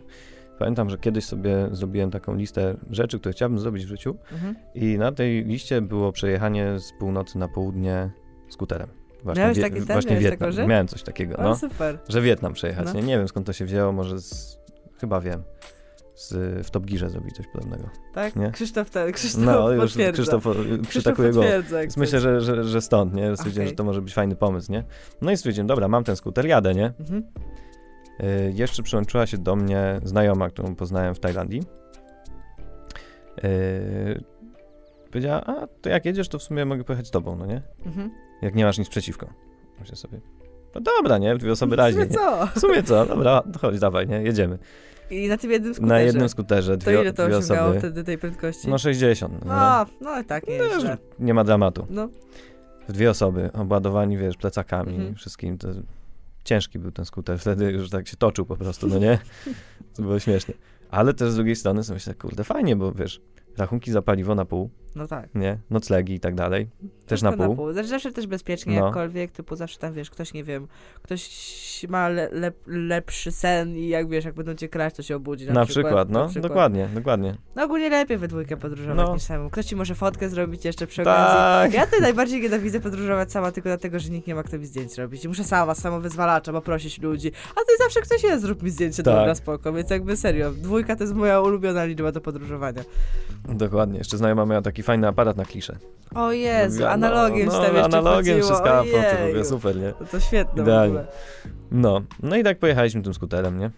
Pamiętam, 0.59 0.89
że 0.89 0.97
kiedyś 0.97 1.25
sobie 1.25 1.69
zrobiłem 1.71 2.11
taką 2.11 2.35
listę 2.35 2.77
rzeczy, 2.89 3.19
które 3.19 3.33
chciałbym 3.33 3.59
zrobić 3.59 3.85
w 3.85 3.87
życiu 3.87 4.15
mhm. 4.31 4.55
i 4.75 4.97
na 4.97 5.11
tej 5.11 5.45
liście 5.45 5.81
było 5.81 6.11
przejechanie 6.11 6.79
z 6.79 6.93
północy 6.99 7.37
na 7.37 7.47
południe 7.47 8.09
skuterem. 8.49 8.89
Właśnie, 9.23 9.41
Miałeś 9.43 9.59
ten, 9.59 9.85
właśnie 9.85 10.17
Wietnam. 10.17 10.51
Taką, 10.51 10.67
Miałem 10.67 10.87
coś 10.87 11.03
takiego, 11.03 11.35
no. 11.41 11.55
super. 11.55 11.99
Że 12.09 12.21
Wietnam 12.21 12.53
przejechać, 12.53 12.85
no. 12.85 12.93
nie? 12.93 13.01
nie 13.01 13.17
wiem 13.17 13.27
skąd 13.27 13.45
to 13.45 13.53
się 13.53 13.65
wzięło, 13.65 13.91
może 13.91 14.19
z, 14.19 14.59
chyba 14.99 15.21
wiem. 15.21 15.43
Z, 16.15 16.33
w 16.67 16.71
Top 16.71 16.85
Gearze 16.85 17.09
zrobić 17.09 17.35
coś 17.35 17.47
podobnego. 17.47 17.89
Tak? 18.13 18.35
Nie? 18.35 18.51
Krzysztof 18.51 18.89
ten, 18.89 19.11
Krzysztof 19.11 19.43
No, 19.43 19.71
już 19.71 19.93
Krzysztof 20.13 20.47
przytakuje 20.89 21.31
go. 21.31 21.41
Myślę, 21.97 22.19
że, 22.19 22.41
że, 22.41 22.63
że 22.63 22.81
stąd, 22.81 23.13
nie? 23.13 23.35
Stwierdziłem, 23.35 23.65
okay. 23.65 23.69
że 23.69 23.75
to 23.75 23.83
może 23.83 24.01
być 24.01 24.13
fajny 24.13 24.35
pomysł, 24.35 24.71
nie? 24.71 24.83
No 25.21 25.31
i 25.31 25.37
stwierdziłem, 25.37 25.67
dobra, 25.67 25.87
mam 25.87 26.03
ten 26.03 26.15
skuter, 26.15 26.45
jadę, 26.45 26.73
nie? 26.73 26.93
Mhm. 26.99 27.23
Y, 28.23 28.53
jeszcze 28.55 28.83
przyłączyła 28.83 29.27
się 29.27 29.37
do 29.37 29.55
mnie 29.55 29.99
znajoma, 30.03 30.49
którą 30.49 30.75
poznałem 30.75 31.15
w 31.15 31.19
Tajlandii. 31.19 31.63
Y, 33.43 34.23
powiedziała, 35.05 35.41
a 35.45 35.67
to 35.67 35.89
jak 35.89 36.05
jedziesz, 36.05 36.29
to 36.29 36.39
w 36.39 36.43
sumie 36.43 36.65
mogę 36.65 36.83
pojechać 36.83 37.07
z 37.07 37.11
tobą, 37.11 37.35
no 37.35 37.45
nie? 37.45 37.61
Mhm. 37.85 38.11
Jak 38.41 38.55
nie 38.55 38.65
masz 38.65 38.77
nic 38.77 38.89
przeciwko. 38.89 39.27
Myślę 39.79 39.95
sobie, 39.95 40.19
no 40.75 40.81
dobra, 40.81 41.17
nie? 41.17 41.37
Dwie 41.37 41.51
osoby 41.51 41.75
raźnie. 41.75 42.05
W 42.05 42.13
sumie 42.13 42.19
co? 42.19 42.47
W 42.55 42.59
sumie 42.59 42.83
co? 42.83 43.05
Dobra, 43.05 43.43
chodź, 43.61 43.79
dawaj, 43.79 44.07
nie? 44.07 44.21
Jedziemy. 44.21 44.57
I 45.11 45.27
na 45.27 45.37
tym 45.37 45.51
jednym 45.51 45.73
skuterze? 45.73 45.93
Na 45.93 45.99
jednym 45.99 46.29
skuterze, 46.29 46.77
dwie, 46.77 46.93
To 46.93 47.01
ile 47.01 47.13
to 47.13 47.27
dwie 47.27 47.37
osiągało 47.37 47.73
wtedy 47.73 48.03
tej 48.03 48.17
prędkości? 48.17 48.69
No 48.69 48.77
60. 48.77 49.45
No, 49.45 49.53
no, 49.53 49.85
no 50.01 50.23
tak, 50.23 50.47
nie 50.47 50.57
no, 50.57 50.95
Nie 51.19 51.33
ma 51.33 51.43
dramatu. 51.43 51.87
No. 51.89 52.09
W 52.87 52.91
dwie 52.91 53.09
osoby, 53.09 53.49
obładowani, 53.53 54.17
wiesz, 54.17 54.37
plecakami, 54.37 54.95
mhm. 54.95 55.15
wszystkim. 55.15 55.57
To 55.57 55.67
ciężki 56.43 56.79
był 56.79 56.91
ten 56.91 57.05
skuter, 57.05 57.39
wtedy 57.39 57.71
już 57.71 57.89
tak 57.89 58.07
się 58.07 58.17
toczył 58.17 58.45
po 58.45 58.55
prostu, 58.55 58.87
no 58.87 58.99
nie? 58.99 59.19
To 59.95 60.01
było 60.01 60.19
śmieszne. 60.19 60.53
Ale 60.91 61.13
też 61.13 61.31
z 61.31 61.35
drugiej 61.35 61.55
strony 61.55 61.83
sobie 61.83 61.95
myślę, 61.95 62.13
kurde, 62.13 62.43
fajnie, 62.43 62.75
bo 62.75 62.91
wiesz, 62.91 63.21
rachunki 63.57 63.91
za 63.91 64.01
paliwo 64.01 64.35
na 64.35 64.45
pół, 64.45 64.69
no 64.95 65.07
tak. 65.07 65.35
Nie? 65.35 65.57
Noclegi 65.69 66.13
i 66.13 66.19
tak 66.19 66.35
dalej. 66.35 66.67
Też 67.07 67.21
na 67.21 67.31
pół. 67.31 67.49
na 67.49 67.55
pół. 67.55 67.73
Zawsze 67.73 68.11
też 68.11 68.27
bezpiecznie, 68.27 68.79
no. 68.79 68.85
jakkolwiek, 68.85 69.31
typu 69.31 69.55
zawsze 69.55 69.79
tam, 69.79 69.93
wiesz, 69.93 70.09
ktoś, 70.09 70.33
nie 70.33 70.43
wiem, 70.43 70.67
ktoś 71.01 71.85
ma 71.89 72.09
le, 72.09 72.29
le, 72.31 72.51
lepszy 72.67 73.31
sen 73.31 73.77
i 73.77 73.87
jak, 73.87 74.09
wiesz, 74.09 74.25
jak 74.25 74.35
będą 74.35 74.55
cię 74.55 74.69
kraść, 74.69 74.95
to 74.95 75.03
się 75.03 75.15
obudzi. 75.15 75.47
Na, 75.47 75.53
na 75.53 75.65
przykład, 75.65 75.85
przykład, 75.85 76.09
no, 76.09 76.23
na 76.23 76.29
przykład. 76.29 76.51
dokładnie, 76.51 76.89
dokładnie. 76.93 77.35
No 77.55 77.63
ogólnie 77.63 77.89
lepiej 77.89 78.17
we 78.17 78.27
dwójkę 78.27 78.57
podróżować 78.57 79.07
no. 79.07 79.13
niż 79.13 79.23
samemu. 79.23 79.49
Ktoś 79.49 79.65
ci 79.65 79.75
może 79.75 79.95
fotkę 79.95 80.29
zrobić 80.29 80.65
jeszcze 80.65 80.87
przy 80.87 81.01
okazji. 81.01 81.37
Tak. 81.37 81.73
Ja 81.73 81.87
to 81.87 82.01
najbardziej 82.01 82.41
nienawidzę 82.41 82.79
podróżować 82.79 83.31
sama 83.31 83.51
tylko 83.51 83.69
dlatego, 83.69 83.99
że 83.99 84.09
nikt 84.09 84.27
nie 84.27 84.35
ma 84.35 84.43
kto 84.43 84.59
mi 84.59 84.65
zdjęć 84.65 84.97
robić. 84.97 85.25
I 85.25 85.27
muszę 85.27 85.43
sama, 85.43 85.75
samo 85.75 85.99
wyzwalacza, 85.99 86.51
poprosić 86.51 87.01
ludzi. 87.01 87.31
A 87.51 87.59
ty 87.59 87.83
zawsze 87.83 88.01
ktoś 88.01 88.23
jest, 88.23 88.41
zrób 88.41 88.63
mi 88.63 88.69
zdjęcie, 88.69 89.03
tak. 89.03 89.15
dobra, 89.15 89.35
spoko. 89.35 89.73
Więc 89.73 89.89
jakby 89.89 90.17
serio, 90.17 90.51
dwójka 90.51 90.95
to 90.95 91.03
jest 91.03 91.15
moja 91.15 91.41
ulubiona 91.41 91.85
liczba 91.85 92.11
do 92.11 92.21
podróżowania. 92.21 92.83
Dokładnie. 93.49 93.97
Jeszcze 93.97 94.17
znajoma 94.17 94.45
miała 94.45 94.61
taki 94.61 94.78
fajny 94.83 95.07
aparat 95.07 95.37
na 95.37 95.45
kliszę. 95.45 95.77
O 96.15 96.31
Jezu, 96.31 96.81
no, 96.81 96.89
analogiem 96.89 97.47
no, 97.47 97.61
no, 97.73 97.85
analogiem 97.85 98.41
wszystko, 98.41 98.65
to 98.65 98.83
w 98.83 99.27
ogóle 99.27 99.45
super, 99.45 99.75
nie? 99.75 99.93
No 99.99 100.05
to 100.05 100.19
świetne 100.19 100.61
Idealnie. 100.63 101.03
No, 101.71 102.01
no 102.23 102.35
i 102.35 102.43
tak 102.43 102.59
pojechaliśmy 102.59 103.01
tym 103.01 103.13
skuterem, 103.13 103.59
nie? 103.59 103.71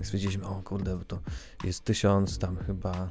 I 0.00 0.04
stwierdziliśmy, 0.04 0.46
o 0.46 0.62
kurde, 0.64 0.96
bo 0.96 1.04
to 1.04 1.18
jest 1.64 1.84
tysiąc 1.84 2.38
tam 2.38 2.56
chyba... 2.56 3.08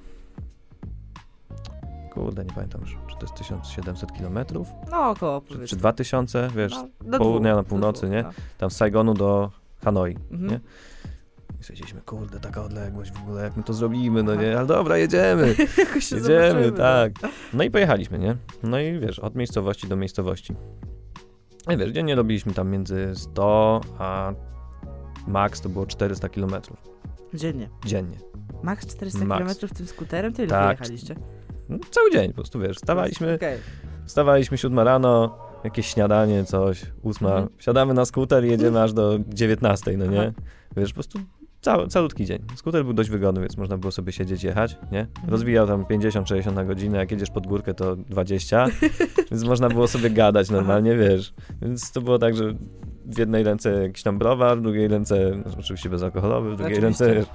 Kurde, 2.13 2.45
nie 2.45 2.51
pamiętam 2.53 2.81
już, 2.81 2.97
czy 3.07 3.15
to 3.15 3.21
jest 3.21 3.35
1700 3.35 4.13
kilometrów? 4.13 4.67
No 4.91 5.09
około, 5.09 5.41
Czy, 5.41 5.67
czy 5.67 5.75
2000, 5.75 6.49
wiesz, 6.55 6.73
no, 7.05 7.17
południa 7.17 7.55
na 7.55 7.63
północy, 7.63 8.01
dwóch, 8.01 8.11
nie? 8.11 8.23
No. 8.23 8.29
Tam 8.57 8.71
z 8.71 8.75
Saigonu 8.75 9.13
do 9.13 9.51
Hanoi, 9.83 10.17
mhm. 10.31 10.51
nie? 10.51 10.59
I 11.59 11.63
stwierdziliśmy, 11.63 12.01
kurde, 12.01 12.39
taka 12.39 12.63
odległość 12.63 13.11
w 13.11 13.21
ogóle, 13.21 13.43
jak 13.43 13.57
my 13.57 13.63
to 13.63 13.73
zrobimy, 13.73 14.23
no 14.23 14.35
nie, 14.35 14.57
ale 14.57 14.67
dobra, 14.67 14.97
jedziemy. 14.97 15.55
jedziemy, 16.11 16.71
no. 16.71 16.77
tak. 16.77 17.11
No 17.53 17.63
i 17.63 17.71
pojechaliśmy, 17.71 18.19
nie? 18.19 18.35
No 18.63 18.79
i 18.79 18.99
wiesz, 18.99 19.19
od 19.19 19.35
miejscowości 19.35 19.87
do 19.87 19.95
miejscowości. 19.95 20.55
I 21.73 21.77
wiesz, 21.77 21.91
dziennie 21.91 22.15
robiliśmy 22.15 22.53
tam 22.53 22.69
między 22.69 23.11
100 23.15 23.81
a 23.97 24.33
max 25.27 25.61
to 25.61 25.69
było 25.69 25.85
400 25.85 26.29
kilometrów. 26.29 26.77
Dziennie? 27.33 27.69
Dziennie. 27.85 28.17
Max 28.63 28.87
400 28.87 29.25
Max. 29.25 29.39
kilometrów 29.39 29.73
tym 29.73 29.87
skuterem? 29.87 30.33
Tyle 30.33 30.47
tak. 30.47 30.77
wyjechaliście? 30.77 31.15
No, 31.69 31.77
cały 31.91 32.11
dzień 32.11 32.29
po 32.29 32.35
prostu, 32.35 32.59
wiesz, 32.59 32.77
wstawaliśmy, 32.77 33.33
okay. 33.33 33.57
wstawaliśmy 34.05 34.57
7 34.57 34.79
rano, 34.79 35.37
jakieś 35.63 35.87
śniadanie, 35.87 36.45
coś, 36.45 36.85
ósma, 37.01 37.29
mhm. 37.29 37.49
wsiadamy 37.57 37.93
na 37.93 38.05
skuter 38.05 38.45
i 38.45 38.49
jedziemy 38.49 38.81
aż 38.81 38.93
do 38.93 39.19
19, 39.27 39.97
no 39.97 40.05
nie? 40.05 40.21
Aha. 40.21 40.31
Wiesz, 40.77 40.89
po 40.89 40.93
prostu 40.93 41.19
Cały, 41.67 41.87
calutki 41.87 42.25
dzień. 42.25 42.39
Skuter 42.55 42.83
był 42.83 42.93
dość 42.93 43.09
wygodny, 43.09 43.41
więc 43.41 43.57
można 43.57 43.77
było 43.77 43.91
sobie 43.91 44.11
siedzieć, 44.11 44.43
jechać, 44.43 44.77
nie? 44.91 44.99
Mhm. 44.99 45.29
Rozwijał 45.29 45.67
tam 45.67 45.83
50-60 45.83 46.53
na 46.53 46.65
godzinę, 46.65 46.97
jak 46.97 47.11
jedziesz 47.11 47.29
pod 47.29 47.47
górkę 47.47 47.73
to 47.73 47.95
20, 47.95 48.65
więc 49.31 49.43
można 49.43 49.69
było 49.69 49.87
sobie 49.87 50.09
gadać 50.09 50.49
normalnie, 50.49 50.91
Aha. 50.91 51.03
wiesz. 51.03 51.33
Więc 51.61 51.91
to 51.91 52.01
było 52.01 52.19
tak, 52.19 52.35
że 52.35 52.53
w 53.05 53.17
jednej 53.17 53.43
ręce 53.43 53.83
jakiś 53.83 54.03
tam 54.03 54.17
browar, 54.19 54.57
w 54.57 54.61
drugiej 54.61 54.87
ręce, 54.87 55.43
oczywiście 55.59 55.89
bezalkoholowy, 55.89 56.51
w 56.51 56.57
drugiej 56.57 56.77
oczywiście. 56.77 57.05
ręce 57.05 57.25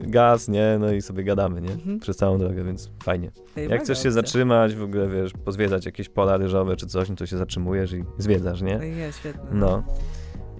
gaz, 0.00 0.48
nie? 0.48 0.76
No 0.80 0.92
i 0.92 1.02
sobie 1.02 1.24
gadamy, 1.24 1.60
nie? 1.60 1.72
Mhm. 1.72 2.00
Przez 2.00 2.16
całą 2.16 2.38
drogę, 2.38 2.64
więc 2.64 2.90
fajnie. 3.02 3.30
Ej, 3.56 3.68
Jak 3.68 3.82
chcesz 3.82 4.02
się 4.02 4.10
zatrzymać, 4.10 4.74
w 4.74 4.82
ogóle, 4.82 5.08
wiesz, 5.08 5.32
pozwiedzać 5.44 5.86
jakieś 5.86 6.08
pola 6.08 6.36
ryżowe 6.36 6.76
czy 6.76 6.86
coś, 6.86 7.08
no 7.08 7.16
to 7.16 7.26
się 7.26 7.36
zatrzymujesz 7.38 7.92
i 7.92 8.04
zwiedzasz, 8.18 8.62
nie? 8.62 8.80
Ej, 8.80 9.12
świetne. 9.12 9.42
No. 9.52 9.82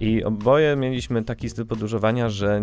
I 0.02 0.24
oboje 0.24 0.76
mieliśmy 0.76 1.24
taki 1.24 1.50
styl 1.50 1.66
podróżowania, 1.66 2.28
że 2.28 2.62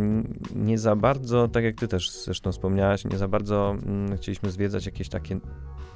nie 0.55 0.77
za 0.77 0.95
bardzo, 0.95 1.47
tak 1.47 1.63
jak 1.63 1.75
ty 1.75 1.87
też 1.87 2.11
zresztą 2.11 2.51
wspomniałaś, 2.51 3.05
nie 3.05 3.17
za 3.17 3.27
bardzo 3.27 3.75
mm, 3.85 4.17
chcieliśmy 4.17 4.51
zwiedzać 4.51 4.85
jakieś 4.85 5.09
takie 5.09 5.39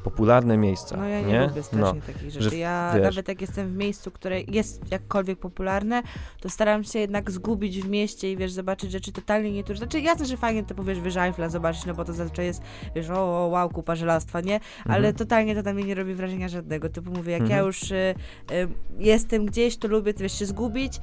popularne 0.04 0.58
miejsca. 0.58 0.98
No 0.98 1.08
ja 1.08 1.22
nie, 1.22 1.28
nie? 1.28 1.48
lubię 1.48 1.64
strasznie 1.64 2.00
no, 2.00 2.14
takich 2.14 2.32
rzeczy. 2.32 2.50
Że, 2.50 2.58
ja 2.58 2.92
wiesz, 2.96 3.04
nawet 3.04 3.28
jak 3.28 3.42
jestem 3.42 3.70
w 3.70 3.76
miejscu, 3.76 4.12
które 4.12 4.42
jest 4.42 4.92
jakkolwiek 4.92 5.40
popularne, 5.40 6.04
to 6.42 6.50
staram 6.50 6.84
się 6.84 7.00
jednak 7.00 7.32
zgubić 7.32 7.82
w 7.82 7.90
mieście 7.90 8.32
i 8.32 8.38
wiesz, 8.38 8.52
zobaczyć 8.52 8.92
rzeczy 8.92 9.12
totalnie 9.12 9.52
nieturystyczne. 9.52 9.92
Znaczy 9.92 10.06
jasne, 10.06 10.26
że 10.26 10.38
fajnie 10.38 10.64
to 10.64 10.76
powiesz 10.76 11.00
wyżajfla 11.00 11.50
zobaczyć, 11.50 11.86
no 11.86 11.94
bo 11.94 12.06
to 12.06 12.14
zazwyczaj 12.14 12.46
jest, 12.46 12.62
wiesz, 12.96 13.10
o, 13.10 13.48
wow, 13.52 13.70
kupa 13.70 13.96
żelastwa, 13.96 14.42
nie? 14.42 14.60
Ale 14.86 14.98
mhm. 14.98 15.16
totalnie 15.16 15.56
to 15.56 15.62
na 15.62 15.74
mnie 15.74 15.84
nie 15.84 15.96
robi 15.96 16.14
wrażenia 16.14 16.50
żadnego. 16.50 16.90
Typu 16.90 17.12
mówię, 17.12 17.32
jak 17.32 17.42
mhm. 17.42 17.60
ja 17.60 17.66
już 17.66 17.92
y, 17.92 18.16
y, 18.52 18.68
jestem 19.00 19.46
gdzieś, 19.46 19.78
to 19.78 19.88
lubię, 19.88 20.14
wiesz, 20.18 20.40
się 20.40 20.46
zgubić, 20.46 21.00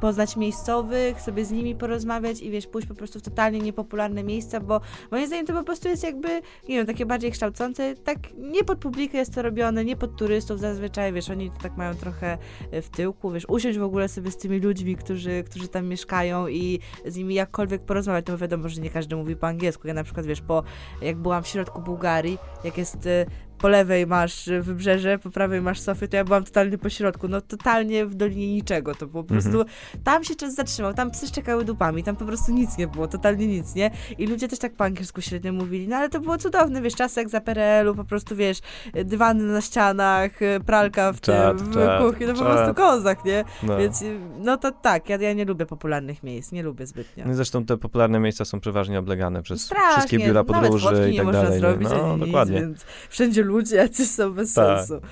poznać 0.00 0.36
miejscowych, 0.36 1.20
sobie 1.20 1.44
z 1.44 1.50
nimi 1.50 1.74
porozmawiać 1.74 2.42
i 2.42 2.50
wiesz, 2.50 2.66
pójść 2.66 2.88
po 2.88 2.94
prostu 2.94 3.18
w 3.18 3.22
totalnie 3.22 3.58
niepopularne 3.58 4.24
miejsca, 4.24 4.60
bo 4.60 4.80
moim 5.10 5.26
zdaniem 5.26 5.46
to 5.46 5.52
po 5.52 5.62
prostu 5.62 5.88
jest 5.88 6.02
jakby, 6.02 6.28
nie 6.68 6.76
wiem, 6.76 6.86
takie 6.86 7.06
bardziej 7.06 7.32
kształcące, 7.32 7.94
tak 7.94 8.18
nie 8.36 8.64
pod 8.64 8.78
publikę 8.78 9.18
jest 9.18 9.34
to 9.34 9.42
robione, 9.42 9.84
nie 9.84 9.96
pod 9.96 10.16
turystów 10.16 10.60
zazwyczaj, 10.60 11.12
wiesz, 11.12 11.30
oni 11.30 11.50
to 11.50 11.56
tak 11.62 11.76
mają 11.76 11.94
trochę 11.94 12.38
e, 12.70 12.82
w 12.82 12.90
tyłku, 12.90 13.30
wiesz, 13.30 13.46
usiąść 13.48 13.78
w 13.78 13.82
ogóle 13.82 14.08
sobie 14.08 14.30
z 14.30 14.36
tymi 14.36 14.60
ludźmi, 14.60 14.96
którzy, 14.96 15.44
którzy 15.50 15.68
tam 15.68 15.86
mieszkają 15.86 16.48
i 16.48 16.80
z 17.06 17.16
nimi 17.16 17.34
jakkolwiek 17.34 17.82
porozmawiać, 17.82 18.26
no 18.28 18.38
wiadomo, 18.38 18.68
że 18.68 18.80
nie 18.80 18.90
każdy 18.90 19.16
mówi 19.16 19.36
po 19.36 19.46
angielsku, 19.46 19.88
ja 19.88 19.94
na 19.94 20.04
przykład, 20.04 20.26
wiesz, 20.26 20.40
po, 20.40 20.62
jak 21.02 21.16
byłam 21.16 21.42
w 21.42 21.46
środku 21.46 21.82
Bułgarii, 21.82 22.38
jak 22.64 22.78
jest 22.78 23.06
e, 23.06 23.26
po 23.58 23.68
lewej 23.68 24.06
masz 24.06 24.50
wybrzeże, 24.60 25.18
po 25.18 25.30
prawej 25.30 25.60
masz 25.60 25.80
Sofię, 25.80 26.08
to 26.08 26.16
ja 26.16 26.24
byłam 26.24 26.44
totalnie 26.44 26.78
po 26.78 26.90
środku, 26.90 27.28
no 27.28 27.40
totalnie 27.40 28.06
w 28.06 28.14
dolinie 28.14 28.54
niczego, 28.54 28.94
to 28.94 29.06
było 29.06 29.22
po 29.22 29.28
prostu, 29.28 29.50
mm 29.50 29.66
-hmm. 29.66 29.98
tam 30.04 30.24
się 30.24 30.34
czas 30.34 30.54
zatrzymał, 30.54 30.94
tam 30.94 31.10
psy 31.10 31.32
czekały 31.32 31.64
dupami, 31.64 32.02
tam 32.02 32.16
po 32.16 32.24
prostu 32.24 32.52
nic 32.52 32.78
nie 32.78 32.86
było, 32.86 33.08
totalnie 33.08 33.46
nic, 33.46 33.74
nie? 33.74 33.90
I 34.18 34.26
ludzie 34.26 34.48
też 34.48 34.58
tak 34.58 34.72
po 34.72 34.84
angielsku 34.84 35.20
średnio 35.20 35.52
mówili, 35.52 35.88
no 35.88 35.96
ale 35.96 36.08
to 36.08 36.20
było 36.20 36.38
cudowne, 36.38 36.82
wiesz, 36.82 36.94
czasy 36.94 37.20
jak 37.20 37.28
za 37.28 37.40
PRL-u, 37.40 37.94
po 37.94 38.04
prostu, 38.04 38.36
wiesz, 38.36 38.58
dywany 39.04 39.44
na 39.44 39.60
ścianach, 39.60 40.30
pralka 40.66 41.12
w 41.12 41.20
tym, 41.20 41.34
w 41.34 41.74
czat, 41.74 42.02
kuchni, 42.02 42.26
no 42.26 42.34
po 42.34 42.44
prostu 42.44 42.74
kozak, 42.74 43.24
nie? 43.24 43.44
No. 43.62 43.78
Więc, 43.78 44.04
no 44.38 44.56
to 44.56 44.72
tak, 44.72 45.08
ja, 45.08 45.16
ja 45.16 45.32
nie 45.32 45.44
lubię 45.44 45.66
popularnych 45.66 46.22
miejsc, 46.22 46.52
nie 46.52 46.62
lubię 46.62 46.86
zbytnio. 46.86 47.24
No 47.26 47.34
zresztą 47.34 47.64
te 47.64 47.76
popularne 47.76 48.20
miejsca 48.20 48.44
są 48.44 48.60
przeważnie 48.60 48.98
oblegane 48.98 49.42
przez 49.42 49.60
Strasznie, 49.60 49.92
wszystkie 49.92 50.18
biura 50.18 50.44
podróży 50.44 51.10
i 51.12 51.16
tak 51.16 51.32
dalej. 51.32 51.60
Zrobić, 51.60 51.88
no, 51.90 52.18
dokładnie. 52.18 52.56
Nic, 52.56 52.64
więc 52.64 52.84
wszędzie 53.08 53.42
ludzie 53.48 53.76
jacyś 53.76 54.10
są 54.10 54.32
bez 54.32 54.54
tak. 54.54 54.78
sensu. 54.78 55.06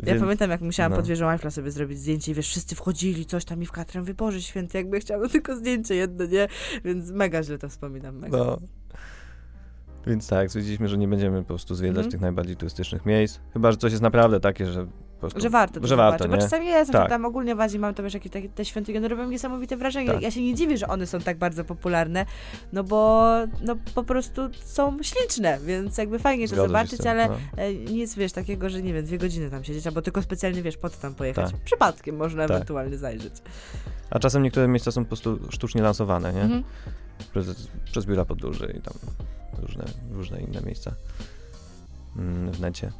Ja 0.00 0.06
Więc, 0.06 0.20
pamiętam, 0.20 0.50
jak 0.50 0.60
musiałam 0.60 0.92
no. 0.92 0.96
pod 0.96 1.06
wieżą 1.06 1.30
Eiffla 1.30 1.50
sobie 1.50 1.70
zrobić 1.70 1.98
zdjęcie 1.98 2.32
i 2.32 2.34
wiesz, 2.34 2.48
wszyscy 2.48 2.74
wchodzili, 2.74 3.26
coś 3.26 3.44
tam 3.44 3.62
i 3.62 3.66
w 3.66 3.72
katrem 3.72 4.04
wyboże 4.04 4.42
święty, 4.42 4.78
jakby 4.78 5.00
chciałam 5.00 5.28
tylko 5.28 5.56
zdjęcie 5.56 5.94
jedno, 5.94 6.26
nie? 6.26 6.48
Więc 6.84 7.10
mega 7.10 7.42
źle 7.42 7.58
to 7.58 7.68
wspominam, 7.68 8.18
mega. 8.18 8.38
No. 8.38 8.58
Więc 10.06 10.28
tak, 10.28 10.48
stwierdziliśmy, 10.48 10.88
że 10.88 10.98
nie 10.98 11.08
będziemy 11.08 11.38
po 11.42 11.48
prostu 11.48 11.74
zwiedzać 11.74 11.96
mm 11.96 12.08
-hmm. 12.08 12.10
tych 12.10 12.20
najbardziej 12.20 12.56
turystycznych 12.56 13.06
miejsc. 13.06 13.40
Chyba, 13.52 13.72
że 13.72 13.78
coś 13.78 13.92
jest 13.92 14.02
naprawdę 14.02 14.40
takie, 14.40 14.66
że 14.66 14.86
prostu, 15.20 15.40
że 15.40 15.50
warto 15.50 15.80
to 15.80 15.86
że 15.86 15.96
warto, 15.96 16.28
Bo 16.28 16.36
czasami 16.36 16.66
jest, 16.66 16.92
tak. 16.92 17.02
że 17.02 17.08
tam 17.08 17.24
ogólnie 17.24 17.54
w 17.54 17.60
Azji 17.60 17.78
mam 17.78 17.94
to 17.94 18.02
wiesz, 18.02 18.14
jakieś 18.14 18.32
takie 18.32 18.48
te 18.48 18.64
świątynie, 18.64 19.08
robią 19.08 19.28
niesamowite 19.28 19.76
wrażenie. 19.76 20.10
Tak. 20.10 20.22
Ja 20.22 20.30
się 20.30 20.42
nie 20.42 20.54
dziwię, 20.54 20.78
że 20.78 20.88
one 20.88 21.06
są 21.06 21.20
tak 21.20 21.38
bardzo 21.38 21.64
popularne, 21.64 22.26
no 22.72 22.84
bo 22.84 23.30
no 23.60 23.76
po 23.94 24.02
prostu 24.04 24.42
są 24.64 24.98
śliczne, 25.02 25.58
więc 25.64 25.98
jakby 25.98 26.18
fajnie 26.18 26.48
to 26.48 26.56
zobaczyć, 26.56 27.06
ale 27.06 27.28
no. 27.28 27.36
E, 27.56 27.74
nic, 27.74 28.14
wiesz, 28.14 28.32
takiego, 28.32 28.70
że 28.70 28.82
nie 28.82 28.94
wiem, 28.94 29.04
dwie 29.04 29.18
godziny 29.18 29.50
tam 29.50 29.64
siedzieć, 29.64 29.86
albo 29.86 30.02
tylko 30.02 30.22
specjalnie, 30.22 30.62
wiesz, 30.62 30.76
po 30.76 30.90
to 30.90 30.96
tam 30.96 31.14
pojechać. 31.14 31.50
Tak. 31.52 31.60
Przypadkiem 31.60 32.16
można 32.16 32.42
tak. 32.42 32.50
ewentualnie 32.50 32.98
zajrzeć. 32.98 33.34
A 34.10 34.18
czasem 34.18 34.42
niektóre 34.42 34.68
miejsca 34.68 34.90
są 34.90 35.04
po 35.04 35.08
prostu 35.08 35.38
sztucznie 35.50 35.82
lansowane, 35.82 36.32
nie? 36.32 36.42
Mhm. 36.42 36.62
Przez, 37.32 37.68
przez 37.84 38.06
biura 38.06 38.24
podróży 38.24 38.74
i 38.78 38.80
tam 38.80 38.94
różne, 39.62 39.84
różne 40.12 40.40
inne 40.40 40.60
miejsca 40.60 40.92
mm, 42.16 42.52
w 42.52 42.60
necie. 42.60 42.92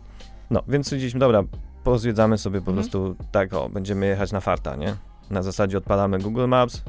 No, 0.50 0.62
więc 0.68 0.86
stwierdziliśmy, 0.86 1.20
dobra, 1.20 1.42
pozwiedzamy 1.86 2.38
sobie 2.38 2.60
po 2.60 2.70
mhm. 2.70 2.76
prostu 2.76 3.16
tak, 3.32 3.54
o, 3.54 3.68
będziemy 3.68 4.06
jechać 4.06 4.32
na 4.32 4.40
farta, 4.40 4.76
nie? 4.76 4.96
Na 5.30 5.42
zasadzie 5.42 5.78
odpalamy 5.78 6.18
Google 6.18 6.46
Maps, 6.48 6.82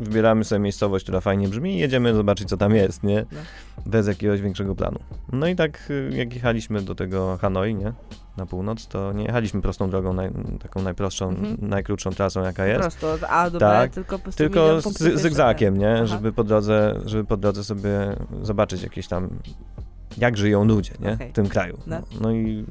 wybieramy 0.00 0.44
sobie 0.44 0.58
miejscowość, 0.58 1.04
która 1.04 1.20
fajnie 1.20 1.48
brzmi 1.48 1.74
i 1.74 1.78
jedziemy 1.78 2.14
zobaczyć, 2.14 2.48
co 2.48 2.56
tam 2.56 2.74
jest, 2.74 3.02
nie? 3.02 3.26
No. 3.32 3.38
Bez 3.86 4.06
jakiegoś 4.06 4.40
większego 4.40 4.74
planu. 4.74 4.98
No 5.32 5.46
i 5.46 5.56
tak, 5.56 5.90
y, 5.90 6.10
jak 6.16 6.34
jechaliśmy 6.34 6.82
do 6.82 6.94
tego 6.94 7.38
Hanoi, 7.40 7.74
nie? 7.74 7.92
Na 8.36 8.46
północ, 8.46 8.86
to 8.86 9.12
nie 9.12 9.24
jechaliśmy 9.24 9.62
prostą 9.62 9.90
drogą, 9.90 10.12
naj, 10.12 10.30
taką 10.62 10.82
najprostszą, 10.82 11.28
mhm. 11.28 11.56
najkrótszą 11.60 12.10
trasą, 12.10 12.42
jaka 12.42 12.66
jest. 12.66 12.80
Prosto, 12.80 13.12
od 13.12 13.24
A 13.24 13.50
do 13.50 13.58
tak, 13.58 13.90
B, 13.90 13.94
tylko 13.94 14.18
po 14.18 14.32
Tylko 14.32 14.80
z, 14.80 15.20
zygzakiem, 15.20 15.76
nie? 15.76 16.06
Żeby 16.06 16.32
po, 16.32 16.44
drodze, 16.44 17.00
żeby 17.04 17.24
po 17.24 17.36
drodze 17.36 17.64
sobie 17.64 18.16
zobaczyć 18.42 18.82
jakieś 18.82 19.08
tam 19.08 19.30
jak 20.18 20.36
żyją 20.36 20.64
ludzie 20.64 20.92
nie? 21.00 21.12
Okay. 21.12 21.28
w 21.28 21.32
tym 21.32 21.48
kraju. 21.48 21.78
No. 21.86 22.02
no. 22.20 22.32
i 22.32 22.64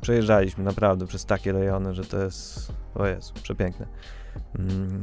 przejeżdżaliśmy 0.00 0.64
naprawdę 0.64 1.06
przez 1.06 1.24
takie 1.24 1.52
rejony, 1.52 1.94
że 1.94 2.04
to 2.04 2.22
jest, 2.22 2.72
o 2.94 3.06
Jezu, 3.06 3.32
przepiękne. 3.42 3.86
Mm. 4.58 5.00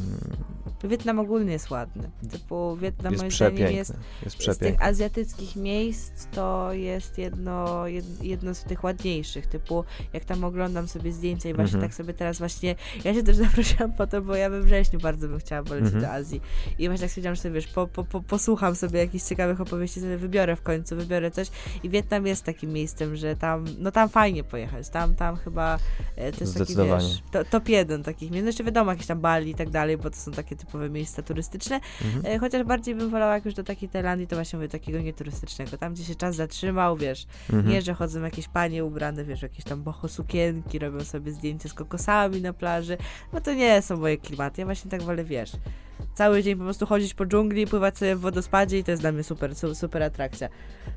Wietnam 0.83 1.19
ogólnie 1.19 1.51
jest 1.51 1.69
ładny. 1.69 2.09
Typu 2.31 2.75
Wietnam 2.75 3.13
jest 3.13 3.23
moim 3.23 3.31
zdaniem 3.31 3.71
jest, 3.71 3.93
jest 4.23 4.51
z 4.51 4.57
tych 4.57 4.83
azjatyckich 4.83 5.55
miejsc 5.55 6.27
to 6.31 6.73
jest 6.73 7.17
jedno, 7.17 7.83
jedno 8.21 8.53
z 8.53 8.63
tych 8.63 8.83
ładniejszych. 8.83 9.47
Typu 9.47 9.83
jak 10.13 10.25
tam 10.25 10.43
oglądam 10.43 10.87
sobie 10.87 11.11
zdjęcia 11.11 11.49
i 11.49 11.53
właśnie 11.53 11.77
mm 11.77 11.85
-hmm. 11.87 11.89
tak 11.89 11.97
sobie 11.97 12.13
teraz 12.13 12.39
właśnie, 12.39 12.75
ja 13.05 13.13
się 13.13 13.23
też 13.23 13.35
zaprosiłam 13.45 13.93
po 13.93 14.07
to, 14.07 14.21
bo 14.21 14.35
ja 14.35 14.49
we 14.49 14.61
wrześniu 14.61 14.99
bardzo 14.99 15.27
bym 15.27 15.39
chciała 15.39 15.63
polecieć 15.63 15.93
mm 15.93 16.03
-hmm. 16.03 16.07
do 16.07 16.13
Azji. 16.13 16.41
I 16.79 16.87
właśnie 16.87 17.01
tak 17.01 17.09
stwierdziłam, 17.09 17.35
że 17.35 17.41
sobie 17.41 17.55
wiesz, 17.55 17.67
po, 17.67 17.87
po, 17.87 18.03
po, 18.03 18.21
posłucham 18.21 18.75
sobie 18.75 18.99
jakichś 18.99 19.25
ciekawych 19.25 19.61
opowieści, 19.61 20.01
sobie 20.01 20.17
wybiorę 20.17 20.55
w 20.55 20.61
końcu, 20.61 20.95
wybiorę 20.95 21.31
coś. 21.31 21.47
I 21.83 21.89
Wietnam 21.89 22.27
jest 22.27 22.43
takim 22.43 22.73
miejscem, 22.73 23.15
że 23.15 23.35
tam, 23.35 23.65
no 23.79 23.91
tam 23.91 24.09
fajnie 24.09 24.43
pojechać. 24.43 24.89
Tam, 24.89 25.15
tam 25.15 25.35
chyba 25.35 25.77
e, 26.15 26.31
to 26.31 26.39
jest 26.39 26.57
taki, 26.57 26.75
wiesz, 26.75 27.21
to, 27.31 27.45
top 27.45 27.69
jeden 27.69 28.03
takich 28.03 28.31
miejsc. 28.31 28.43
No 28.43 28.47
jeszcze 28.47 28.63
wiadomo, 28.63 28.91
jakieś 28.91 29.07
tam 29.07 29.18
Bali 29.19 29.51
i 29.51 29.55
tak 29.55 29.69
dalej, 29.69 29.97
bo 29.97 30.09
to 30.09 30.15
są 30.15 30.31
takie 30.31 30.55
typowe 30.55 30.89
miejsca 30.89 31.21
turystyczne. 31.21 31.79
Mhm. 32.05 32.35
E, 32.35 32.39
chociaż 32.39 32.63
bardziej 32.63 32.95
bym 32.95 33.09
wolała, 33.09 33.33
jak 33.33 33.45
już 33.45 33.53
do 33.53 33.63
takiej 33.63 33.89
Tajlandii, 33.89 34.27
to 34.27 34.35
właśnie 34.35 34.57
mówię, 34.57 34.69
takiego 34.69 34.99
nieturystycznego. 34.99 35.77
Tam, 35.77 35.93
gdzie 35.93 36.03
się 36.03 36.15
czas 36.15 36.35
zatrzymał, 36.35 36.97
wiesz, 36.97 37.27
mhm. 37.49 37.69
nie, 37.69 37.81
że 37.81 37.93
chodzą 37.93 38.21
jakieś 38.21 38.47
panie 38.47 38.85
ubrane, 38.85 39.25
wiesz, 39.25 39.41
jakieś 39.41 39.65
tam 39.65 39.83
boho 39.83 40.07
sukienki, 40.07 40.79
robią 40.79 40.99
sobie 40.99 41.31
zdjęcia 41.31 41.69
z 41.69 41.73
kokosami 41.73 42.41
na 42.41 42.53
plaży. 42.53 42.97
No 43.33 43.41
to 43.41 43.53
nie 43.53 43.81
są 43.81 43.97
moje 43.97 44.17
klimaty. 44.17 44.61
Ja 44.61 44.65
właśnie 44.65 44.91
tak 44.91 45.01
wolę, 45.01 45.23
wiesz, 45.23 45.51
cały 46.13 46.43
dzień 46.43 46.55
po 46.55 46.63
prostu 46.63 46.85
chodzić 46.85 47.13
po 47.13 47.25
dżungli, 47.25 47.67
pływać 47.67 47.97
sobie 47.97 48.15
w 48.15 48.19
wodospadzie 48.19 48.79
i 48.79 48.83
to 48.83 48.91
jest 48.91 49.03
dla 49.03 49.11
mnie 49.11 49.23
super, 49.23 49.55
super 49.73 50.03
atrakcja. 50.03 50.49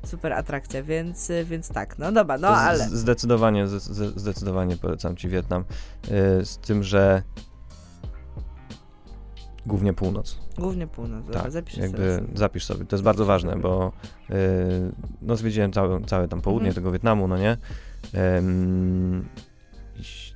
Super 0.05 0.33
atrakcja, 0.33 0.83
więc, 0.83 1.31
więc 1.45 1.69
tak, 1.69 1.99
no 1.99 2.11
dobra, 2.11 2.37
no 2.37 2.47
ale... 2.47 2.89
Zdecydowanie, 2.89 3.67
zdecydowanie 4.15 4.77
polecam 4.77 5.15
Ci 5.15 5.29
Wietnam. 5.29 5.65
Y, 6.41 6.45
z 6.45 6.57
tym, 6.57 6.83
że 6.83 7.23
Głównie 9.65 9.93
północ. 9.93 10.37
Głównie 10.57 10.87
północ, 10.87 11.25
tak, 11.31 11.51
zapisz 11.51 11.77
jakby 11.77 12.15
sobie. 12.15 12.37
Zapisz 12.37 12.65
sobie, 12.65 12.85
to 12.85 12.95
jest 12.95 13.03
bardzo 13.03 13.25
ważne, 13.25 13.55
bo 13.55 13.91
yy, 14.29 14.35
no 15.21 15.35
zwiedziłem 15.35 15.71
całe, 15.71 16.01
całe 16.01 16.27
tam 16.27 16.41
południe 16.41 16.67
mhm. 16.69 16.75
tego 16.75 16.91
Wietnamu, 16.91 17.27
no 17.27 17.37
nie? 17.37 17.57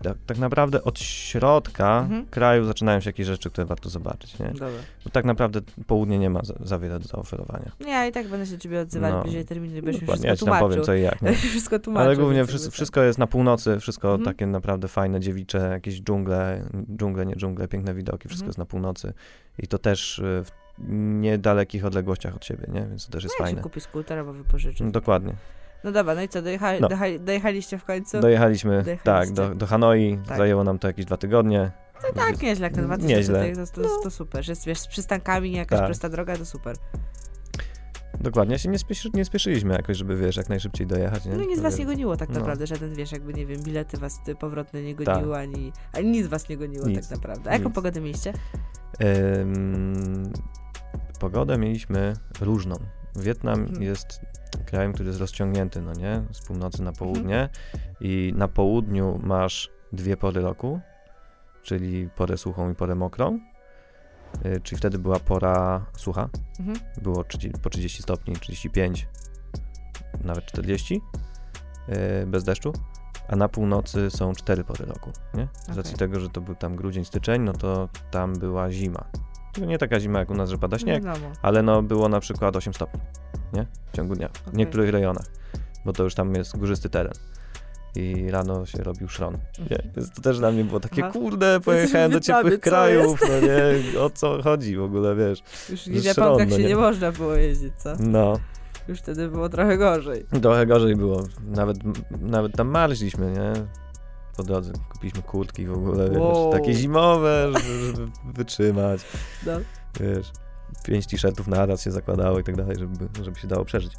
Tak, 0.04 0.18
tak 0.26 0.38
naprawdę 0.38 0.84
od 0.84 1.00
środka 1.00 2.00
mhm. 2.00 2.26
kraju 2.26 2.66
zaczynają 2.66 3.00
się 3.00 3.10
jakieś 3.10 3.28
rzeczy, 3.28 3.50
które 3.50 3.66
warto 3.66 3.90
zobaczyć, 3.90 4.40
nie? 4.40 4.48
Dobra. 4.48 4.68
Bo 5.04 5.10
tak 5.10 5.26
naprawdę 5.26 5.62
południe 5.88 6.20
nie 6.20 6.30
ma 6.30 6.44
za, 6.44 6.54
za 6.60 6.80
wiele 6.80 7.00
do 7.00 7.08
zaoferowania. 7.08 7.72
Ja 7.88 8.06
i 8.06 8.12
tak 8.12 8.28
będę 8.28 8.46
się 8.46 8.58
ciebie 8.58 8.82
odzywać 8.82 9.14
no, 9.14 9.24
bliżej 9.24 9.46
terminu, 9.46 9.82
będziesz 9.82 10.02
mi 10.02 10.08
wszystko 10.08 10.28
ja 10.28 10.36
ci 10.36 10.46
tam 10.46 10.60
powiem 10.60 10.84
co 10.84 10.94
i 10.94 11.02
jak. 11.02 11.22
Nie? 11.22 11.34
wszystko 11.52 11.80
tłumaczył. 11.80 12.06
Ale 12.08 12.18
głównie 12.18 12.46
wszystko, 12.46 12.72
wszystko 12.72 13.02
jest 13.02 13.20
na 13.20 13.28
północy, 13.28 13.80
wszystko 13.80 14.10
mhm. 14.10 14.26
takie 14.26 14.48
naprawdę 14.48 14.88
fajne, 14.88 15.20
dziewicze, 15.20 15.70
jakieś 15.72 16.02
dżungle, 16.02 16.70
dżungle, 16.98 17.26
nie 17.26 17.36
dżungle, 17.36 17.68
piękne 17.68 17.94
widoki, 17.94 18.28
wszystko 18.28 18.46
mhm. 18.46 18.50
jest 18.50 18.58
na 18.58 18.66
północy 18.66 19.14
i 19.60 19.68
to 19.68 19.78
też 19.78 20.20
y, 20.20 20.44
w 20.44 20.52
niedalekich 21.20 21.86
odległościach 21.86 22.36
od 22.36 22.46
siebie, 22.46 22.68
nie? 22.74 22.82
Więc 22.82 23.06
to 23.06 23.12
też 23.12 23.24
jest 23.24 23.36
no, 23.40 23.46
fajne. 23.46 23.62
kupić 23.62 23.84
skuter 23.84 24.20
albo 24.20 24.34
wypożyczyć. 24.34 24.92
Dokładnie. 24.92 25.34
No 25.84 25.92
dobra, 25.92 26.16
no 26.16 26.22
i 26.22 26.30
co, 26.30 26.42
dojecha 26.42 26.74
no. 26.80 26.90
dojechaliście 27.20 27.78
w 27.78 27.86
końcu? 27.86 28.20
Dojechaliście. 28.20 28.98
tak, 29.04 29.32
do, 29.32 29.56
do 29.56 29.66
Hanoi, 29.66 30.20
tak. 30.28 30.38
zajęło 30.38 30.64
nam 30.64 30.80
to 30.80 30.88
jakieś 30.88 31.06
dwa 31.06 31.18
tygodnie, 31.18 31.72
To 32.02 32.14
tak, 32.14 32.42
nieźle, 32.42 32.68
jak 32.68 32.76
na 32.76 32.84
2000 32.84 33.16
nieźle. 33.16 33.66
To, 33.66 33.72
to, 33.72 33.82
no. 33.82 33.90
to 34.04 34.12
super, 34.12 34.46
że 34.46 34.52
jest, 34.52 34.66
wiesz, 34.66 34.80
z 34.80 34.88
przystankami, 34.88 35.52
jakaś 35.52 35.80
tak. 35.80 35.88
prosta 35.88 36.10
droga, 36.10 36.38
to 36.38 36.46
super. 36.46 36.76
Dokładnie, 38.22 38.60
się 38.60 38.70
nie, 38.70 38.80
spieszy, 38.80 39.10
nie 39.14 39.26
spieszyliśmy 39.26 39.74
jakoś, 39.74 39.98
żeby, 39.98 40.18
wiesz, 40.18 40.38
jak 40.38 40.50
najszybciej 40.50 40.88
dojechać, 40.88 41.26
nie? 41.26 41.36
No 41.36 41.44
nic 41.44 41.60
was 41.60 41.80
nie 41.80 41.86
goniło 41.86 42.18
tak 42.18 42.30
no. 42.30 42.40
naprawdę, 42.40 42.64
no. 42.64 42.68
żaden, 42.68 42.96
wiesz, 42.96 43.12
jakby, 43.12 43.34
nie 43.34 43.46
wiem, 43.46 43.64
bilety 43.64 43.98
was 43.98 44.20
powrotne 44.40 44.84
nie 44.84 44.96
goniły, 44.96 45.34
tak. 45.34 45.42
ani, 45.42 45.74
ani 45.94 46.10
nic 46.10 46.28
was 46.28 46.50
nie 46.50 46.58
goniło 46.58 46.88
nic. 46.88 47.08
tak 47.10 47.18
naprawdę. 47.18 47.50
A 47.50 47.54
jaką 47.54 47.66
nic. 47.66 47.76
pogodę 47.76 48.02
mieliście? 48.02 48.34
Ym, 49.42 50.34
pogodę 51.20 51.58
mieliśmy 51.58 52.14
różną. 52.42 52.76
Wietnam 53.18 53.66
hmm. 53.66 53.84
jest 53.84 54.22
krajem, 54.66 54.94
który 54.94 55.08
jest 55.08 55.20
rozciągnięty, 55.20 55.82
no 55.82 55.94
nie? 55.94 56.24
Z 56.32 56.42
północy 56.42 56.84
na 56.84 56.92
południe 56.92 57.50
hmm. 57.72 57.90
i 58.02 58.34
na 58.36 58.48
południu 58.48 59.20
masz 59.24 59.70
dwie 59.94 60.18
pory 60.18 60.42
roku, 60.42 60.80
czyli 61.64 62.10
porę 62.16 62.38
suchą 62.38 62.72
i 62.72 62.76
porę 62.76 62.96
mokrą 62.96 63.40
Y, 64.46 64.62
czyli 64.64 64.78
wtedy 64.80 65.00
była 65.00 65.20
pora 65.20 65.86
sucha. 65.98 66.30
Mhm. 66.60 66.80
Było 67.02 67.24
30, 67.24 67.60
po 67.62 67.70
30 67.70 68.04
stopni, 68.04 68.36
35, 68.36 69.08
nawet 70.24 70.46
40 70.46 71.02
y, 71.90 72.28
bez 72.28 72.44
deszczu. 72.44 72.74
A 73.28 73.36
na 73.36 73.50
północy 73.50 74.10
są 74.10 74.34
cztery 74.34 74.64
pory 74.64 74.86
roku, 74.86 75.12
nie? 75.34 75.48
Z 75.54 75.64
okay. 75.64 75.76
racji 75.76 75.98
tego, 75.98 76.20
że 76.20 76.30
to 76.30 76.42
był 76.42 76.56
tam 76.56 76.76
grudzień, 76.76 77.06
styczeń, 77.06 77.42
no 77.42 77.54
to 77.54 77.90
tam 78.12 78.34
była 78.34 78.72
zima. 78.72 79.06
Nie 79.66 79.78
taka 79.78 80.00
zima 80.00 80.20
jak 80.20 80.30
u 80.30 80.36
nas, 80.36 80.50
że 80.50 80.58
pada 80.58 80.80
śnieg, 80.80 81.04
no, 81.04 81.14
ale 81.42 81.64
no 81.64 81.82
było 81.82 82.10
na 82.10 82.20
przykład 82.20 82.56
8 82.56 82.74
stopni, 82.74 83.00
nie? 83.54 83.66
W 83.94 83.96
ciągu 83.96 84.16
dnia, 84.16 84.30
okay. 84.30 84.54
w 84.54 84.58
niektórych 84.58 84.90
rejonach, 84.90 85.26
bo 85.86 85.94
to 85.94 86.04
już 86.04 86.16
tam 86.16 86.36
jest 86.36 86.58
górzysty 86.58 86.90
teren 86.90 87.14
i 87.98 88.32
rano 88.32 88.66
się 88.66 88.84
robił 88.84 89.08
szron. 89.08 89.38
Nie? 89.60 89.78
Mhm. 89.78 90.10
To 90.16 90.22
też 90.22 90.40
dla 90.40 90.52
mnie 90.52 90.64
było 90.64 90.80
takie, 90.80 91.04
Aha. 91.04 91.14
kurde, 91.14 91.60
pojechałem 91.60 92.12
do 92.12 92.20
ciepłych 92.20 92.60
krajów, 92.60 93.22
no 93.22 93.48
nie, 93.48 94.00
o 94.00 94.10
co 94.10 94.44
chodzi 94.44 94.78
w 94.78 94.82
ogóle, 94.82 95.16
wiesz. 95.16 95.44
Już 95.70 95.88
nie 95.88 96.00
Japonach 96.00 96.50
no, 96.50 96.56
się 96.56 96.62
nie? 96.62 96.70
nie 96.70 96.76
można 96.76 97.12
było 97.12 97.36
jeździć, 97.36 97.74
co? 97.78 97.94
No. 98.00 98.40
Już 98.88 99.00
wtedy 99.00 99.28
było 99.28 99.50
trochę 99.50 99.78
gorzej. 99.78 100.26
Trochę 100.42 100.66
gorzej 100.66 100.96
było. 100.96 101.24
Nawet, 101.48 101.78
nawet 102.22 102.56
tam 102.56 102.68
marzliśmy, 102.68 103.32
nie? 103.32 103.54
Po 104.38 104.44
drodze 104.44 104.74
kupiliśmy 104.90 105.22
kurtki 105.22 105.66
w 105.66 105.74
ogóle, 105.74 106.12
wow. 106.12 106.52
wiesz, 106.52 106.62
takie 106.62 106.74
zimowe, 106.74 107.52
żeby, 107.54 108.12
wytrzymać. 108.34 109.02
No. 109.46 109.60
Wiesz, 110.00 110.32
pięć 110.84 111.08
t-shirtów 111.08 111.48
na 111.48 111.66
raz 111.66 111.84
się 111.84 111.92
zakładało 111.92 112.40
i 112.40 112.44
tak 112.44 112.56
dalej, 112.56 112.76
żeby, 112.80 113.24
żeby 113.24 113.40
się 113.40 113.48
dało 113.48 113.66
przeżyć. 113.66 113.94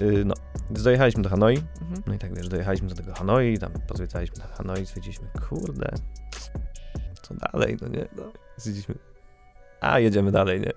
Yy, 0.00 0.24
no, 0.24 0.34
dojechaliśmy 0.70 1.22
do 1.22 1.28
Hanoi, 1.28 1.56
mhm. 1.56 2.02
no 2.06 2.14
i 2.14 2.18
tak 2.18 2.34
wiesz, 2.34 2.48
dojechaliśmy 2.48 2.88
do 2.88 2.94
tego 2.94 3.14
Hanoi, 3.14 3.58
tam 3.58 3.72
pozwiedzaliśmy 3.88 4.38
na 4.38 4.46
Hanoi, 4.46 4.86
stwierdziliśmy, 4.86 5.28
kurde, 5.48 5.94
co 7.22 7.34
dalej, 7.34 7.76
no 7.80 7.88
nie? 7.88 8.08
No. 8.16 8.32
Stwierdziliśmy, 8.56 8.94
a 9.80 9.98
jedziemy 9.98 10.32
dalej, 10.32 10.60
nie? 10.60 10.72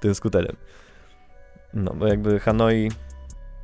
Tym 0.00 0.14
skuterem. 0.14 0.56
No, 1.74 1.94
bo 1.94 2.06
jakby 2.06 2.40
Hanoi 2.40 2.90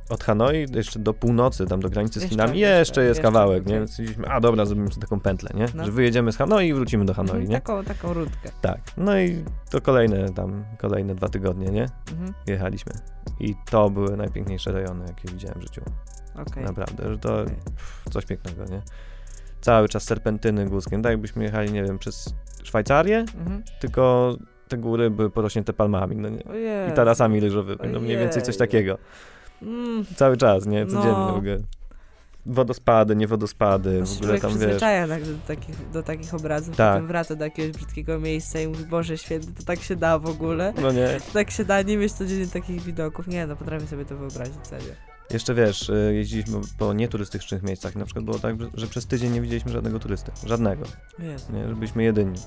od 0.09 0.23
Hanoi 0.23 0.65
jeszcze 0.73 0.99
do 0.99 1.13
północy, 1.13 1.65
tam 1.65 1.79
do 1.79 1.89
granicy 1.89 2.19
z 2.19 2.23
jeszcze, 2.23 2.29
Chinami, 2.29 2.59
jeszcze, 2.59 2.77
jeszcze 2.79 3.03
jest 3.03 3.17
jeszcze, 3.17 3.23
kawałek, 3.23 3.65
nie? 3.65 3.73
Więc 3.73 3.91
stwierdziliśmy, 3.91 4.27
a 4.27 4.39
dobra, 4.39 4.65
zrobimy 4.65 4.87
sobie 4.87 5.01
taką 5.01 5.19
pętlę, 5.19 5.49
nie? 5.53 5.65
No. 5.75 5.85
Że 5.85 5.91
wyjedziemy 5.91 6.31
z 6.31 6.37
Hanoi 6.37 6.67
i 6.67 6.73
wrócimy 6.73 7.05
do 7.05 7.13
Hanoi, 7.13 7.29
mhm, 7.29 7.49
nie? 7.49 7.55
Taką, 7.55 7.83
taką 7.83 8.13
rundkę. 8.13 8.49
Tak. 8.61 8.79
No 8.97 9.19
i 9.19 9.43
to 9.69 9.81
kolejne 9.81 10.33
tam, 10.33 10.65
kolejne 10.77 11.15
dwa 11.15 11.29
tygodnie, 11.29 11.67
nie? 11.67 11.89
Mhm. 12.11 12.33
Jechaliśmy. 12.47 12.93
I 13.39 13.55
to 13.69 13.89
były 13.89 14.17
najpiękniejsze 14.17 14.71
rejony, 14.71 15.05
jakie 15.07 15.27
widziałem 15.31 15.59
w 15.59 15.61
życiu. 15.61 15.81
Okay. 16.35 16.63
Naprawdę, 16.63 17.11
że 17.11 17.17
to 17.17 17.41
okay. 17.41 17.55
pff, 17.75 18.03
coś 18.11 18.25
pięknego, 18.25 18.65
nie? 18.65 18.81
Cały 19.61 19.89
czas 19.89 20.03
serpentyny 20.03 20.65
górskie. 20.65 21.01
Tak 21.01 21.11
jakbyśmy 21.11 21.43
jechali, 21.43 21.71
nie 21.71 21.83
wiem, 21.83 21.99
przez 21.99 22.33
Szwajcarię, 22.63 23.17
mhm. 23.17 23.63
tylko 23.79 24.35
te 24.67 24.77
góry 24.77 25.09
były 25.09 25.29
porośnięte 25.29 25.73
palmami, 25.73 26.15
no 26.15 26.29
nie? 26.29 26.43
I 26.91 26.93
tarasami 26.95 27.39
ryżowymi, 27.39 27.93
no 27.93 27.99
mniej 27.99 28.17
więcej 28.17 28.41
coś 28.41 28.57
takiego. 28.57 28.97
Mm. 29.61 30.05
Cały 30.15 30.37
czas, 30.37 30.65
nie? 30.65 30.85
Codziennie 30.85 31.11
no. 31.11 31.33
w 31.33 31.37
ogóle. 31.37 31.57
Wodospady, 32.45 33.15
nie 33.15 33.27
wodospady, 33.27 34.03
w 34.03 34.17
ogóle 34.17 34.39
tam 34.39 34.57
wiesz. 34.57 34.79
tak 34.79 35.23
do 35.23 35.37
takich, 35.47 35.91
do 35.91 36.03
takich 36.03 36.33
obrazów, 36.33 36.75
tak. 36.75 36.93
potem 36.93 37.07
wraca 37.07 37.35
do 37.35 37.43
jakiegoś 37.43 37.71
brzydkiego 37.71 38.19
miejsca 38.19 38.59
i 38.59 38.67
mówi, 38.67 38.85
Boże 38.85 39.17
święty, 39.17 39.53
to 39.53 39.63
tak 39.63 39.79
się 39.79 39.95
da 39.95 40.19
w 40.19 40.25
ogóle. 40.25 40.73
No 40.81 40.91
nie. 40.91 41.17
Tak 41.33 41.51
się 41.51 41.65
da 41.65 41.81
nie 41.81 41.97
mieć 41.97 42.13
codziennie 42.13 42.47
takich 42.47 42.81
widoków. 42.81 43.27
Nie 43.27 43.47
no, 43.47 43.55
potrafię 43.55 43.87
sobie 43.87 44.05
to 44.05 44.17
wyobrazić, 44.17 44.67
serio. 44.67 45.08
Jeszcze 45.33 45.53
wiesz, 45.53 45.89
y, 45.89 46.11
jeździliśmy 46.15 46.59
po 46.77 46.93
nieturystycznych 46.93 47.63
miejscach. 47.63 47.95
Na 47.95 48.05
przykład 48.05 48.25
było 48.25 48.39
tak, 48.39 48.55
że 48.73 48.87
przez 48.87 49.07
tydzień 49.07 49.31
nie 49.31 49.41
widzieliśmy 49.41 49.71
żadnego 49.71 49.99
turysty. 49.99 50.31
Żadnego. 50.45 50.83
Nie, 51.19 51.75
byliśmy 51.75 52.03
jedyni. 52.03 52.39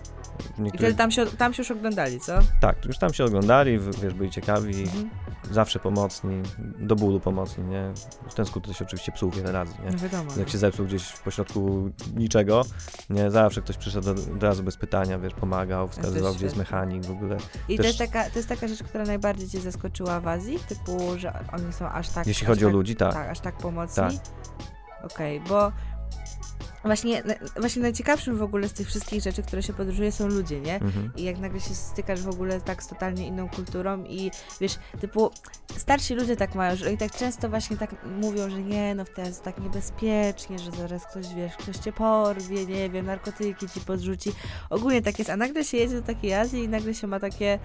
Niektórych... 0.59 0.75
I 0.75 0.79
wtedy 0.79 0.95
tam 0.95 1.11
się, 1.11 1.27
tam 1.27 1.55
się 1.55 1.63
już 1.63 1.71
oglądali, 1.71 2.21
co? 2.21 2.39
Tak, 2.61 2.85
już 2.85 2.99
tam 2.99 3.13
się 3.13 3.25
oglądali, 3.25 3.79
wiesz, 4.03 4.15
byli 4.15 4.31
ciekawi, 4.31 4.83
mhm. 4.83 5.11
zawsze 5.51 5.79
pomocni, 5.79 6.43
do 6.79 6.97
bólu 6.97 7.21
pomocni, 7.21 7.65
nie? 7.65 7.93
Ten 8.35 8.47
skuter 8.47 8.77
się 8.77 8.85
oczywiście 8.85 9.13
psuł 9.13 9.31
wiele 9.31 9.53
razy, 9.53 9.75
nie? 9.85 9.91
No 9.91 9.99
wiadomo. 9.99 10.33
Jak 10.37 10.49
się 10.49 10.59
zepsuł 10.59 10.87
gdzieś 10.87 11.03
w 11.03 11.23
pośrodku 11.23 11.91
niczego, 12.17 12.65
nie? 13.11 13.31
Zawsze 13.31 13.63
ktoś 13.63 13.77
przyszedł 13.77 14.11
od, 14.11 14.43
razu 14.43 14.63
bez 14.63 14.77
pytania, 14.77 15.19
wiesz, 15.19 15.35
pomagał, 15.35 15.89
wskazywał, 15.89 16.35
gdzie 16.35 16.45
jest 16.45 16.57
mechanik 16.57 17.05
w 17.05 17.11
ogóle. 17.11 17.37
I 17.69 17.77
Też... 17.77 17.97
to, 17.97 18.03
jest 18.03 18.13
taka, 18.13 18.31
to 18.31 18.39
jest 18.39 18.49
taka 18.49 18.69
rzecz, 18.69 18.83
która 18.83 19.05
najbardziej 19.05 19.49
cię 19.49 19.61
zaskoczyła 19.61 20.21
w 20.21 20.29
Azji? 20.29 20.59
Typu, 20.69 21.19
że 21.19 21.45
oni 21.53 21.73
są 21.73 21.89
aż 21.89 22.09
tak... 22.09 22.27
Jeśli 22.27 22.47
chodzi 22.47 22.67
o 22.67 22.71
ludzi, 22.73 22.97
tak. 22.97 23.13
Tak, 23.13 23.29
aż 23.29 23.41
tak 23.41 23.57
pomocni? 23.57 24.03
Tak. 24.03 24.13
Okej, 25.05 25.39
okay, 25.39 25.49
bo 25.49 25.73
Właśnie, 26.85 27.23
właśnie 27.61 27.83
najciekawszym 27.83 28.37
w 28.37 28.43
ogóle 28.43 28.69
z 28.69 28.73
tych 28.73 28.87
wszystkich 28.87 29.23
rzeczy, 29.23 29.43
które 29.43 29.63
się 29.63 29.73
podróżuje, 29.73 30.13
są 30.13 30.27
ludzie, 30.27 30.61
nie? 30.61 30.75
Mhm. 30.75 31.13
I 31.17 31.23
jak 31.23 31.39
nagle 31.39 31.61
się 31.61 31.75
stykasz 31.75 32.23
w 32.23 32.29
ogóle 32.29 32.61
tak 32.61 32.83
z 32.83 32.89
totalnie 32.89 33.27
inną 33.27 33.49
kulturą 33.49 34.05
i 34.05 34.31
wiesz, 34.61 34.79
typu 35.01 35.31
starsi 35.77 36.15
ludzie 36.15 36.37
tak 36.37 36.55
mają, 36.55 36.77
że 36.77 36.87
oni 36.87 36.99
tak 36.99 37.13
często 37.13 37.49
właśnie 37.49 37.77
tak 37.77 38.07
mówią, 38.21 38.51
że 38.51 38.63
nie, 38.63 38.95
no 38.95 39.05
wtedy 39.05 39.29
jest 39.29 39.43
tak 39.43 39.59
niebezpiecznie, 39.59 40.59
że 40.59 40.71
zaraz 40.71 41.07
ktoś, 41.07 41.35
wiesz, 41.35 41.57
ktoś 41.57 41.77
cię 41.77 41.93
porwie, 41.93 42.67
nie 42.67 42.91
wiem, 42.91 43.07
narkotyki 43.07 43.69
ci 43.69 43.81
podrzuci. 43.81 44.33
Ogólnie 44.71 45.03
tak 45.03 45.19
jest, 45.19 45.31
a 45.31 45.37
nagle 45.37 45.65
się 45.65 45.77
jedzie 45.77 45.95
do 45.95 46.03
takiej 46.03 46.35
Azji 46.35 46.65
i 46.65 46.69
nagle 46.69 46.95
się 46.95 47.07
ma 47.07 47.21
takie 47.21 47.59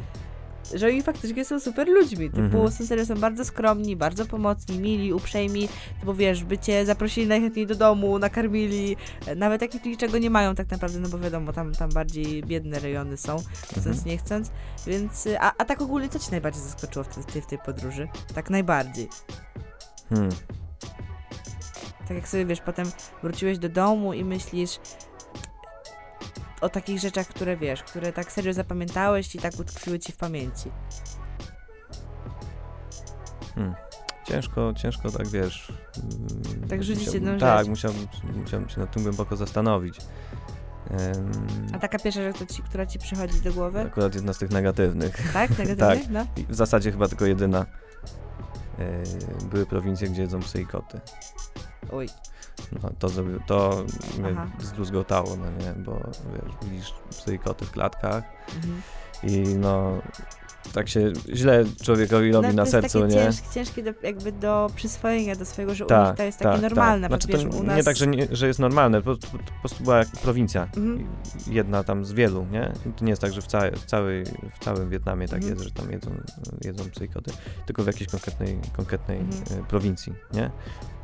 że 0.74 0.88
oni 0.88 1.01
faktycznie 1.03 1.45
są 1.45 1.60
super 1.60 1.88
ludźmi. 1.88 2.30
Typu 2.30 2.72
są 2.72 2.86
serio, 2.86 3.05
są 3.05 3.16
bardzo 3.16 3.45
skromni, 3.45 3.95
bardzo 3.95 4.26
pomocni, 4.26 4.80
mili, 4.80 5.14
uprzejmi, 5.14 5.70
bo 6.03 6.14
wiesz, 6.14 6.43
by 6.43 6.58
cię 6.58 6.86
zaprosili 6.86 7.28
najchętniej 7.28 7.68
do 7.68 7.76
domu, 7.76 8.20
nakarmili, 8.20 8.97
nawet 9.36 9.62
jak 9.62 9.86
niczego 9.86 10.18
nie 10.18 10.30
mają 10.30 10.55
tak 10.55 10.72
naprawdę, 10.72 10.99
no 10.99 11.10
bo 11.10 11.20
wiadomo, 11.20 11.53
tam, 11.53 11.74
tam 11.74 11.89
bardziej 11.89 12.43
biedne 12.43 12.80
rejony 12.80 13.18
są, 13.18 13.38
chcąc 13.64 13.88
mhm. 13.88 14.05
nie 14.05 14.18
chcąc, 14.18 14.51
więc, 14.88 15.28
a, 15.39 15.53
a 15.58 15.66
tak 15.66 15.82
ogólnie 15.82 16.10
co 16.10 16.20
ci 16.20 16.32
najbardziej 16.32 16.64
zaskoczyło 16.64 17.05
w 17.05 17.26
tej, 17.34 17.41
w 17.41 17.45
tej 17.45 17.58
podróży? 17.58 18.08
Tak 18.36 18.49
najbardziej. 18.49 19.08
Hmm. 20.10 20.30
Tak 22.08 22.18
jak 22.18 22.28
sobie, 22.28 22.45
wiesz, 22.45 22.62
potem 22.62 22.86
wróciłeś 23.24 23.58
do 23.58 23.70
domu 23.70 24.14
i 24.14 24.24
myślisz, 24.24 24.80
o 26.62 26.70
takich 26.70 26.99
rzeczach, 26.99 27.28
które 27.28 27.58
wiesz, 27.58 27.84
które 27.84 28.14
tak 28.14 28.32
serio 28.32 28.53
zapamiętałeś 28.53 29.36
i 29.36 29.39
tak 29.39 29.60
utkwiły 29.60 29.99
ci 29.99 30.12
w 30.12 30.18
pamięci? 30.18 30.72
Hmm. 33.55 33.76
Ciężko, 34.28 34.74
ciężko 34.74 35.12
tak 35.12 35.28
wiesz. 35.28 35.74
Mm, 35.97 36.68
tak 36.70 36.84
rzucić 36.84 37.14
jedną 37.14 37.38
Tak, 37.38 37.60
rzecz. 37.60 37.68
musiałbym, 37.70 38.08
musiałbym 38.36 38.70
się 38.70 38.80
nad 38.80 38.91
tym 38.91 39.03
głęboko 39.03 39.36
zastanowić. 39.36 39.97
Um, 40.91 41.32
A 41.74 41.80
taka 41.80 41.99
pierwsza 41.99 42.22
rzecz, 42.22 42.53
ci, 42.53 42.64
która 42.64 42.86
ci 42.86 42.99
przychodzi 42.99 43.41
do 43.41 43.53
głowy? 43.53 43.82
Akurat 43.82 44.16
jedna 44.16 44.34
z 44.34 44.38
tych 44.38 44.51
negatywnych. 44.51 45.34
Tak? 45.34 45.49
Negatywnych? 45.60 46.03
tak. 46.03 46.10
No? 46.10 46.26
w 46.49 46.55
zasadzie 46.55 46.91
chyba 46.91 47.08
tylko 47.08 47.26
jedyna. 47.26 47.66
Yy, 48.80 48.86
były 49.49 49.66
prowincje, 49.66 50.08
gdzie 50.10 50.22
jedzą 50.22 50.39
psy 50.39 50.62
i 50.62 50.66
koty. 50.66 50.99
Oj. 51.91 52.10
No, 52.84 52.89
to 52.99 53.10
zrobił, 53.10 53.39
to 53.47 53.86
mnie 54.20 54.36
zdruzgotało, 54.60 55.36
no 55.36 55.66
nie, 55.66 55.84
bo 55.84 55.99
wiesz, 56.34 56.72
widzisz 56.72 56.93
psy 57.10 57.38
koty 57.38 57.66
w 57.66 57.72
klatkach 57.72 58.24
mhm. 58.55 58.82
i 59.24 59.55
no 59.55 60.01
tak 60.74 60.89
się 60.89 61.14
źle 61.34 61.66
człowiekowi 61.84 62.32
robi 62.32 62.47
no, 62.47 62.53
na 62.53 62.66
sercu, 62.66 63.05
nie? 63.05 63.16
Cięż, 63.16 63.36
ciężkie 63.53 63.84
do, 63.84 63.91
jakby 64.03 64.32
do 64.32 64.70
przyswojenia 64.76 65.36
do 65.36 65.45
swojego, 65.45 65.76
że 65.76 65.86
tak, 65.86 66.05
u 66.05 66.08
nich 66.08 66.18
to 66.18 66.24
jest 66.24 66.39
takie 66.39 66.51
tak, 66.51 66.62
normalne. 66.62 67.10
Tak. 67.10 67.22
Znaczy, 67.22 67.49
to 67.49 67.64
nas... 67.64 67.78
Nie 67.78 67.84
tak, 67.84 67.97
że, 67.97 68.08
nie, 68.08 68.28
że 68.32 68.47
jest 68.47 68.60
normalne, 68.60 69.01
po, 69.01 69.16
po, 69.16 69.38
po 69.38 69.60
prostu 69.60 69.84
była 69.84 69.97
jak 69.97 70.08
prowincja, 70.08 70.64
mhm. 70.64 71.08
jedna 71.47 71.84
tam 71.84 72.05
z 72.05 72.14
wielu, 72.14 72.45
nie? 72.51 72.74
To 72.97 73.05
nie 73.05 73.10
jest 73.10 73.22
tak, 73.22 73.34
że 73.34 73.41
w, 73.41 73.47
całej, 73.47 73.72
w, 73.72 73.86
całej, 73.86 74.24
w 74.60 74.64
całym 74.64 74.89
Wietnamie 74.89 75.28
tak 75.28 75.38
mhm. 75.38 75.53
jest, 75.53 75.66
że 75.66 75.72
tam 75.72 75.91
jedzą, 75.91 76.12
jedzą 76.66 76.89
psy 76.89 77.05
i 77.05 77.10
koty, 77.10 77.32
tylko 77.66 77.84
w 77.84 77.88
jakiejś 77.88 78.10
konkretnej, 78.10 78.60
konkretnej 78.78 79.18
mhm. 79.18 79.60
E, 79.60 79.68
prowincji, 79.68 80.14
nie? 80.34 80.51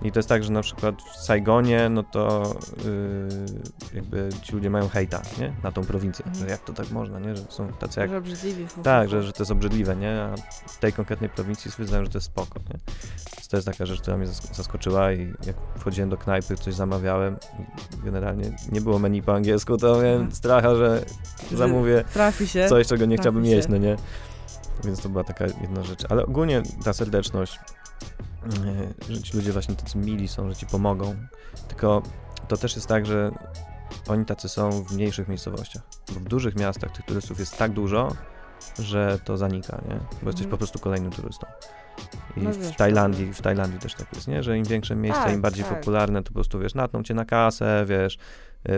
I 0.04 0.12
to 0.12 0.20
jest 0.20 0.30
tak, 0.30 0.44
że 0.44 0.52
na 0.52 0.62
przykład 0.62 1.02
w 1.02 1.16
Saigonie, 1.16 1.90
no 1.90 2.04
to 2.04 2.56
yy, 2.86 3.46
jakby 3.94 4.30
ci 4.42 4.54
ludzie 4.54 4.70
mają 4.70 4.90
hejta, 4.90 5.22
nie? 5.40 5.54
Na 5.64 5.72
tą 5.72 5.82
prowincję, 5.82 6.26
mhm. 6.26 6.46
że 6.46 6.52
jak 6.52 6.64
to 6.64 6.74
tak 6.74 6.92
można, 6.92 7.20
nie? 7.20 7.36
Że 7.36 7.44
są 7.50 7.68
tacy 7.68 8.00
jak... 8.00 8.10
Że 8.10 8.18
obrzydliwi. 8.18 8.66
Tak, 8.84 9.10
że, 9.10 9.24
że 9.24 9.34
to 9.34 9.44
jest 9.44 9.52
obrzydliwe, 9.52 9.96
nie? 9.96 10.22
A 10.22 10.36
w 10.68 10.80
tej 10.80 10.94
konkretnej 10.94 11.30
prowincji 11.30 11.72
stwierdzałem, 11.72 12.06
że 12.06 12.12
to 12.12 12.18
jest 12.18 12.28
spoko, 12.28 12.60
nie? 12.60 12.80
Więc 13.38 13.48
to 13.48 13.58
jest 13.58 13.68
taka 13.68 13.86
rzecz, 13.86 14.02
która 14.02 14.18
mnie 14.18 14.28
zaskoczyła 14.52 15.14
i 15.14 15.34
jak 15.46 15.56
wchodziłem 15.80 16.10
do 16.10 16.18
knajpy, 16.18 16.56
coś 16.56 16.74
zamawiałem, 16.74 17.38
generalnie 18.04 18.52
nie 18.72 18.82
było 18.82 19.00
menu 19.00 19.22
po 19.22 19.36
angielsku, 19.36 19.78
to 19.78 19.88
miałem 19.88 20.22
mhm. 20.22 20.32
stracha, 20.32 20.76
że 20.76 21.06
zamówię 21.52 22.04
coś, 22.70 22.88
czego 22.88 23.06
nie 23.06 23.18
chciałbym 23.18 23.46
jeść, 23.46 23.68
no 23.68 23.78
nie? 23.78 23.98
Więc 24.84 25.02
to 25.02 25.10
była 25.10 25.24
taka 25.24 25.46
jedna 25.46 25.84
rzecz. 25.84 26.06
Ale 26.10 26.26
ogólnie 26.26 26.64
ta 26.84 26.94
serdeczność, 26.94 27.60
że 29.10 29.22
ci 29.22 29.38
ludzie 29.38 29.52
właśnie 29.52 29.76
tacy 29.76 29.98
mili 29.98 30.28
są, 30.28 30.50
że 30.50 30.56
ci 30.56 30.66
pomogą. 30.66 31.16
Tylko 31.68 32.04
to 32.48 32.58
też 32.58 32.76
jest 32.76 32.88
tak, 32.88 33.06
że 33.06 33.32
oni 34.08 34.26
tacy 34.26 34.50
są 34.50 34.84
w 34.84 34.92
mniejszych 34.92 35.28
miejscowościach. 35.28 35.84
Bo 36.14 36.20
w 36.20 36.24
dużych 36.24 36.56
miastach 36.56 36.92
tych 36.92 37.06
turystów 37.06 37.40
jest 37.40 37.58
tak 37.58 37.72
dużo, 37.72 38.16
że 38.80 39.20
to 39.26 39.38
zanika, 39.38 39.82
nie? 39.90 39.96
Bo 39.96 40.28
jesteś 40.28 40.42
mm. 40.42 40.52
po 40.52 40.58
prostu 40.58 40.80
kolejnym 40.80 41.12
turystą. 41.12 41.48
I 42.38 42.42
no 42.42 42.52
w 42.52 42.76
Tajlandii, 42.76 43.34
w 43.34 43.42
Tajlandii 43.42 43.80
też 43.80 43.96
tak 43.96 44.14
jest, 44.14 44.28
nie? 44.28 44.44
Że 44.44 44.58
im 44.58 44.64
większe 44.64 44.96
miejsce, 44.96 45.24
tak, 45.24 45.34
im 45.34 45.42
bardziej 45.42 45.66
tak. 45.66 45.80
popularne, 45.80 46.24
to 46.24 46.28
po 46.28 46.34
prostu, 46.34 46.60
wiesz, 46.60 46.76
natną 46.76 47.04
cię 47.04 47.14
na 47.14 47.26
kasę, 47.26 47.86
wiesz, 47.88 48.14
yy, 48.14 48.72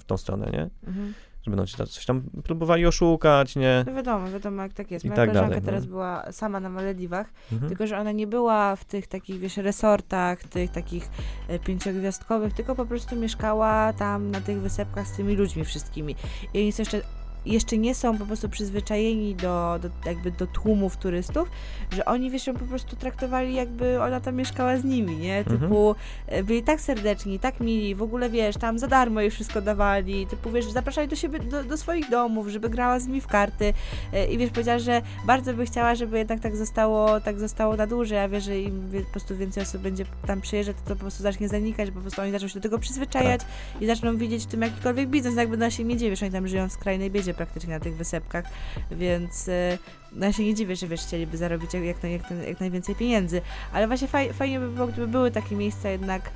w 0.00 0.04
tą 0.06 0.16
stronę, 0.16 0.50
nie? 0.50 0.70
Mhm 0.86 1.14
że 1.46 1.50
będą 1.50 1.66
ci 1.66 1.76
coś 1.76 2.06
tam 2.06 2.22
próbowali 2.44 2.86
oszukać, 2.86 3.56
nie? 3.56 3.84
No 3.86 3.94
wiadomo, 3.94 4.30
wiadomo 4.30 4.62
jak 4.62 4.72
tak 4.72 4.90
jest. 4.90 5.04
Moja 5.04 5.16
tak 5.16 5.28
koleżanka 5.28 5.60
teraz 5.60 5.84
no. 5.84 5.90
była 5.90 6.32
sama 6.32 6.60
na 6.60 6.68
Malediwach, 6.68 7.26
mhm. 7.52 7.68
tylko 7.68 7.86
że 7.86 7.98
ona 7.98 8.12
nie 8.12 8.26
była 8.26 8.76
w 8.76 8.84
tych 8.84 9.06
takich, 9.06 9.38
wiesz, 9.38 9.56
resortach, 9.56 10.44
tych 10.44 10.70
takich 10.70 11.10
e, 11.48 11.58
pięciogwiazdkowych, 11.58 12.54
tylko 12.54 12.74
po 12.74 12.86
prostu 12.86 13.16
mieszkała 13.16 13.92
tam 13.92 14.30
na 14.30 14.40
tych 14.40 14.60
wysepkach 14.60 15.06
z 15.06 15.16
tymi 15.16 15.36
ludźmi 15.36 15.64
wszystkimi. 15.64 16.16
I 16.54 16.58
oni 16.58 16.72
są 16.72 16.82
jeszcze 16.82 17.02
jeszcze 17.46 17.78
nie 17.78 17.94
są 17.94 18.18
po 18.18 18.26
prostu 18.26 18.48
przyzwyczajeni 18.48 19.34
do, 19.34 19.78
do, 19.82 19.88
jakby 20.06 20.30
do 20.30 20.46
tłumów 20.46 20.96
turystów, 20.96 21.50
że 21.90 22.04
oni 22.04 22.30
wiesz, 22.30 22.46
ją 22.46 22.54
po 22.54 22.64
prostu 22.64 22.96
traktowali 22.96 23.54
jakby 23.54 24.02
ona 24.02 24.20
tam 24.20 24.34
mieszkała 24.34 24.78
z 24.78 24.84
nimi, 24.84 25.16
nie? 25.16 25.38
Mhm. 25.38 25.60
Typu 25.60 25.94
mhm. 26.26 26.46
byli 26.46 26.62
tak 26.62 26.80
serdeczni, 26.80 27.38
tak 27.38 27.60
mili, 27.60 27.94
w 27.94 28.02
ogóle 28.02 28.30
wiesz, 28.30 28.56
tam 28.56 28.78
za 28.78 28.86
darmo 28.86 29.20
jej 29.20 29.30
wszystko 29.30 29.60
dawali, 29.62 30.26
typu 30.26 30.50
wiesz, 30.50 30.70
zapraszali 30.70 31.08
do 31.08 31.16
siebie, 31.16 31.38
do, 31.38 31.64
do 31.64 31.76
swoich 31.76 32.10
domów, 32.10 32.48
żeby 32.48 32.70
grała 32.70 33.00
z 33.00 33.06
nimi 33.06 33.20
w 33.20 33.26
karty 33.26 33.74
e, 34.12 34.26
i 34.26 34.38
wiesz, 34.38 34.50
powiedziała, 34.50 34.78
że 34.78 35.02
bardzo 35.26 35.54
by 35.54 35.66
chciała, 35.66 35.94
żeby 35.94 36.18
jednak 36.18 36.40
tak 36.40 36.56
zostało, 36.56 37.20
tak 37.20 37.38
zostało 37.38 37.76
na 37.76 37.86
dłużej, 37.86 38.18
a 38.18 38.28
wiesz, 38.28 38.44
że 38.44 38.60
im 38.60 38.90
po 39.04 39.10
prostu 39.10 39.36
więcej 39.36 39.62
osób 39.62 39.82
będzie 39.82 40.04
tam 40.26 40.40
przyjeżdżać, 40.40 40.76
to, 40.76 40.88
to 40.88 40.94
po 40.94 41.00
prostu 41.00 41.22
zacznie 41.22 41.48
zanikać, 41.48 41.90
po 41.90 42.00
prostu 42.00 42.22
oni 42.22 42.32
zaczną 42.32 42.48
się 42.48 42.54
do 42.54 42.60
tego 42.60 42.78
przyzwyczajać 42.78 43.40
tak. 43.40 43.82
i 43.82 43.86
zaczną 43.86 44.16
widzieć 44.16 44.44
w 44.44 44.46
tym 44.46 44.62
jakikolwiek 44.62 45.08
biznes, 45.08 45.36
jakby 45.36 45.56
na 45.56 45.70
się 45.70 45.84
nie 45.84 45.96
dzieje, 45.96 46.10
wiesz, 46.10 46.22
oni 46.22 46.32
tam 46.32 46.48
żyją 46.48 46.68
w 46.68 46.72
skrajnej 46.72 47.10
biedzie 47.10 47.34
praktycznie 47.36 47.74
na 47.74 47.80
tych 47.80 47.96
wysepkach, 47.96 48.44
więc 48.90 49.48
e, 49.48 49.78
no 50.12 50.26
ja 50.26 50.32
się 50.32 50.44
nie 50.44 50.54
dziwię, 50.54 50.76
że 50.76 50.86
wiesz, 50.86 51.02
chcieliby 51.02 51.36
zarobić 51.36 51.74
jak, 51.74 51.84
jak, 51.84 52.04
jak, 52.04 52.22
jak 52.48 52.60
najwięcej 52.60 52.94
pieniędzy, 52.94 53.42
ale 53.72 53.86
właśnie 53.86 54.08
faj, 54.08 54.32
fajnie 54.32 54.60
by 54.60 54.68
było, 54.68 54.86
gdyby 54.86 55.08
były 55.08 55.30
takie 55.30 55.56
miejsca 55.56 55.88
jednak 55.88 56.30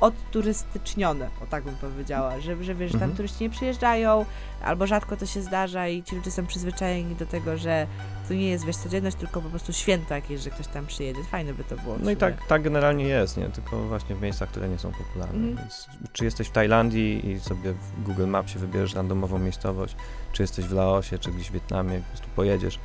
odturystycznione, 0.00 1.30
o 1.42 1.46
tak 1.46 1.64
bym 1.64 1.76
powiedziała, 1.76 2.40
że, 2.40 2.64
że 2.64 2.74
wiesz, 2.74 2.94
mhm. 2.94 3.10
tam 3.10 3.16
turyści 3.16 3.44
nie 3.44 3.50
przyjeżdżają, 3.50 4.24
albo 4.62 4.86
rzadko 4.86 5.16
to 5.16 5.26
się 5.26 5.42
zdarza 5.42 5.88
i 5.88 6.02
ci 6.02 6.16
ludzie 6.16 6.30
są 6.30 6.46
przyzwyczajeni 6.46 7.14
do 7.14 7.26
tego, 7.26 7.56
że 7.56 7.86
to 8.28 8.34
nie 8.34 8.48
jest, 8.48 8.64
wiesz, 8.64 8.76
codzienność, 8.76 9.16
tylko 9.16 9.40
po 9.40 9.50
prostu 9.50 9.72
święto 9.72 10.14
jakieś, 10.14 10.40
że 10.40 10.50
ktoś 10.50 10.66
tam 10.66 10.86
przyjedzie. 10.86 11.24
Fajne 11.24 11.54
by 11.54 11.64
to 11.64 11.76
było. 11.76 11.96
No 12.00 12.10
i 12.10 12.16
tak, 12.16 12.46
tak 12.46 12.62
generalnie 12.62 13.04
jest, 13.04 13.36
nie? 13.36 13.48
Tylko 13.48 13.82
właśnie 13.82 14.16
w 14.16 14.22
miejscach, 14.22 14.48
które 14.48 14.68
nie 14.68 14.78
są 14.78 14.92
popularne. 14.92 15.34
Mhm. 15.34 15.56
Więc 15.56 15.88
czy 16.12 16.24
jesteś 16.24 16.48
w 16.48 16.50
Tajlandii 16.50 17.30
i 17.30 17.40
sobie 17.40 17.72
w 17.72 18.02
Google 18.02 18.26
Mapsie 18.26 18.58
wybierzesz 18.58 18.94
randomową 18.94 19.38
miejscowość, 19.38 19.96
czy 20.32 20.42
jesteś 20.42 20.64
w 20.64 20.72
Laosie, 20.72 21.18
czy 21.18 21.30
gdzieś 21.30 21.48
w 21.48 21.52
Wietnamie, 21.52 21.98
po 21.98 22.08
prostu 22.08 22.28
pojedziesz 22.36 22.78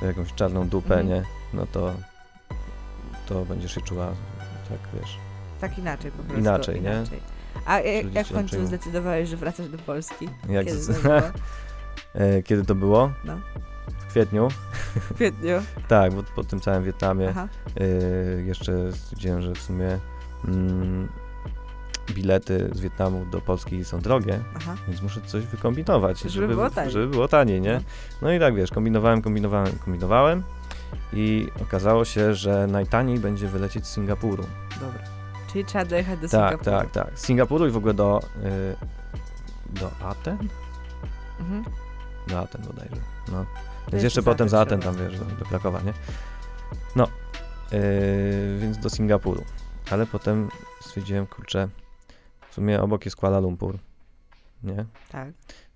w 0.00 0.02
jakąś 0.02 0.34
czarną 0.34 0.68
dupę, 0.68 1.00
mhm. 1.00 1.08
nie? 1.08 1.22
No 1.54 1.66
to 1.66 1.94
to 3.26 3.44
będziesz 3.44 3.74
się 3.74 3.80
czuła 3.80 4.06
tak, 4.68 5.00
wiesz, 5.00 5.18
tak 5.60 5.78
inaczej 5.78 6.10
po 6.10 6.22
prostu. 6.22 6.40
Inaczej, 6.40 6.74
nie? 6.74 6.90
Inaczej. 6.90 7.20
A 7.66 7.80
jak, 7.80 8.14
jak 8.14 8.26
w 8.26 8.32
końcu 8.32 8.66
zdecydowałeś, 8.66 9.28
że 9.28 9.36
wracasz 9.36 9.68
do 9.68 9.78
Polski? 9.78 10.28
Jak 10.48 10.66
Kiedy, 10.66 10.86
to 10.86 10.92
było? 11.02 11.20
E, 12.14 12.42
kiedy 12.42 12.64
to 12.64 12.74
było? 12.74 13.10
No. 13.24 13.40
W 13.98 14.06
kwietniu. 14.06 14.48
W 14.94 15.14
kwietniu? 15.14 15.62
tak, 15.88 16.14
bo 16.14 16.22
po 16.22 16.44
tym 16.44 16.60
całym 16.60 16.84
Wietnamie 16.84 17.34
y, 17.80 18.44
jeszcze 18.46 18.92
stwierdziłem, 18.92 19.42
że 19.42 19.54
w 19.54 19.62
sumie 19.62 19.98
mm, 20.44 21.08
bilety 22.14 22.70
z 22.72 22.80
Wietnamu 22.80 23.26
do 23.26 23.40
Polski 23.40 23.84
są 23.84 24.00
drogie, 24.00 24.40
Aha. 24.56 24.74
więc 24.88 25.02
muszę 25.02 25.20
coś 25.26 25.46
wykombinować, 25.46 26.18
żeby, 26.18 26.30
żeby, 26.30 26.48
było 26.48 26.70
taniej. 26.70 26.92
żeby 26.92 27.06
było 27.06 27.28
taniej, 27.28 27.60
nie? 27.60 27.74
No. 27.74 27.80
no 28.22 28.32
i 28.32 28.40
tak, 28.40 28.54
wiesz, 28.54 28.70
kombinowałem, 28.70 29.22
kombinowałem, 29.22 29.78
kombinowałem 29.84 30.42
i 31.12 31.48
okazało 31.62 32.04
się, 32.04 32.34
że 32.34 32.66
najtaniej 32.66 33.18
będzie 33.18 33.48
wylecieć 33.48 33.86
z 33.86 33.94
Singapuru. 33.94 34.44
Dobra. 34.80 35.17
Czyli 35.52 35.64
trzeba 35.64 35.84
dojechać 35.84 36.20
do 36.20 36.28
tak, 36.28 36.50
Singapuru. 36.50 36.70
Tak, 36.70 36.90
tak, 36.90 37.18
Z 37.18 37.24
Singapuru 37.24 37.66
i 37.66 37.70
w 37.70 37.76
ogóle 37.76 37.94
do, 37.94 38.20
y, 38.44 38.76
do 39.80 39.90
Aten? 40.06 40.48
Mhm. 41.40 41.64
Do 42.26 42.38
Aten 42.40 42.62
bodajże. 42.62 42.96
No. 43.32 43.46
Więc 43.92 44.04
jeszcze 44.04 44.22
potem 44.22 44.48
za 44.48 44.60
Aten 44.60 44.80
tam, 44.80 44.96
wiesz, 44.96 45.18
do, 45.18 45.24
do 45.24 45.44
Krakowa, 45.44 45.80
nie? 45.80 45.92
No. 46.96 47.08
Yy, 47.72 48.58
więc 48.60 48.78
do 48.78 48.90
Singapuru. 48.90 49.44
Ale 49.90 50.06
potem 50.06 50.48
stwierdziłem, 50.80 51.26
kurczę, 51.26 51.68
w 52.50 52.54
sumie 52.54 52.82
obok 52.82 53.04
jest 53.04 53.16
Kuala 53.16 53.40
Lumpur. 53.40 53.78
Nie? 54.62 54.84
Tak. 55.12 55.28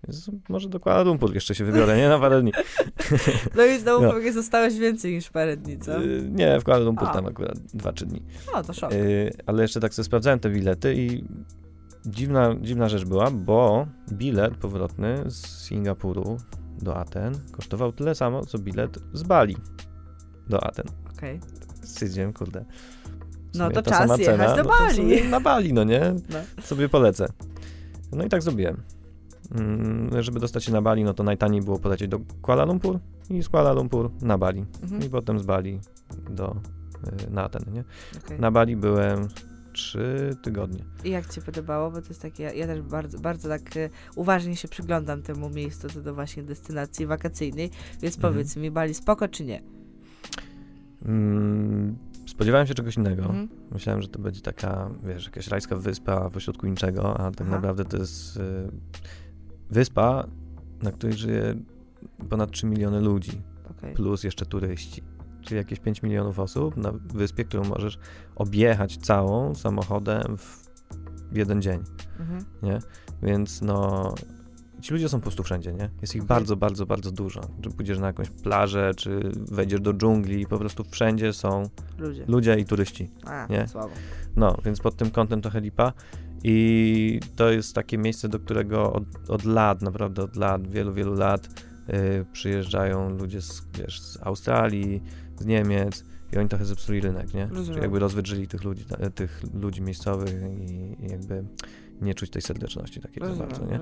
Więc 0.09 0.31
może 0.49 0.69
do 0.69 0.81
Kuala 0.81 1.03
Lumpur 1.03 1.35
jeszcze 1.35 1.55
się 1.55 1.65
wybiorę, 1.65 1.97
nie? 1.97 2.09
Na 2.09 2.19
parę 2.19 2.41
dni. 2.41 2.53
No 3.57 3.65
i 3.65 3.79
znowu 3.79 4.05
no. 4.05 4.13
pewnie 4.13 4.33
zostałeś 4.33 4.79
więcej 4.79 5.15
niż 5.15 5.31
parę 5.31 5.57
dni, 5.57 5.79
co? 5.79 6.01
Yy, 6.01 6.29
nie, 6.31 6.61
w 6.61 6.65
Kuala 6.65 6.81
Lumpur 6.81 7.09
tam 7.09 7.27
akurat 7.27 7.59
2-3 7.59 8.05
dni. 8.05 8.23
No, 8.55 8.63
to 8.63 8.73
szok. 8.73 8.93
Yy, 8.93 9.31
ale 9.47 9.63
jeszcze 9.63 9.81
tak 9.81 9.95
sobie 9.95 10.05
sprawdzałem 10.05 10.39
te 10.39 10.51
bilety 10.51 10.95
i 10.95 11.25
dziwna, 12.07 12.57
dziwna 12.61 12.89
rzecz 12.89 13.05
była, 13.05 13.31
bo 13.31 13.87
bilet 14.13 14.57
powrotny 14.57 15.23
z 15.27 15.47
Singapuru 15.67 16.37
do 16.83 16.97
Aten 16.97 17.35
kosztował 17.53 17.93
tyle 17.93 18.15
samo, 18.15 18.47
co 18.47 18.59
bilet 18.59 18.99
z 19.13 19.23
Bali 19.23 19.57
do 20.49 20.65
Aten. 20.65 20.87
Okej. 21.17 21.39
Okay. 21.39 21.87
Stwierdziłem, 21.87 22.33
kurde. 22.33 22.65
No 23.55 23.71
to 23.71 23.83
czas 23.83 24.19
jechać 24.19 24.25
cena, 24.25 24.57
do 24.57 24.65
Bali. 24.65 25.25
No 25.25 25.31
na 25.31 25.41
Bali, 25.41 25.73
no 25.73 25.85
nie? 25.85 26.15
No. 26.29 26.63
Sobie 26.63 26.89
polecę. 26.89 27.29
No 28.13 28.25
i 28.25 28.29
tak 28.29 28.43
zrobiłem. 28.43 28.83
Mm, 29.55 30.23
żeby 30.23 30.41
dostać 30.41 30.65
się 30.65 30.73
na 30.73 30.83
Bali, 30.83 31.05
no 31.05 31.15
to 31.15 31.23
najtaniej 31.23 31.63
było 31.63 31.79
polecieć 31.79 32.09
do 32.09 32.21
Kuala 32.43 32.65
Lumpur 32.65 32.99
i 33.31 33.43
z 33.43 33.49
Kuala 33.49 33.73
Lumpur 33.73 34.11
na 34.23 34.39
Bali. 34.39 34.65
Mhm. 34.83 35.03
I 35.03 35.09
potem 35.09 35.39
z 35.39 35.43
Bali 35.43 35.81
do, 36.31 36.57
y, 37.27 37.31
na 37.31 37.45
Aten, 37.45 37.65
nie? 37.73 37.85
Okay. 38.25 38.39
Na 38.39 38.51
Bali 38.51 38.77
byłem 38.77 39.29
trzy 39.73 40.37
tygodnie. 40.43 40.85
I 41.05 41.11
jak 41.11 41.29
ci 41.29 41.43
podobało? 41.43 41.91
Bo 41.91 42.03
to 42.03 42.09
jest 42.09 42.23
takie, 42.23 42.43
ja, 42.43 42.53
ja 42.53 42.67
też 42.67 42.83
bardzo, 42.83 43.19
bardzo 43.19 43.49
tak 43.49 43.77
y, 43.77 43.91
uważnie 44.17 44.57
się 44.57 44.69
przyglądam 44.69 45.23
temu 45.23 45.51
miejscu, 45.51 45.89
to 45.89 46.01
do 46.01 46.15
właśnie 46.15 46.43
destynacji 46.43 47.07
wakacyjnej, 47.07 47.71
więc 48.03 48.17
mhm. 48.17 48.33
powiedz 48.35 48.57
mi, 48.57 48.71
Bali 48.71 48.95
spoko 48.95 49.29
czy 49.29 49.45
nie? 49.45 49.63
Mm, 51.05 51.97
spodziewałem 52.27 52.67
się 52.67 52.75
czegoś 52.75 52.97
innego. 52.97 53.23
Mhm. 53.23 53.49
Myślałem, 53.71 54.03
że 54.03 54.09
to 54.09 54.19
będzie 54.19 54.41
taka, 54.41 54.91
wiesz, 55.05 55.25
jakaś 55.25 55.49
rajska 55.49 55.77
wyspa 55.77 56.31
pośrodku 56.31 56.67
niczego, 56.67 57.17
a 57.21 57.31
tak 57.31 57.47
Aha. 57.47 57.51
naprawdę 57.51 57.85
to 57.85 57.97
jest... 57.97 58.37
Y, 58.37 58.71
wyspa, 59.73 60.27
na 60.83 60.93
której 60.93 61.17
żyje 61.17 61.55
ponad 62.29 62.51
3 62.51 62.67
miliony 62.67 63.01
ludzi, 63.01 63.43
okay. 63.71 63.95
plus 63.95 64.25
jeszcze 64.25 64.47
turyści. 64.47 65.03
Czyli 65.41 65.57
jakieś 65.57 65.81
5 65.81 66.03
milionów 66.03 66.39
osób 66.39 66.77
na 66.77 66.93
wyspie, 66.93 67.45
którą 67.45 67.65
możesz 67.65 67.99
objechać 68.37 68.97
całą 68.97 69.55
samochodem 69.55 70.37
w 71.33 71.37
jeden 71.37 71.63
dzień. 71.63 71.81
Mhm. 72.21 72.45
Nie? 72.63 72.79
Więc 73.23 73.63
no, 73.63 74.15
ci 74.81 74.93
ludzie 74.93 75.09
są 75.09 75.19
po 75.19 75.23
prostu 75.23 75.43
wszędzie, 75.43 75.73
nie? 75.73 75.91
Jest 76.01 76.15
ich 76.15 76.23
okay. 76.23 76.37
bardzo, 76.37 76.57
bardzo, 76.57 76.87
bardzo 76.87 77.11
dużo. 77.11 77.41
Czy 77.63 77.71
pójdziesz 77.71 77.99
na 77.99 78.07
jakąś 78.07 78.31
plażę, 78.31 78.93
czy 78.97 79.33
wejdziesz 79.35 79.81
do 79.81 79.95
dżungli, 79.95 80.47
po 80.47 80.59
prostu 80.59 80.85
wszędzie 80.85 81.33
są 81.33 81.63
ludzie, 81.99 82.25
ludzie 82.29 82.59
i 82.59 82.65
turyści. 82.65 83.11
A, 83.25 83.47
nie? 83.51 83.69
Słabo. 83.69 83.91
No, 84.37 84.57
więc 84.65 84.81
pod 84.81 84.97
tym 84.97 85.11
kątem 85.11 85.41
trochę 85.41 85.61
lipa. 85.61 85.93
I 86.45 87.21
to 87.37 87.51
jest 87.51 87.75
takie 87.75 87.99
miejsce, 87.99 88.29
do 88.29 88.39
którego 88.39 88.93
od, 88.93 89.05
od 89.29 89.45
lat, 89.45 89.83
naprawdę 89.83 90.23
od 90.23 90.37
lat, 90.37 90.69
wielu, 90.69 90.93
wielu 90.93 91.15
lat 91.15 91.47
y, 91.89 92.25
przyjeżdżają 92.33 93.11
ludzie 93.11 93.43
z, 93.43 93.67
wiesz, 93.79 94.01
z 94.01 94.19
Australii, 94.23 95.03
z 95.41 95.47
Niemiec 95.47 96.05
i 96.33 96.39
oni 96.39 96.49
trochę 96.49 96.65
zepsuli 96.65 97.01
rynek, 97.01 97.35
nie? 97.35 97.49
Czyli 97.67 97.81
jakby 97.81 97.99
rozwydrzyli 97.99 98.49
tych 98.49 98.65
ludzi, 98.65 98.85
tych 99.15 99.43
ludzi 99.55 99.83
miejscowych 99.83 100.35
i, 100.61 100.97
i 101.05 101.11
jakby 101.11 101.45
nie 102.01 102.15
czuć 102.15 102.31
tej 102.31 102.43
serdeczności 102.43 103.01
takiej 103.01 103.27
za 103.27 103.33
bardzo, 103.35 103.67
nie? 103.67 103.81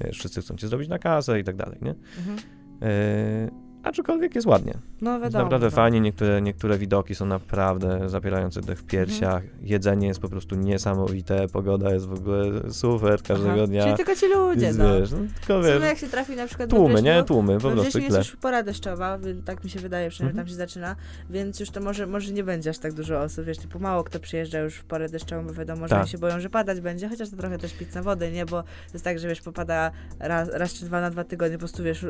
Wiesz, 0.00 0.18
wszyscy 0.18 0.40
chcą 0.40 0.56
cię 0.56 0.68
zrobić 0.68 0.88
na 0.88 0.98
kasę 0.98 1.40
i 1.40 1.44
tak 1.44 1.56
dalej, 1.56 1.78
nie? 1.82 1.94
Mhm. 2.18 2.38
Y, 2.82 3.69
Aczkolwiek 3.82 4.34
jest 4.34 4.46
ładnie. 4.46 4.74
No 5.00 5.10
wiadomo. 5.10 5.24
Jest 5.24 5.34
naprawdę 5.34 5.66
no. 5.66 5.70
fajnie, 5.70 6.00
niektóre, 6.00 6.42
niektóre 6.42 6.78
widoki 6.78 7.14
są 7.14 7.26
naprawdę 7.26 8.08
zapierające 8.08 8.60
dech 8.60 8.78
w 8.78 8.84
piersiach. 8.84 9.42
Mhm. 9.44 9.66
Jedzenie 9.66 10.06
jest 10.08 10.20
po 10.20 10.28
prostu 10.28 10.54
niesamowite, 10.54 11.48
pogoda 11.48 11.94
jest 11.94 12.06
w 12.06 12.12
ogóle 12.12 12.72
super 12.72 13.22
każdego 13.22 13.54
Aha. 13.54 13.66
dnia. 13.66 13.82
Czyli 13.84 13.96
tylko 13.96 14.14
ci 14.16 14.28
ludzie, 14.28 14.66
jest, 14.66 14.78
no. 14.78 15.00
Wiesz, 15.00 15.10
no 15.10 15.18
tylko 15.40 15.62
wiesz, 15.62 15.82
jak 15.82 15.98
się 15.98 16.06
trafi 16.06 16.36
na 16.36 16.46
przykład 16.46 16.70
Tłumy, 16.70 17.02
nie? 17.02 17.22
Tłumy, 17.22 17.58
po 17.58 17.70
prostu 17.70 17.98
jest 17.98 18.16
już 18.18 18.36
pora 18.36 18.62
deszczowa, 18.62 19.18
tak 19.44 19.64
mi 19.64 19.70
się 19.70 19.80
wydaje, 19.80 20.10
przynajmniej 20.10 20.40
mhm. 20.40 20.46
tam 20.46 20.50
się 20.50 20.56
zaczyna, 20.56 20.96
więc 21.30 21.60
już 21.60 21.70
to 21.70 21.80
może, 21.80 22.06
może 22.06 22.32
nie 22.32 22.44
będzie 22.44 22.70
aż 22.70 22.78
tak 22.78 22.92
dużo 22.92 23.20
osób, 23.20 23.44
wiesz, 23.44 23.58
typu 23.58 23.78
mało 23.78 24.04
kto 24.04 24.20
przyjeżdża 24.20 24.58
już 24.58 24.74
w 24.74 24.84
porę 24.84 25.08
deszczową, 25.08 25.46
bo 25.46 25.52
wiadomo, 25.52 25.88
że 25.88 25.94
tak. 25.94 26.08
się 26.08 26.18
boją, 26.18 26.40
że 26.40 26.50
padać 26.50 26.80
będzie, 26.80 27.08
chociaż 27.08 27.30
to 27.30 27.36
trochę 27.36 27.58
też 27.58 27.72
pizza 27.72 28.02
wody, 28.02 28.32
nie? 28.32 28.46
Bo 28.46 28.62
to 28.62 28.92
jest 28.92 29.04
tak, 29.04 29.18
że 29.18 29.28
wiesz, 29.28 29.40
popada 29.40 29.90
raz, 30.18 30.48
raz 30.48 30.74
czy 30.74 30.84
dwa 30.84 31.00
na 31.00 31.10
dwa 31.10 31.24
tygodnie, 31.24 31.56
po 31.56 31.60
prostu 31.60 31.82
wiesz, 31.82 32.06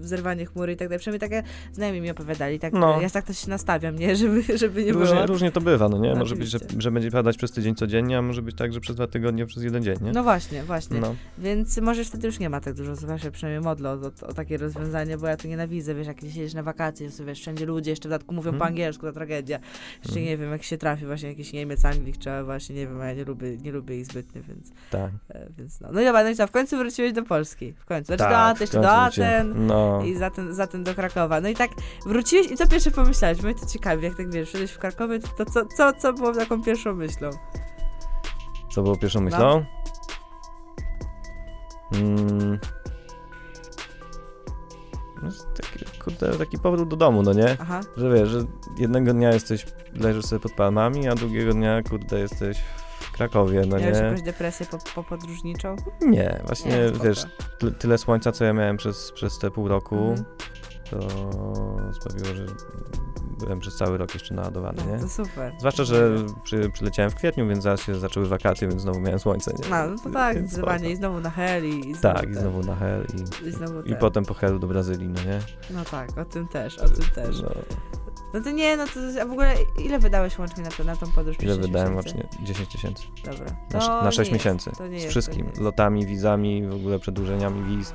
zerwanie 0.00 0.46
chmury 0.46 0.72
i 0.72 0.76
tak 0.76 0.88
dalej. 0.88 1.03
Przynajmniej 1.04 1.30
takie 1.30 1.48
znajomi 1.72 2.00
mi 2.00 2.10
opowiadali. 2.10 2.58
Tak, 2.58 2.72
no. 2.72 3.00
Ja 3.00 3.10
tak 3.10 3.24
też 3.24 3.38
się 3.38 3.50
nastawiam, 3.50 3.98
nie? 3.98 4.16
Żeby, 4.16 4.42
żeby 4.58 4.84
nie 4.84 4.92
różnie, 4.92 5.14
było. 5.14 5.26
Różnie 5.26 5.52
to 5.52 5.60
bywa, 5.60 5.88
no 5.88 5.98
nie? 5.98 6.10
No, 6.10 6.16
może 6.16 6.34
oczywiście. 6.34 6.58
być, 6.58 6.70
że, 6.72 6.80
że 6.80 6.90
będzie 6.90 7.10
padać 7.10 7.36
przez 7.36 7.52
tydzień 7.52 7.74
codziennie, 7.74 8.18
a 8.18 8.22
może 8.22 8.42
być 8.42 8.56
tak, 8.56 8.72
że 8.72 8.80
przez 8.80 8.96
dwa 8.96 9.06
tygodnie 9.06 9.46
przez 9.46 9.62
jeden 9.62 9.82
dzień, 9.82 9.96
nie? 10.00 10.12
No 10.12 10.22
właśnie, 10.22 10.62
właśnie. 10.62 11.00
No. 11.00 11.14
Więc 11.38 11.78
może 11.78 12.04
wtedy 12.04 12.26
już 12.26 12.38
nie 12.38 12.50
ma 12.50 12.60
tak 12.60 12.74
dużo, 12.74 12.96
zwłaszcza 12.96 13.30
przynajmniej 13.30 13.64
modlę 13.64 13.90
o, 13.90 13.92
o, 13.92 14.28
o, 14.28 14.34
takie 14.34 14.56
rozwiązanie, 14.56 15.18
bo 15.18 15.26
ja 15.26 15.36
to 15.36 15.48
nienawidzę, 15.48 15.94
wiesz, 15.94 16.06
jak 16.06 16.22
jedziesz 16.22 16.54
na 16.54 16.62
wakacje, 16.62 17.10
to 17.10 17.24
wiesz, 17.24 17.40
wszędzie 17.40 17.66
ludzie, 17.66 17.90
jeszcze 17.90 18.08
w 18.08 18.10
dodatku 18.10 18.34
mówią 18.34 18.50
hmm. 18.50 18.58
po 18.58 18.66
angielsku, 18.66 19.06
to 19.06 19.12
tragedia. 19.12 19.58
Jeszcze 19.98 20.14
hmm. 20.14 20.24
nie 20.24 20.38
wiem, 20.38 20.50
jak 20.50 20.62
się 20.62 20.78
trafi 20.78 21.06
właśnie 21.06 21.28
jakiś 21.28 21.52
Niemiec, 21.52 21.84
Anglik, 21.84 22.18
czy 22.18 22.30
właśnie, 22.44 22.76
nie 22.76 22.86
wiem, 22.86 22.98
ja 22.98 23.14
nie 23.14 23.24
lubię, 23.24 23.56
nie 23.56 23.72
lubię 23.72 24.00
ich 24.00 24.06
zbytnio, 24.06 24.42
więc... 24.48 24.72
Tak. 24.90 25.10
E, 25.28 25.46
więc 25.58 25.80
no. 25.80 25.88
no 25.92 26.00
i 26.00 26.04
dobra, 26.04 26.22
no 26.22 26.28
i 26.28 26.36
co, 26.36 26.46
w 26.46 26.50
końcu 26.50 26.78
wróciłeś 26.78 27.12
do 27.12 27.22
Polski. 27.22 27.72
W 27.72 27.84
końcu. 27.84 28.06
Znaczy 28.06 28.18
tak, 28.18 28.30
do 28.30 28.38
Aten, 28.38 28.60
jeszcze 28.60 28.80
do 28.80 28.92
Aten 28.92 29.66
no. 29.66 30.02
i 30.04 30.14
zatem, 30.14 30.54
zatem 30.54 30.84
do 30.84 30.93
Krakowa. 30.94 31.40
No 31.40 31.48
i 31.48 31.54
tak 31.54 31.70
wróciłeś 32.06 32.50
i 32.50 32.56
co 32.56 32.66
pierwsze 32.66 32.90
pomyślałeś? 32.90 33.42
Mnie 33.42 33.54
to 33.54 33.66
ciekawi, 33.66 34.04
jak 34.04 34.16
tak 34.16 34.32
wiesz, 34.32 34.48
wszedłeś 34.48 34.70
w 34.70 34.78
Krakowie, 34.78 35.18
to, 35.18 35.44
co, 35.44 35.66
co, 35.76 35.92
co 35.92 36.12
było 36.12 36.32
taką 36.32 36.62
pierwszą 36.62 36.94
myślą? 36.94 37.30
Co 38.70 38.82
było 38.82 38.96
pierwszą 38.96 39.20
no. 39.20 39.24
myślą? 39.24 39.38
No. 39.40 39.84
Mm. 41.98 42.58
No, 45.22 45.30
taki, 45.54 45.98
kurde, 46.04 46.38
taki 46.38 46.58
powrót 46.58 46.88
do 46.88 46.96
domu, 46.96 47.22
no 47.22 47.32
nie? 47.32 47.56
Aha. 47.60 47.80
Że 47.96 48.14
wiesz, 48.14 48.28
że 48.28 48.38
jednego 48.78 49.12
dnia 49.12 49.32
jesteś, 49.32 49.66
leżysz 49.94 50.24
sobie 50.24 50.40
pod 50.40 50.52
palmami, 50.52 51.08
a 51.08 51.14
drugiego 51.14 51.52
dnia, 51.52 51.82
kurde, 51.82 52.20
jesteś 52.20 52.58
w 53.00 53.12
Krakowie, 53.12 53.62
no 53.66 53.78
Miałeś 53.78 53.98
nie? 53.98 54.04
jakąś 54.04 54.22
depresję 54.22 54.66
po, 54.66 54.78
po 54.94 55.04
podróżniczą? 55.04 55.76
Nie, 56.00 56.40
właśnie, 56.46 56.70
nie, 56.70 56.92
wiesz, 57.04 57.26
tyle 57.78 57.98
słońca, 57.98 58.32
co 58.32 58.44
ja 58.44 58.52
miałem 58.52 58.76
przez, 58.76 59.12
przez 59.12 59.38
te 59.38 59.50
pół 59.50 59.68
roku, 59.68 59.96
mhm. 59.96 60.24
To 60.90 60.98
sprawiło, 61.92 62.34
że 62.34 62.46
byłem 63.38 63.60
przez 63.60 63.76
cały 63.76 63.98
rok 63.98 64.14
jeszcze 64.14 64.34
naładowany, 64.34 64.82
no, 64.86 64.92
nie? 64.92 64.98
To 64.98 65.08
super. 65.08 65.52
Zwłaszcza, 65.58 65.84
że 65.84 66.10
przy, 66.42 66.70
przyleciałem 66.70 67.10
w 67.10 67.14
kwietniu, 67.14 67.48
więc 67.48 67.62
zaraz 67.64 67.82
się 67.82 67.94
zaczęły 67.94 68.28
wakacje, 68.28 68.68
więc 68.68 68.82
znowu 68.82 69.00
miałem 69.00 69.18
słońce, 69.18 69.52
nie? 69.52 69.70
No, 69.70 69.86
no 69.86 69.98
to 69.98 70.10
tak, 70.10 70.38
zdecydowanie. 70.38 70.90
I 70.90 70.96
znowu 70.96 71.20
na 71.20 71.30
Hel 71.30 71.64
i, 71.64 71.90
i 71.90 71.94
znowu 71.94 72.18
Tak, 72.18 72.30
i 72.30 72.34
znowu 72.34 72.60
na 72.60 72.76
Hel 72.76 73.06
i, 73.14 73.48
i, 73.48 73.52
znowu 73.52 73.82
i 73.82 73.96
potem 73.96 74.24
po 74.24 74.34
Helu 74.34 74.58
do 74.58 74.66
Brazylii, 74.66 75.08
no 75.08 75.22
nie? 75.22 75.40
No 75.70 75.84
tak, 75.84 76.18
o 76.18 76.24
tym 76.24 76.48
też, 76.48 76.78
o 76.78 76.88
tym 76.88 77.04
też. 77.14 77.42
No. 77.42 77.50
No 78.34 78.40
to 78.40 78.50
nie, 78.50 78.76
no 78.76 78.84
to 78.86 79.22
a 79.22 79.26
w 79.26 79.30
ogóle 79.30 79.54
ile 79.84 79.98
wydałeś 79.98 80.38
łącznie 80.38 80.64
na, 80.64 80.70
to, 80.70 80.84
na 80.84 80.96
tą 80.96 81.12
podróż? 81.12 81.36
Ile 81.42 81.56
wydałem 81.56 81.94
łącznie? 81.94 82.28
10 82.42 82.68
tysięcy. 82.68 83.02
Dobra. 83.24 83.46
Na, 83.72 84.02
na 84.02 84.12
6 84.12 84.32
miesięcy. 84.32 84.70
Jest, 84.90 85.06
z 85.06 85.10
wszystkim. 85.10 85.50
Lotami, 85.60 86.06
wizami, 86.06 86.66
w 86.66 86.74
ogóle 86.74 86.98
przedłużeniami 86.98 87.76
wiz, 87.76 87.92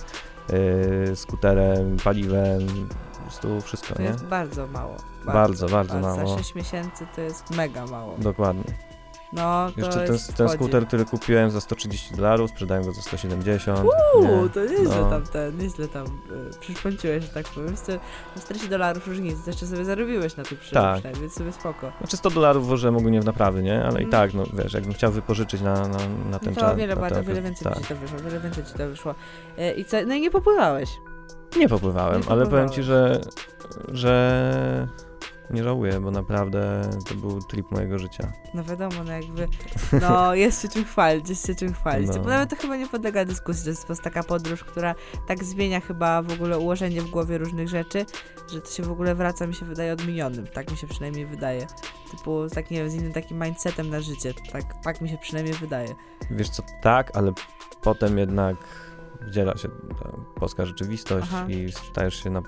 yy, 1.07 1.15
skuterem, 1.15 1.97
paliwem, 2.03 2.67
po 3.13 3.19
prostu 3.19 3.61
wszystko, 3.61 3.95
to 3.95 4.01
nie? 4.01 4.07
jest 4.07 4.25
bardzo 4.25 4.67
mało. 4.67 4.95
Bardzo, 5.25 5.67
bardzo, 5.67 5.93
bardzo 5.93 5.99
mało. 5.99 6.29
Za 6.29 6.37
6 6.37 6.55
miesięcy 6.55 7.07
to 7.15 7.21
jest 7.21 7.49
mega 7.49 7.85
mało. 7.85 8.15
Dokładnie. 8.17 8.88
No, 9.34 9.67
Jeszcze 9.77 10.07
ten, 10.07 10.17
ten 10.38 10.49
skuter, 10.49 10.88
który 10.88 11.05
kupiłem 11.05 11.51
za 11.51 11.61
130 11.61 12.15
dolarów, 12.15 12.49
sprzedałem 12.49 12.84
go 12.84 12.91
za 12.91 13.01
170. 13.01 13.80
Uuu, 13.80 14.43
nie? 14.43 14.49
to 14.49 14.65
nieźle 14.65 15.01
no. 15.01 15.09
tam 15.09 15.23
ten, 15.23 15.57
nieźle 15.57 15.88
tam 15.88 16.05
y, 16.05 16.59
przyszpąciłeś, 16.59 17.23
że 17.23 17.30
tak 17.30 17.47
powiem. 17.47 17.77
140 17.77 18.69
dolarów 18.69 19.07
już 19.07 19.19
nic, 19.19 19.47
jeszcze 19.47 19.67
sobie 19.67 19.86
zarobiłeś 19.86 20.38
na 20.38 20.43
tym 20.43 20.57
tak. 20.73 21.17
więc 21.17 21.34
sobie 21.34 21.51
spoko. 21.51 21.91
Znaczy 21.99 22.17
100 22.17 22.30
dolarów 22.30 22.67
włożyłem 22.67 22.97
ogólnie 22.97 23.21
w 23.21 23.25
naprawy, 23.25 23.63
nie? 23.63 23.84
Ale 23.84 23.97
mm. 23.97 24.07
i 24.07 24.07
tak, 24.07 24.34
no 24.34 24.43
wiesz, 24.53 24.73
jakbym 24.73 24.93
chciał 24.93 25.11
wypożyczyć 25.11 25.61
na, 25.61 25.73
na, 25.73 25.97
na 26.32 26.39
ten 26.39 26.49
no 26.49 26.55
to 26.55 26.61
czas. 26.61 26.73
O 26.73 26.75
wiele, 26.75 26.95
bardzo, 26.95 27.23
wiele 27.23 27.41
więcej 27.41 27.67
tak. 27.73 27.82
ci 27.82 27.88
to 27.88 27.95
wyszło, 27.95 28.19
wiele 28.19 28.39
więcej 28.39 28.65
ci 28.65 28.73
to 28.73 28.88
wyszło. 28.88 29.15
Y, 29.59 29.71
I 29.71 29.86
co, 29.86 29.97
no 30.07 30.13
i 30.13 30.21
nie 30.21 30.32
popływałeś. 30.32 30.89
Nie 31.57 31.69
popływałem, 31.69 32.21
nie 32.21 32.30
ale 32.30 32.47
powiem 32.47 32.69
ci, 32.69 32.84
że, 32.84 33.21
że 33.88 34.88
nie 35.49 35.63
żałuję, 35.63 35.99
bo 35.99 36.11
naprawdę 36.11 36.89
to 37.09 37.15
był 37.15 37.41
trip 37.41 37.71
mojego 37.71 37.99
życia. 37.99 38.31
No 38.53 38.63
wiadomo, 38.63 39.03
no 39.05 39.11
jakby, 39.11 39.47
no 40.01 40.35
jest 40.35 40.61
się 40.61 40.67
czym 40.67 40.85
chwalić, 40.85 41.29
jest 41.29 41.47
się 41.47 41.55
czym 41.55 41.73
chwalić. 41.73 42.07
No. 42.07 42.19
Bo 42.19 42.29
nawet 42.29 42.49
to 42.49 42.55
chyba 42.55 42.75
nie 42.75 42.87
podlega 42.87 43.25
dyskusji, 43.25 43.63
to 43.63 43.69
jest 43.69 43.81
po 43.81 43.87
prostu 43.87 44.03
taka 44.03 44.23
podróż, 44.23 44.63
która 44.63 44.95
tak 45.27 45.43
zmienia 45.43 45.79
chyba 45.79 46.21
w 46.21 46.33
ogóle 46.33 46.57
ułożenie 46.57 47.01
w 47.01 47.09
głowie 47.09 47.37
różnych 47.37 47.67
rzeczy, 47.67 48.05
że 48.53 48.61
to 48.61 48.69
się 48.69 48.83
w 48.83 48.91
ogóle 48.91 49.15
wraca, 49.15 49.47
mi 49.47 49.53
się 49.53 49.65
wydaje, 49.65 49.93
odmienionym. 49.93 50.47
Tak 50.47 50.71
mi 50.71 50.77
się 50.77 50.87
przynajmniej 50.87 51.25
wydaje. 51.25 51.67
Typu 52.11 52.47
z, 52.47 52.51
takim, 52.51 52.89
z 52.89 52.95
innym 52.95 53.13
takim 53.13 53.43
mindsetem 53.43 53.89
na 53.89 54.01
życie. 54.01 54.33
Tak, 54.51 54.63
tak 54.83 55.01
mi 55.01 55.09
się 55.09 55.17
przynajmniej 55.17 55.53
wydaje. 55.53 55.95
Wiesz 56.31 56.49
co, 56.49 56.63
tak, 56.81 57.17
ale 57.17 57.33
potem 57.81 58.17
jednak 58.17 58.55
wdziela 59.22 59.57
się 59.57 59.70
ta 59.70 60.11
polska 60.36 60.65
rzeczywistość 60.65 61.28
Aha. 61.32 61.45
i 61.49 61.72
stajesz 61.72 62.24
się 62.24 62.30
na, 62.30 62.41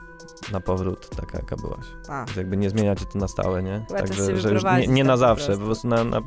na 0.51 0.59
powrót 0.59 1.09
taka, 1.09 1.37
jaka 1.37 1.55
byłaś. 1.55 1.85
A. 2.09 2.25
Więc 2.25 2.37
jakby 2.37 2.57
nie 2.57 2.69
zmienia 2.69 2.95
cię 2.95 3.05
to 3.05 3.19
na 3.19 3.27
stałe, 3.27 3.63
nie? 3.63 3.85
Także, 3.89 4.37
że 4.37 4.53
już 4.53 4.63
nie, 4.63 4.87
nie 4.87 5.03
na 5.03 5.13
tak 5.13 5.19
zawsze, 5.19 5.51
po 5.57 5.57
prostu, 5.57 5.61
po 5.61 5.65
prostu 5.65 5.87
na, 5.87 6.03
na, 6.03 6.21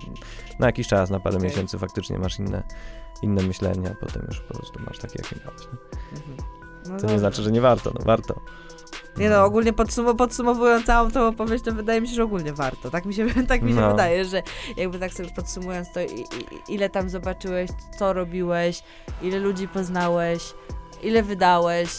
na, 0.59 0.67
jakiś 0.67 0.89
czas, 0.89 1.11
na 1.11 1.21
parę 1.21 1.37
okay. 1.37 1.49
miesięcy 1.49 1.79
faktycznie 1.79 2.19
masz 2.19 2.39
inne, 2.39 2.63
inne 3.23 3.43
myślenie, 3.43 3.91
a 3.91 3.95
potem 3.95 4.23
już 4.29 4.41
po 4.41 4.55
prostu 4.55 4.81
masz 4.87 4.99
takie, 4.99 5.19
jakie 5.23 5.37
miałeś. 5.45 5.63
Mhm. 6.13 6.37
No 6.89 6.99
to 6.99 7.07
nie 7.07 7.19
znaczy, 7.19 7.43
że 7.43 7.53
nie 7.53 7.61
warto, 7.61 7.93
no 7.95 8.05
warto. 8.05 8.41
Nie 9.17 9.31
no, 9.31 9.45
ogólnie 9.45 9.73
podsum 9.73 10.17
podsumowując 10.17 10.87
całą 10.87 11.11
tą 11.11 11.27
opowieść, 11.27 11.65
to 11.65 11.73
wydaje 11.73 12.01
mi 12.01 12.09
się, 12.09 12.15
że 12.15 12.25
ogólnie 12.25 12.53
warto. 12.53 12.91
Tak 12.91 13.05
mi 13.05 13.15
się, 13.15 13.27
tak 13.49 13.63
mi 13.63 13.73
się 13.73 13.81
no. 13.81 13.91
wydaje, 13.91 14.25
że 14.25 14.43
jakby 14.77 14.99
tak 14.99 15.13
sobie 15.13 15.31
podsumując 15.31 15.93
to, 15.93 16.01
i, 16.01 16.21
i, 16.21 16.75
ile 16.75 16.91
tam 16.91 17.11
zobaczyłeś, 17.11 17.71
co 17.99 18.13
robiłeś, 18.13 18.83
ile 19.23 19.39
ludzi 19.39 19.69
poznałeś, 19.69 20.55
ile 21.03 21.23
wydałeś, 21.23 21.91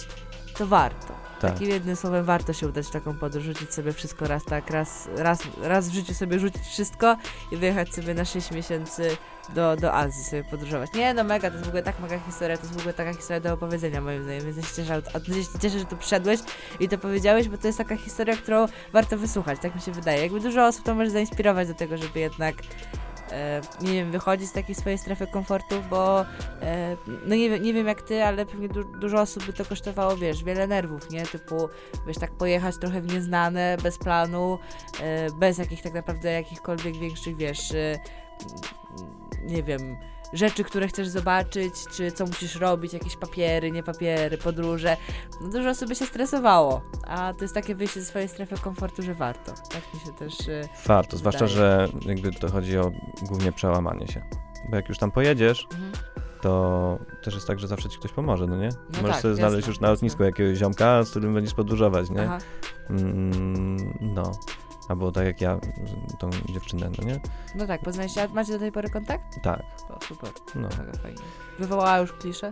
to 0.58 0.68
warto. 0.68 1.25
Tak. 1.40 1.54
Takim 1.54 1.70
jednym 1.70 1.96
słowem 1.96 2.26
warto 2.26 2.54
się 2.54 2.68
udać 2.68 2.88
w 2.88 2.92
taką 2.92 3.18
podróż, 3.18 3.44
rzucić 3.44 3.74
sobie 3.74 3.94
wszystko 3.94 4.28
raz 4.28 4.46
tak, 4.46 4.70
raz, 4.70 5.10
raz, 5.18 5.40
raz 5.62 5.90
w 5.90 5.94
życiu 5.94 6.14
sobie 6.14 6.40
rzucić 6.40 6.64
wszystko 6.64 7.18
i 7.52 7.58
wyjechać 7.58 7.94
sobie 7.94 8.14
na 8.14 8.26
6 8.26 8.52
miesięcy 8.52 9.18
do, 9.50 9.76
do 9.76 9.94
Azji 9.94 10.24
sobie 10.24 10.44
podróżować. 10.44 10.94
Nie, 10.94 11.14
no 11.14 11.24
mega, 11.24 11.50
to 11.50 11.56
jest 11.56 11.66
w 11.66 11.68
ogóle 11.68 11.84
tak 11.84 12.00
mega 12.00 12.20
historia, 12.20 12.58
to 12.58 12.64
jest 12.64 12.76
w 12.76 12.78
ogóle 12.78 12.94
taka 12.94 13.14
historia 13.14 13.40
do 13.40 13.54
opowiedzenia 13.54 14.02
moim 14.02 14.24
zdaniem, 14.24 14.44
więc 14.44 14.58
ja 14.58 14.64
się 14.64 14.76
cieszę, 14.76 15.02
cieszę, 15.62 15.80
że 15.80 15.86
tu 15.86 15.98
przyszedłeś 15.98 16.40
i 16.80 16.90
to 16.90 16.98
powiedziałeś, 16.98 17.50
bo 17.50 17.58
to 17.58 17.68
jest 17.68 17.78
taka 17.78 17.98
historia, 17.98 18.38
którą 18.38 18.66
warto 18.94 19.18
wysłuchać, 19.18 19.60
tak 19.62 19.76
mi 19.76 19.82
się 19.82 19.92
wydaje. 19.92 20.22
Jakby 20.22 20.40
dużo 20.40 20.66
osób 20.66 20.86
to 20.86 20.96
może 20.96 21.10
zainspirować 21.10 21.68
do 21.68 21.74
tego, 21.74 21.98
żeby 21.98 22.20
jednak 22.20 22.56
nie 23.82 23.94
wiem, 23.94 24.12
wychodzić 24.12 24.50
z 24.50 24.52
takiej 24.52 24.76
swojej 24.76 24.98
strefy 24.98 25.28
komfortu, 25.28 25.76
bo 25.90 26.22
e, 26.22 26.98
no 27.26 27.36
nie, 27.36 27.60
nie 27.60 27.74
wiem 27.74 27.88
jak 27.88 28.02
ty, 28.02 28.24
ale 28.24 28.46
pewnie 28.46 28.68
du 28.70 28.84
dużo 28.84 29.22
osób 29.22 29.46
by 29.46 29.54
to 29.54 29.66
kosztowało, 29.66 30.18
wiesz, 30.18 30.44
wiele 30.44 30.68
nerwów, 30.68 31.10
nie? 31.10 31.26
Typu, 31.26 31.70
wiesz, 32.08 32.18
tak 32.18 32.32
pojechać 32.32 32.78
trochę 32.78 33.02
w 33.02 33.14
nieznane, 33.14 33.78
bez 33.84 33.98
planu, 33.98 34.60
e, 35.02 35.32
bez 35.32 35.58
jakich 35.58 35.82
tak 35.82 35.94
naprawdę 35.94 36.32
jakichkolwiek 36.32 36.98
większych, 36.98 37.38
wiesz, 37.38 37.74
nie 39.44 39.64
wiem, 39.64 39.98
rzeczy, 40.36 40.64
które 40.64 40.88
chcesz 40.88 41.08
zobaczyć, 41.08 41.74
czy 41.92 42.12
co 42.12 42.26
musisz 42.26 42.56
robić, 42.56 42.94
jakieś 42.94 43.16
papiery, 43.16 43.72
nie 43.72 43.84
papiery, 43.84 44.38
podróże. 44.38 44.98
No 45.42 45.50
dużo 45.50 45.70
osób 45.70 45.90
by 45.90 45.96
się 45.96 46.06
stresowało, 46.06 46.82
a 47.08 47.34
to 47.34 47.44
jest 47.44 47.54
takie 47.54 47.76
wyjście 47.76 48.00
ze 48.00 48.06
swojej 48.06 48.28
strefy 48.28 48.56
komfortu, 48.58 49.02
że 49.02 49.14
warto. 49.14 49.52
Tak 49.52 49.94
mi 49.94 50.00
się 50.00 50.14
też 50.14 50.48
yy, 50.48 50.62
Warto, 50.86 51.18
wydaje. 51.18 51.20
zwłaszcza, 51.20 51.48
że 51.48 51.88
jakby 52.06 52.32
to 52.32 52.52
chodzi 52.52 52.78
o 52.78 52.92
głównie 53.22 53.52
przełamanie 53.52 54.08
się. 54.08 54.22
Bo 54.70 54.76
jak 54.76 54.90
już 54.90 54.98
tam 54.98 55.12
pojedziesz, 55.12 55.68
mhm. 55.72 55.92
to 56.42 57.00
też 57.24 57.34
jest 57.34 57.48
tak, 57.48 57.60
że 57.60 57.68
zawsze 57.68 57.90
ci 57.90 57.98
ktoś 58.00 58.12
pomoże, 58.12 58.48
no 58.48 58.58
nie? 58.58 58.70
No 58.70 59.02
Możesz 59.02 59.12
tak, 59.12 59.22
sobie 59.22 59.36
znaleźć 59.36 59.58
jasne, 59.58 59.72
już 59.72 59.80
na 59.80 59.90
lotnisku 59.90 60.24
jasne. 60.24 60.26
jakiegoś 60.26 60.58
ziomka, 60.58 61.04
z 61.04 61.10
którym 61.10 61.34
będziesz 61.34 61.54
podróżować, 61.54 62.10
nie? 62.10 62.30
Mm, 62.90 63.98
no. 64.02 64.32
Albo 64.88 65.12
tak 65.12 65.26
jak 65.26 65.42
ja, 65.42 65.60
tą 66.20 66.30
dziewczynę, 66.30 66.90
no 66.98 67.04
nie? 67.04 67.20
No 67.56 67.68
tak, 67.68 67.82
poznaliście, 67.82 68.28
macie 68.28 68.54
do 68.54 68.60
tej 68.60 68.72
pory 68.72 68.90
kontakt? 68.90 69.42
Tak. 69.44 69.64
O, 69.90 70.06
super, 70.06 70.30
no. 70.56 70.62
mega 70.62 70.98
fajnie. 71.02 71.22
Wywołała 71.60 71.98
już 71.98 72.14
kliszę? 72.14 72.52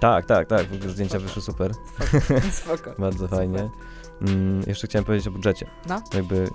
Tak, 0.00 0.26
tak, 0.26 0.48
tak, 0.48 0.66
w 0.66 0.74
ogóle 0.74 0.90
zdjęcia 0.90 1.18
spoko. 1.18 1.26
wyszły 1.26 1.42
super. 1.42 1.72
Spoko, 1.74 2.76
spoko. 2.80 3.00
Bardzo 3.00 3.28
fajnie. 3.28 3.70
Mm, 4.20 4.62
jeszcze 4.66 4.86
chciałem 4.86 5.04
powiedzieć 5.04 5.28
o 5.28 5.30
budżecie. 5.30 5.66
No. 5.88 6.02
Jakby 6.14 6.50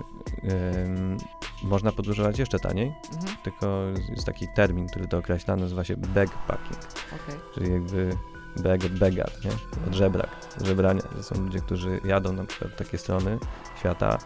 można 1.62 1.92
podróżować 1.92 2.38
jeszcze 2.38 2.58
taniej, 2.58 2.94
mhm. 3.14 3.36
tylko 3.42 3.82
jest 4.08 4.26
taki 4.26 4.46
termin, 4.56 4.88
który 4.88 5.08
to 5.08 5.18
określa, 5.18 5.56
nazywa 5.56 5.84
się 5.84 5.96
backpacking. 5.96 6.78
Okay. 7.06 7.40
Czyli 7.54 7.72
jakby 7.72 8.16
beg, 8.58 8.88
begat, 8.88 9.44
nie? 9.44 9.50
Od 9.88 9.94
żebrak, 9.94 10.28
żebrania. 10.64 11.02
To 11.02 11.22
są 11.22 11.42
ludzie, 11.42 11.60
którzy 11.60 12.00
jadą 12.04 12.32
na 12.32 12.44
przykład 12.44 12.70
w 12.72 12.76
takie 12.76 12.98
strony 12.98 13.38
świata 13.78 14.18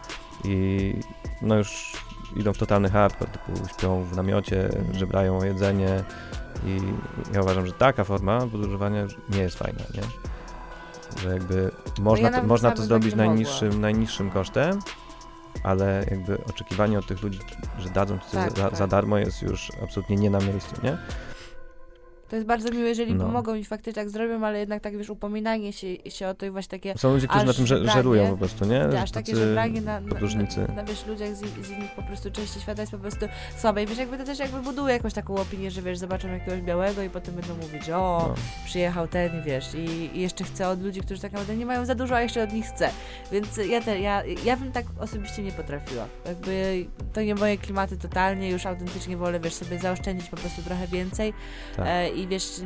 i 0.43 0.93
no 1.41 1.55
już 1.55 1.93
idą 2.35 2.53
w 2.53 2.57
totalny 2.57 2.89
hardcore, 2.89 3.31
typu 3.31 3.67
śpią 3.69 4.03
w 4.03 4.15
namiocie, 4.15 4.69
żebrają 4.91 5.37
o 5.37 5.43
jedzenie 5.43 6.03
i 6.65 6.79
ja 7.33 7.41
uważam, 7.41 7.67
że 7.67 7.73
taka 7.73 8.03
forma 8.03 8.39
podróżowania 8.39 9.07
nie 9.29 9.39
jest 9.39 9.57
fajna, 9.57 9.83
nie? 9.93 10.01
Że 11.21 11.29
jakby 11.29 11.71
można, 11.99 12.29
no 12.29 12.35
ja 12.35 12.41
to, 12.41 12.47
można 12.47 12.71
to 12.71 12.83
zrobić 12.83 13.15
najniższym, 13.15 13.81
najniższym 13.81 14.31
kosztem, 14.31 14.79
ale 15.63 16.05
jakby 16.11 16.45
oczekiwanie 16.45 16.99
od 16.99 17.07
tych 17.07 17.21
ludzi, 17.21 17.39
że 17.79 17.89
dadzą 17.89 18.19
ci 18.19 18.25
tak, 18.31 18.57
za, 18.57 18.63
tak. 18.63 18.75
za 18.75 18.87
darmo 18.87 19.17
jest 19.17 19.41
już 19.41 19.71
absolutnie 19.83 20.15
nie 20.15 20.29
na 20.29 20.39
miejscu, 20.39 20.75
nie? 20.83 20.97
To 22.33 22.37
jest 22.37 22.47
bardzo 22.47 22.71
miłe, 22.71 22.89
jeżeli 22.89 23.15
no. 23.15 23.25
pomogą 23.25 23.55
i 23.55 23.63
faktycznie 23.63 23.93
tak 23.93 24.09
zrobią, 24.09 24.45
ale 24.45 24.59
jednak 24.59 24.81
tak, 24.81 24.97
wiesz, 24.97 25.09
upominanie 25.09 25.73
się, 25.73 25.87
się 26.09 26.27
o 26.27 26.33
to 26.33 26.45
i 26.45 26.49
właśnie 26.49 26.79
takie... 26.79 26.97
Są 26.97 27.13
ludzie, 27.13 27.27
którzy 27.27 27.45
na 27.45 27.53
tym 27.53 27.67
żerują 27.67 27.91
żerują 27.91 28.31
po 28.31 28.37
prostu, 28.37 28.65
nie? 28.65 29.01
Aż 29.01 29.11
takie 29.11 29.35
żebranie 29.35 29.81
na, 29.81 29.99
na, 29.99 30.07
na, 30.67 30.73
na, 30.75 30.83
wiesz, 30.83 31.05
ludziach 31.05 31.35
z, 31.35 31.39
z 31.39 31.69
innych 31.69 31.91
po 31.95 32.03
prostu 32.03 32.31
części 32.31 32.61
świata 32.61 32.81
jest 32.81 32.91
po 32.91 32.97
prostu 32.97 33.25
słabe 33.57 33.83
i 33.83 33.87
wiesz, 33.87 33.97
jakby 33.97 34.17
to 34.17 34.23
też 34.23 34.39
jakby 34.39 34.61
buduje 34.61 34.93
jakąś 34.93 35.13
taką 35.13 35.35
opinię, 35.35 35.71
że 35.71 35.81
wiesz, 35.81 35.97
zobaczą 35.97 36.27
jakiegoś 36.27 36.61
białego 36.61 37.03
i 37.03 37.09
potem 37.09 37.35
będą 37.35 37.55
mówić, 37.55 37.89
o, 37.89 38.25
no. 38.27 38.35
przyjechał 38.65 39.07
ten, 39.07 39.43
wiesz, 39.43 39.75
i, 39.75 40.17
i, 40.17 40.21
jeszcze 40.21 40.43
chce 40.43 40.67
od 40.67 40.81
ludzi, 40.81 41.01
którzy 41.01 41.21
tak 41.21 41.31
naprawdę 41.31 41.55
nie 41.55 41.65
mają 41.65 41.85
za 41.85 41.95
dużo, 41.95 42.15
a 42.15 42.21
jeszcze 42.21 42.43
od 42.43 42.53
nich 42.53 42.65
chce. 42.65 42.89
Więc 43.31 43.57
ja, 43.69 43.81
te, 43.81 43.99
ja, 43.99 44.23
ja 44.45 44.57
bym 44.57 44.71
tak 44.71 44.85
osobiście 44.99 45.43
nie 45.43 45.51
potrafiła. 45.51 46.07
Jakby 46.25 46.85
to 47.13 47.21
nie 47.21 47.35
moje 47.35 47.57
klimaty 47.57 47.97
totalnie, 47.97 48.49
już 48.49 48.65
autentycznie 48.65 49.17
wolę, 49.17 49.39
wiesz, 49.39 49.53
sobie 49.53 49.79
zaoszczędzić 49.79 50.29
po 50.29 50.37
prostu 50.37 50.61
trochę 50.61 50.87
więcej 50.87 51.33
tak. 51.75 51.85
e, 51.87 52.09
i 52.09 52.22
wiesz, 52.27 52.61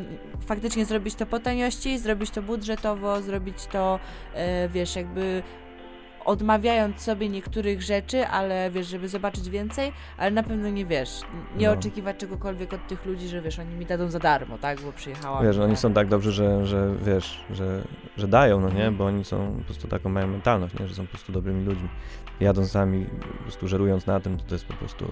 faktycznie 0.45 0.85
zrobić 0.85 1.15
to 1.15 1.25
po 1.25 1.39
taniości, 1.39 1.97
zrobić 1.97 2.29
to 2.29 2.41
budżetowo, 2.41 3.21
zrobić 3.21 3.65
to, 3.71 3.99
e, 4.33 4.69
wiesz, 4.69 4.95
jakby 4.95 5.43
odmawiając 6.27 7.01
sobie 7.01 7.29
niektórych 7.29 7.81
rzeczy, 7.81 8.27
ale 8.27 8.71
wiesz, 8.71 8.87
żeby 8.87 9.09
zobaczyć 9.09 9.49
więcej, 9.49 9.91
ale 10.17 10.31
na 10.31 10.43
pewno 10.43 10.69
nie 10.69 10.85
wiesz, 10.85 11.21
nie 11.57 11.67
no. 11.67 11.73
oczekiwać 11.73 12.17
czegokolwiek 12.17 12.73
od 12.73 12.87
tych 12.87 13.05
ludzi, 13.05 13.27
że 13.27 13.41
wiesz, 13.41 13.59
oni 13.59 13.75
mi 13.75 13.85
dadzą 13.85 14.09
za 14.09 14.19
darmo, 14.19 14.57
tak, 14.57 14.81
bo 14.81 14.91
przyjechałam. 14.91 15.45
Wiesz, 15.45 15.57
oni 15.57 15.77
są 15.77 15.93
tak 15.93 16.07
dobrzy, 16.07 16.31
że, 16.31 16.65
że 16.65 16.95
wiesz, 17.05 17.39
że, 17.49 17.81
że 18.17 18.27
dają, 18.27 18.61
no 18.61 18.69
nie, 18.69 18.91
bo 18.91 19.05
oni 19.05 19.25
są 19.25 19.55
po 19.57 19.63
prostu 19.63 19.87
taką 19.87 20.09
mają 20.09 20.27
mentalność, 20.27 20.79
nie, 20.79 20.87
że 20.87 20.95
są 20.95 21.03
po 21.03 21.09
prostu 21.09 21.31
dobrymi 21.31 21.65
ludźmi. 21.65 21.89
Jadąc 22.39 22.71
sami, 22.71 23.05
po 23.05 23.43
prostu 23.43 23.67
żerując 23.67 24.05
na 24.05 24.19
tym, 24.19 24.37
to, 24.37 24.43
to 24.43 24.55
jest 24.55 24.65
po 24.65 24.73
prostu 24.73 25.05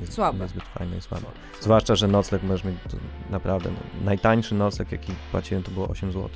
nie, 0.00 0.06
słabe. 0.06 0.44
niezbyt 0.44 0.64
fajne 0.64 0.96
i 0.96 1.00
słabe. 1.00 1.26
Zwłaszcza, 1.60 1.94
że 1.94 2.08
nocleg 2.08 2.42
możesz 2.42 2.64
mieć 2.64 2.76
naprawdę, 3.30 3.70
no, 3.70 4.04
najtańszy 4.04 4.54
nocleg, 4.54 4.92
jaki 4.92 5.12
płaciłem, 5.30 5.62
to 5.62 5.70
było 5.70 5.88
8 5.88 6.12
zł. 6.12 6.30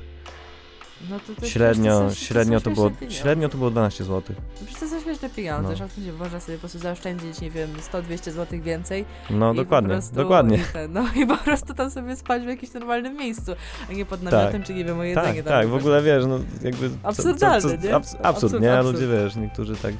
No 1.09 1.19
to, 1.19 1.41
to 1.41 1.47
średnio, 1.47 1.99
to 1.99 2.09
są, 2.09 2.15
średnio, 2.15 2.61
to, 2.61 2.69
było, 2.69 2.91
średnio 3.09 3.49
to 3.49 3.57
było 3.57 3.71
12 3.71 4.03
zł. 4.03 4.35
Przecież 4.55 4.79
to 4.79 4.87
są 4.87 5.01
śmieszne 5.01 5.29
pieniądze, 5.29 5.69
no. 5.69 5.75
że 5.75 6.11
można 6.19 6.39
sobie 6.39 6.57
po 6.57 6.59
prostu 6.59 6.79
zaoszczędzić, 6.79 7.41
nie 7.41 7.51
wiem, 7.51 7.69
100-200 7.93 8.31
zł 8.31 8.61
więcej. 8.61 9.05
No 9.29 9.53
dokładnie, 9.53 9.99
dokładnie. 10.13 10.57
I 10.57 10.73
ten, 10.73 10.93
no 10.93 11.05
i 11.15 11.27
po 11.27 11.37
prostu 11.37 11.73
tam 11.73 11.91
sobie 11.91 12.15
spać 12.15 12.43
w 12.43 12.47
jakimś 12.47 12.73
normalnym 12.73 13.17
miejscu, 13.17 13.51
a 13.89 13.93
nie 13.93 14.05
pod 14.05 14.23
namiotem, 14.23 14.61
tak. 14.61 14.67
czy 14.67 14.73
nie 14.73 14.85
wiem, 14.85 14.99
o 14.99 15.03
jedzenie. 15.03 15.43
Tak, 15.43 15.53
tak, 15.53 15.67
w 15.67 15.75
ogóle 15.75 16.01
wiesz, 16.01 16.25
no 16.25 16.39
jakby... 16.61 16.89
Absurdalne, 17.03 17.61
co, 17.61 17.69
co, 17.69 17.75
nie? 17.75 17.95
Abs 17.95 18.15
absurd, 18.23 18.61
nie? 18.61 18.77
A 18.77 18.81
ludzie, 18.81 19.07
wiesz, 19.07 19.35
niektórzy 19.35 19.75
tak 19.75 19.93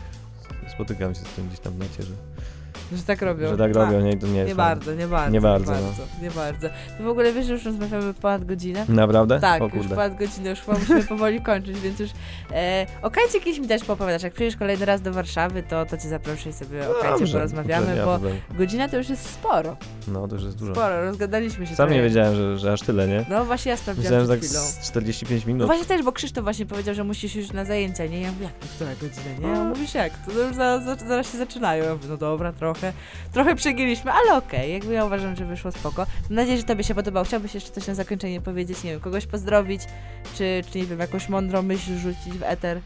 spotykam 0.70 1.16
się 1.16 1.22
z 1.22 1.34
tym 1.36 1.48
gdzieś 1.48 1.60
tam 1.60 1.74
w 1.74 1.78
necie, 1.78 2.04
że 2.04 2.14
że 2.98 3.04
tak 3.04 3.22
robią. 3.22 3.48
Że 3.48 3.58
tak 3.58 3.76
robią, 3.76 4.02
nie, 4.02 4.18
to 4.18 4.28
nie 4.28 4.40
jest 4.40 4.50
Nie 4.50 4.56
bardzo, 4.56 4.96
nie 4.96 5.08
bardzo. 5.08 5.32
Nie 5.32 5.42
bardzo, 5.42 5.74
nie 5.74 5.82
bardzo, 5.82 6.04
no. 6.20 6.24
nie 6.24 6.32
bardzo. 6.32 6.70
Ty 6.98 7.04
w 7.04 7.08
ogóle 7.08 7.34
wiesz, 7.34 7.46
że 7.46 7.54
już 7.54 7.66
rozmawiamy 7.66 8.14
ponad 8.14 8.46
godzinę? 8.46 8.86
Naprawdę? 8.90 9.40
Tak, 9.40 9.74
już 9.74 9.88
ponad 9.88 10.18
godzinę, 10.18 10.50
już 10.50 10.68
musimy 10.68 11.04
powoli 11.04 11.42
kończyć, 11.42 11.80
więc 11.80 12.00
już 12.00 12.10
e, 12.52 12.86
o 13.02 13.12
Kajcie 13.12 13.40
kiedyś 13.40 13.60
mi 13.60 13.68
też 13.68 13.84
popowiadasz. 13.84 14.24
Jak 14.24 14.34
przyjedziesz 14.34 14.60
kolejny 14.60 14.86
raz 14.86 15.02
do 15.02 15.14
Warszawy, 15.14 15.64
to, 15.64 15.86
to 15.86 15.98
cię 15.98 16.10
zaproszę 16.10 16.50
i 16.50 16.54
sobie 16.54 16.90
o 16.90 16.94
Kajcie 16.94 17.20
Dobrze, 17.20 17.34
porozmawiamy, 17.34 18.02
bo 18.06 18.20
godzina 18.58 18.90
to 18.90 18.98
już 18.98 19.10
jest 19.10 19.30
sporo. 19.30 19.78
No, 20.08 20.28
to 20.28 20.36
już 20.36 20.44
jest 20.44 20.58
dużo. 20.58 20.74
Sporo, 20.74 21.06
rozgadaliśmy 21.06 21.68
się 21.68 21.76
Sam 21.76 21.88
trochę. 21.88 21.96
nie 21.96 22.02
wiedziałem, 22.02 22.36
że, 22.36 22.58
że 22.58 22.74
aż 22.74 22.82
tyle, 22.82 23.08
nie? 23.08 23.26
No 23.30 23.46
właśnie 23.46 23.72
ja 23.72 23.78
sprawdziłam 23.78 24.22
Myślałem, 24.22 24.42
że 24.42 24.50
tak 24.60 24.84
45 24.84 25.46
minut. 25.46 25.60
No 25.60 25.66
właśnie 25.68 25.86
też, 25.86 26.04
bo 26.04 26.12
Krzysztof 26.12 26.44
właśnie 26.44 26.66
powiedział, 26.66 26.96
że 26.96 27.04
musisz 27.04 27.36
już 27.36 27.52
na 27.52 27.66
zajęcia, 27.66 28.06
nie? 28.06 28.22
Ja 28.22 28.32
mówię, 28.32 28.46
jak 28.46 28.54
to 28.54 28.68
która 28.76 28.92
godzina, 28.96 29.48
nie? 29.54 29.62
On 29.62 29.70
mówisz 29.70 29.94
jak? 29.94 30.14
To 30.26 30.32
już 30.32 30.56
zaraz, 30.56 31.00
zaraz 31.08 31.32
się 31.32 31.38
zaczynają. 31.38 31.84
Ja 31.84 31.94
mówię, 31.94 32.08
no 32.10 32.18
dobra, 32.18 32.54
trochę, 32.54 32.81
trochę 33.34 33.56
przegięliśmy, 33.56 34.12
ale 34.12 34.38
okej, 34.38 34.60
okay. 34.60 34.70
jakby 34.70 34.94
ja 34.94 35.06
uważam, 35.06 35.36
że 35.36 35.46
wyszło 35.46 35.72
spoko. 35.72 36.06
Mam 36.30 36.36
nadzieję, 36.36 36.58
że 36.58 36.64
tobie 36.64 36.84
się 36.84 36.96
podobał. 36.96 37.26
Chciałbyś 37.26 37.54
jeszcze 37.56 37.72
coś 37.72 37.88
na 37.88 37.96
zakończenie 37.96 38.42
powiedzieć, 38.42 38.84
nie 38.84 38.92
wiem, 38.92 39.00
kogoś 39.00 39.26
pozdrowić, 39.26 39.82
czy, 40.38 40.64
czy 40.72 40.78
nie 40.78 40.86
wiem, 40.86 41.00
jakąś 41.00 41.30
mądrą 41.30 41.62
myśl 41.62 41.98
rzucić 41.98 42.34
w 42.34 42.44
eter? 42.44 42.82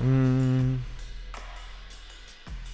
Mm. 0.00 0.78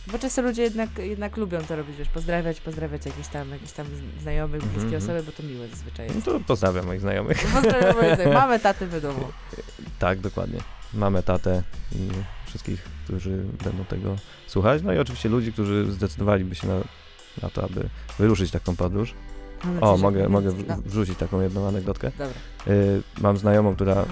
Bo 0.07 0.19
często 0.19 0.43
ludzie 0.43 0.63
jednak, 0.63 0.91
jednak 0.99 1.37
lubią 1.37 1.61
to 1.61 1.77
robić, 1.77 1.97
wiesz, 1.97 2.09
pozdrawiać, 2.09 2.61
pozdrawiać 2.61 3.07
jakieś 3.07 3.29
tam, 3.29 3.51
jakieś 3.51 3.73
tam 3.73 3.87
znajomych, 4.21 4.63
bliskie 4.63 4.81
mm 4.81 5.01
-hmm. 5.01 5.05
osoby, 5.05 5.23
bo 5.23 5.33
to 5.33 5.43
miłe 5.43 5.69
zazwyczaj 5.69 6.07
jest. 6.07 6.27
No 6.27 6.33
to 6.33 6.41
pozdrawiam 6.41 6.87
moich 6.87 7.01
znajomych. 7.01 7.47
Pozdrawiam 7.55 7.97
moich 7.97 8.15
znajomych. 8.15 8.39
Mamy 8.43 8.61
tatę 8.61 8.87
w 8.87 9.01
domu. 9.01 9.29
Tak, 9.99 10.21
dokładnie. 10.21 10.61
Mamy 10.95 11.23
tatę 11.23 11.63
i 11.93 12.09
wszystkich, 12.57 12.83
którzy 13.05 13.43
będą 13.65 13.85
tego 13.85 14.17
słuchać. 14.47 14.83
No 14.83 14.93
i 14.93 14.99
oczywiście 14.99 15.29
ludzi, 15.29 15.53
którzy 15.53 15.93
zdecydowaliby 15.93 16.55
się 16.55 16.69
na, 16.69 16.75
na 17.43 17.51
to, 17.51 17.65
aby 17.65 17.89
wyruszyć 18.19 18.51
taką 18.51 18.77
podróż. 18.77 19.15
O, 19.81 19.97
mogę, 19.97 20.29
mogę 20.29 20.53
wrzucić 20.85 21.19
taką 21.19 21.41
jedną 21.41 21.69
anegdotkę. 21.69 22.13
Y, 22.67 23.03
mam 23.21 23.37
znajomą, 23.37 23.75
która 23.75 24.05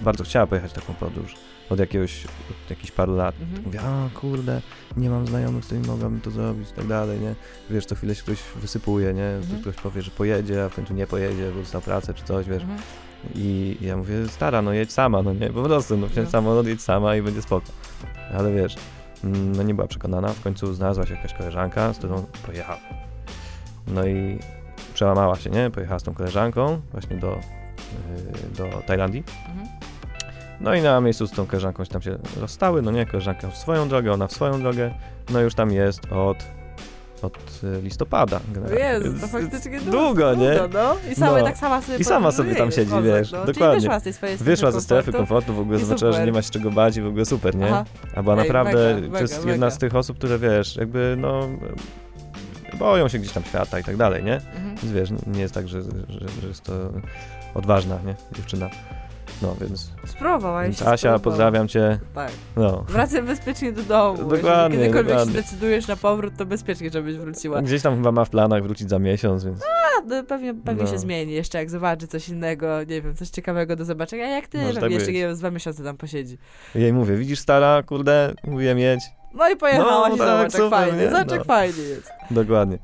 bardzo 0.00 0.24
chciała 0.24 0.46
pojechać 0.46 0.72
taką 0.72 0.94
podróż 0.94 1.34
od 1.70 1.78
jakiegoś, 1.78 2.24
od 2.24 2.70
jakichś 2.70 2.90
paru 2.90 3.16
lat. 3.16 3.34
Mhm. 3.40 3.64
Mówię, 3.64 3.80
a 3.80 4.08
kurde, 4.14 4.60
nie 4.96 5.10
mam 5.10 5.26
znajomych, 5.26 5.64
z 5.64 5.66
którymi 5.66 5.86
mogłabym 5.86 6.20
to 6.20 6.30
zrobić 6.30 6.70
i 6.70 6.72
tak 6.72 6.86
dalej, 6.86 7.20
nie? 7.20 7.34
Wiesz, 7.70 7.86
co 7.86 7.94
chwilę 7.94 8.14
się 8.14 8.22
ktoś 8.22 8.38
wysypuje, 8.56 9.14
nie? 9.14 9.26
Mhm. 9.26 9.60
Ktoś 9.60 9.76
powie, 9.76 10.02
że 10.02 10.10
pojedzie, 10.10 10.64
a 10.64 10.68
w 10.68 10.74
końcu 10.74 10.94
nie 10.94 11.06
pojedzie, 11.06 11.50
bo 11.54 11.60
dostał 11.60 11.80
pracę 11.80 12.14
czy 12.14 12.24
coś, 12.24 12.46
wiesz. 12.46 12.62
Mhm. 12.62 12.80
I 13.34 13.76
ja 13.80 13.96
mówię, 13.96 14.28
stara, 14.28 14.62
no 14.62 14.72
jedź 14.72 14.92
sama, 14.92 15.22
no 15.22 15.32
nie, 15.32 15.50
po 15.50 15.62
prostu, 15.62 15.96
no 15.96 16.08
wsiądź 16.08 16.26
no. 16.26 16.30
samolot, 16.30 16.66
jedź 16.66 16.82
sama 16.82 17.16
i 17.16 17.22
będzie 17.22 17.42
spoko. 17.42 17.66
Ale 18.38 18.52
wiesz, 18.52 18.76
mm, 19.24 19.56
no 19.56 19.62
nie 19.62 19.74
była 19.74 19.86
przekonana, 19.86 20.28
w 20.28 20.40
końcu 20.40 20.74
znalazła 20.74 21.06
się 21.06 21.14
jakaś 21.14 21.34
koleżanka, 21.34 21.92
z 21.92 21.98
którą 21.98 22.26
pojechała. 22.46 22.80
No 23.86 24.06
i 24.06 24.38
przełamała 24.94 25.36
się, 25.36 25.50
nie? 25.50 25.70
Pojechała 25.70 25.98
z 25.98 26.02
tą 26.02 26.14
koleżanką 26.14 26.80
właśnie 26.92 27.16
do, 27.16 27.38
yy, 28.56 28.70
do 28.70 28.82
Tajlandii. 28.86 29.24
Mhm. 29.48 29.68
No 30.60 30.74
i 30.74 30.82
na 30.82 31.00
miejscu 31.00 31.26
z 31.26 31.30
tą 31.30 31.46
koleżanką 31.46 31.84
się 31.84 31.90
tam 31.90 32.02
się 32.02 32.18
rozstały, 32.40 32.82
no 32.82 32.90
nie, 32.90 33.06
koleżanka 33.06 33.50
w 33.50 33.56
swoją 33.56 33.88
drogę, 33.88 34.12
ona 34.12 34.26
w 34.26 34.32
swoją 34.32 34.60
drogę, 34.60 34.94
no 35.30 35.40
już 35.40 35.54
tam 35.54 35.70
jest 35.70 36.12
od 36.12 36.44
od 37.24 37.60
y, 37.64 37.82
listopada. 37.82 38.40
Jezu, 38.78 39.20
to 39.20 39.26
faktycznie 39.28 39.80
długo, 39.80 39.98
długo 39.98 40.34
nie? 40.34 40.60
no. 40.74 40.96
I 41.12 41.14
sama 41.14 41.38
no. 41.38 41.44
tak 41.44 41.58
sama 41.58 41.82
sobie 41.82 41.98
I 41.98 42.04
sama 42.04 42.32
sobie 42.32 42.54
tam 42.54 42.72
siedzi, 42.72 42.92
wiesz, 43.04 43.32
no. 43.32 43.44
dokładnie. 43.44 43.80
wyszła 43.80 44.00
z 44.00 44.02
tej 44.02 44.12
swojej 44.12 44.36
strefy 44.36 44.50
Wyszła 44.50 44.70
ze 44.70 44.80
strefy 44.80 45.12
komfortu, 45.12 45.54
w 45.54 45.60
ogóle 45.60 45.78
zobaczyła, 45.78 46.12
że 46.12 46.26
nie 46.26 46.32
ma 46.32 46.42
się 46.42 46.50
czego 46.50 46.70
bać 46.70 46.96
i 46.96 47.02
w 47.02 47.06
ogóle 47.06 47.24
super, 47.24 47.56
nie? 47.56 47.66
Aha. 47.66 47.84
A 48.14 48.22
była 48.22 48.34
Ej, 48.34 48.42
naprawdę, 48.42 48.94
mega, 48.94 49.16
to 49.16 49.22
jest 49.22 49.38
mega, 49.38 49.50
jedna 49.50 49.66
mega. 49.66 49.76
z 49.76 49.78
tych 49.78 49.94
osób, 49.94 50.18
które 50.18 50.38
wiesz, 50.38 50.76
jakby 50.76 51.16
no 51.18 51.48
boją 52.78 53.08
się 53.08 53.18
gdzieś 53.18 53.32
tam 53.32 53.44
świata 53.44 53.78
i 53.78 53.84
tak 53.84 53.96
dalej, 53.96 54.24
nie? 54.24 54.34
Mhm. 54.34 54.76
Więc 54.76 54.92
wiesz, 54.92 55.10
nie 55.26 55.40
jest 55.40 55.54
tak, 55.54 55.68
że, 55.68 55.82
że, 55.82 56.28
że 56.42 56.48
jest 56.48 56.62
to 56.62 56.72
odważna, 57.54 57.98
nie? 58.06 58.14
Dziewczyna. 58.32 58.70
No, 59.42 59.56
więc... 59.60 59.90
Spróbowała 60.06 60.62
więc 60.62 60.82
Asia, 60.82 60.96
spróbował. 60.96 61.20
pozdrawiam 61.20 61.68
cię. 61.68 61.98
Tak. 62.14 62.30
No. 62.56 62.84
Wracaj 62.88 63.22
bezpiecznie 63.22 63.72
do 63.72 63.82
domu. 63.82 64.24
Dokładnie, 64.24 64.78
Kiedykolwiek 64.78 65.06
dokładnie. 65.06 65.34
się 65.34 65.42
decydujesz 65.42 65.88
na 65.88 65.96
powrót, 65.96 66.34
to 66.36 66.46
bezpiecznie, 66.46 66.90
żebyś 66.90 67.16
wróciła. 67.16 67.62
Gdzieś 67.62 67.82
tam 67.82 67.96
chyba 67.96 68.12
ma 68.12 68.24
w 68.24 68.30
planach 68.30 68.62
wrócić 68.62 68.90
za 68.90 68.98
miesiąc, 68.98 69.44
więc... 69.44 69.62
A, 69.62 70.06
no, 70.06 70.24
pewnie, 70.24 70.54
pewnie 70.54 70.84
no. 70.84 70.90
się 70.90 70.98
zmieni 70.98 71.32
jeszcze, 71.32 71.58
jak 71.58 71.70
zobaczy 71.70 72.08
coś 72.08 72.28
innego, 72.28 72.78
nie 72.78 73.02
wiem, 73.02 73.14
coś 73.16 73.28
ciekawego 73.28 73.76
do 73.76 73.84
zobaczenia. 73.84 74.24
A 74.24 74.28
jak 74.28 74.48
ty, 74.48 74.58
Może 74.58 74.80
tak 74.80 74.90
jeszcze 74.90 75.12
nie 75.12 75.20
wiem, 75.20 75.34
z 75.34 75.38
dwa 75.38 75.50
miesiące 75.50 75.84
tam 75.84 75.96
posiedzi. 75.96 76.38
Jej 76.74 76.92
mówię, 76.92 77.16
widzisz 77.16 77.38
stara, 77.38 77.82
kurde, 77.82 78.32
mówię 78.44 78.74
mieć. 78.74 79.00
No 79.34 79.50
i 79.50 79.56
pojechałaś 79.56 80.08
no, 80.08 80.16
i 80.16 80.18
tak, 80.18 80.28
zobacz, 80.28 80.54
jak 80.54 80.70
fajnie. 80.70 81.10
Zobacz, 81.10 81.30
jak 81.30 81.38
no. 81.38 81.44
fajnie 81.44 81.82
jest. 81.82 82.10
Dokładnie. 82.30 82.78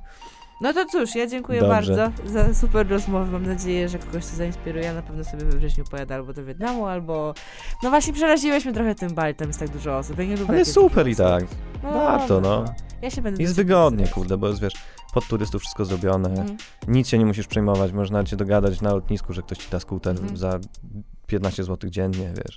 No 0.61 0.73
to 0.73 0.87
cóż, 0.87 1.15
ja 1.15 1.27
dziękuję 1.27 1.61
Dobrze. 1.61 1.95
bardzo 1.95 2.31
za 2.31 2.55
super 2.55 2.89
rozmowę. 2.89 3.33
Mam 3.33 3.47
nadzieję, 3.47 3.89
że 3.89 3.99
kogoś 3.99 4.27
to 4.27 4.37
zainspiruje. 4.37 4.85
Ja 4.85 4.95
na 4.95 5.03
pewno 5.03 5.25
sobie 5.25 5.45
we 5.45 5.59
wrześniu 5.59 5.85
pojadę 5.85 6.15
albo 6.15 6.33
do 6.33 6.45
Wietnamu, 6.45 6.87
albo... 6.87 7.35
No 7.83 7.91
właśnie 7.91 8.13
przeraziłeś 8.13 8.65
mnie 8.65 8.75
trochę 8.75 8.95
tym 8.95 9.15
Bali, 9.15 9.35
tam 9.35 9.49
jest 9.49 9.61
tak 9.61 9.69
dużo 9.69 9.99
osób. 9.99 10.19
Ja 10.19 10.25
nie 10.25 10.37
lubię 10.37 10.55
Ale 10.55 10.65
super 10.65 11.09
i 11.09 11.17
tak. 11.17 11.45
No, 11.83 11.93
Warto, 11.93 12.41
no. 12.41 12.65
Ja 13.03 13.11
się 13.11 13.23
będę... 13.23 13.43
Jest 13.43 13.57
wygodnie, 13.57 14.09
kurde, 14.09 14.39
bo 14.39 14.49
jest, 14.49 14.61
wiesz, 14.61 14.75
pod 15.15 15.27
turystów 15.27 15.63
wszystko 15.63 15.85
zrobione. 15.85 16.29
Mhm. 16.29 16.57
Nic 16.89 17.09
się 17.09 17.19
nie 17.19 17.27
musisz 17.27 17.47
przejmować. 17.47 17.93
Można 17.93 18.25
cię 18.25 18.37
dogadać 18.37 18.81
na 18.81 18.95
lotnisku, 18.95 19.33
że 19.33 19.43
ktoś 19.43 19.59
ci 19.59 19.71
da 19.71 19.81
skuter 19.81 20.17
mhm. 20.17 20.37
za 20.37 20.61
15 21.31 21.65
zł 21.65 21.91
dziennie, 21.91 22.33
wiesz. 22.37 22.57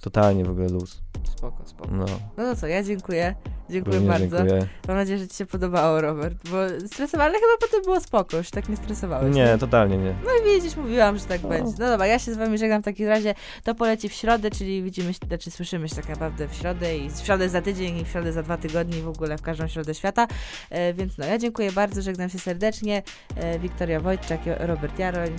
Totalnie 0.00 0.44
w 0.44 0.50
ogóle 0.50 0.68
luz. 0.68 1.02
Spoko, 1.36 1.66
spoko. 1.66 1.90
No. 1.92 2.04
No 2.36 2.44
to 2.44 2.56
co, 2.56 2.66
ja 2.66 2.82
dziękuję. 2.82 3.34
Dziękuję 3.70 3.96
Również 3.96 4.20
bardzo. 4.20 4.36
Dziękuję. 4.36 4.66
Mam 4.88 4.96
nadzieję, 4.96 5.18
że 5.18 5.28
ci 5.28 5.36
się 5.36 5.46
podobało, 5.46 6.00
Robert, 6.00 6.50
bo 6.50 6.86
stresowało, 6.86 7.30
ale 7.30 7.38
chyba 7.38 7.56
potem 7.60 7.82
było 7.82 8.00
spoko, 8.00 8.36
już 8.36 8.50
tak 8.50 8.68
nie 8.68 8.76
stresowałeś. 8.76 9.34
Nie, 9.34 9.58
totalnie 9.58 9.98
nie. 9.98 10.14
No 10.24 10.30
i 10.40 10.54
widzisz, 10.54 10.76
mówiłam, 10.76 11.18
że 11.18 11.24
tak 11.24 11.40
będzie. 11.40 11.72
No 11.78 11.88
dobra, 11.88 12.06
ja 12.06 12.18
się 12.18 12.34
z 12.34 12.36
wami 12.36 12.58
żegnam 12.58 12.82
w 12.82 12.84
takim 12.84 13.08
razie. 13.08 13.34
To 13.64 13.74
poleci 13.74 14.08
w 14.08 14.12
środę, 14.12 14.50
czyli 14.50 14.82
widzimy 14.82 15.14
się, 15.14 15.18
znaczy 15.26 15.50
słyszymy 15.50 15.88
się 15.88 15.96
tak 15.96 16.08
naprawdę 16.08 16.48
w 16.48 16.54
środę 16.54 16.98
i 16.98 17.10
w 17.10 17.16
środę 17.16 17.48
za 17.48 17.62
tydzień 17.62 17.98
i 17.98 18.04
w 18.04 18.08
środę 18.08 18.32
za 18.32 18.42
dwa 18.42 18.56
tygodnie 18.56 18.98
i 18.98 19.02
w 19.02 19.08
ogóle 19.08 19.38
w 19.38 19.42
każdą 19.42 19.68
środę 19.68 19.94
świata. 19.94 20.26
E, 20.70 20.94
więc 20.94 21.18
no, 21.18 21.26
ja 21.26 21.38
dziękuję 21.38 21.72
bardzo, 21.72 22.02
żegnam 22.02 22.30
się 22.30 22.38
serdecznie. 22.38 23.02
E, 23.36 23.58
Wiktoria 23.58 24.00
Wojtczak, 24.00 24.40
Robert 24.58 24.98
Jaroń. 24.98 25.30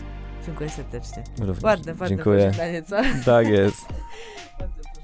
Dziękuję 0.46 0.70
serdecznie. 0.70 1.24
Również. 1.40 1.64
Ładne, 1.64 1.92
ładne 1.92 2.10
Dziękuję. 2.10 2.52
co? 2.90 2.96
Tak 3.26 3.48
jest. 3.48 3.86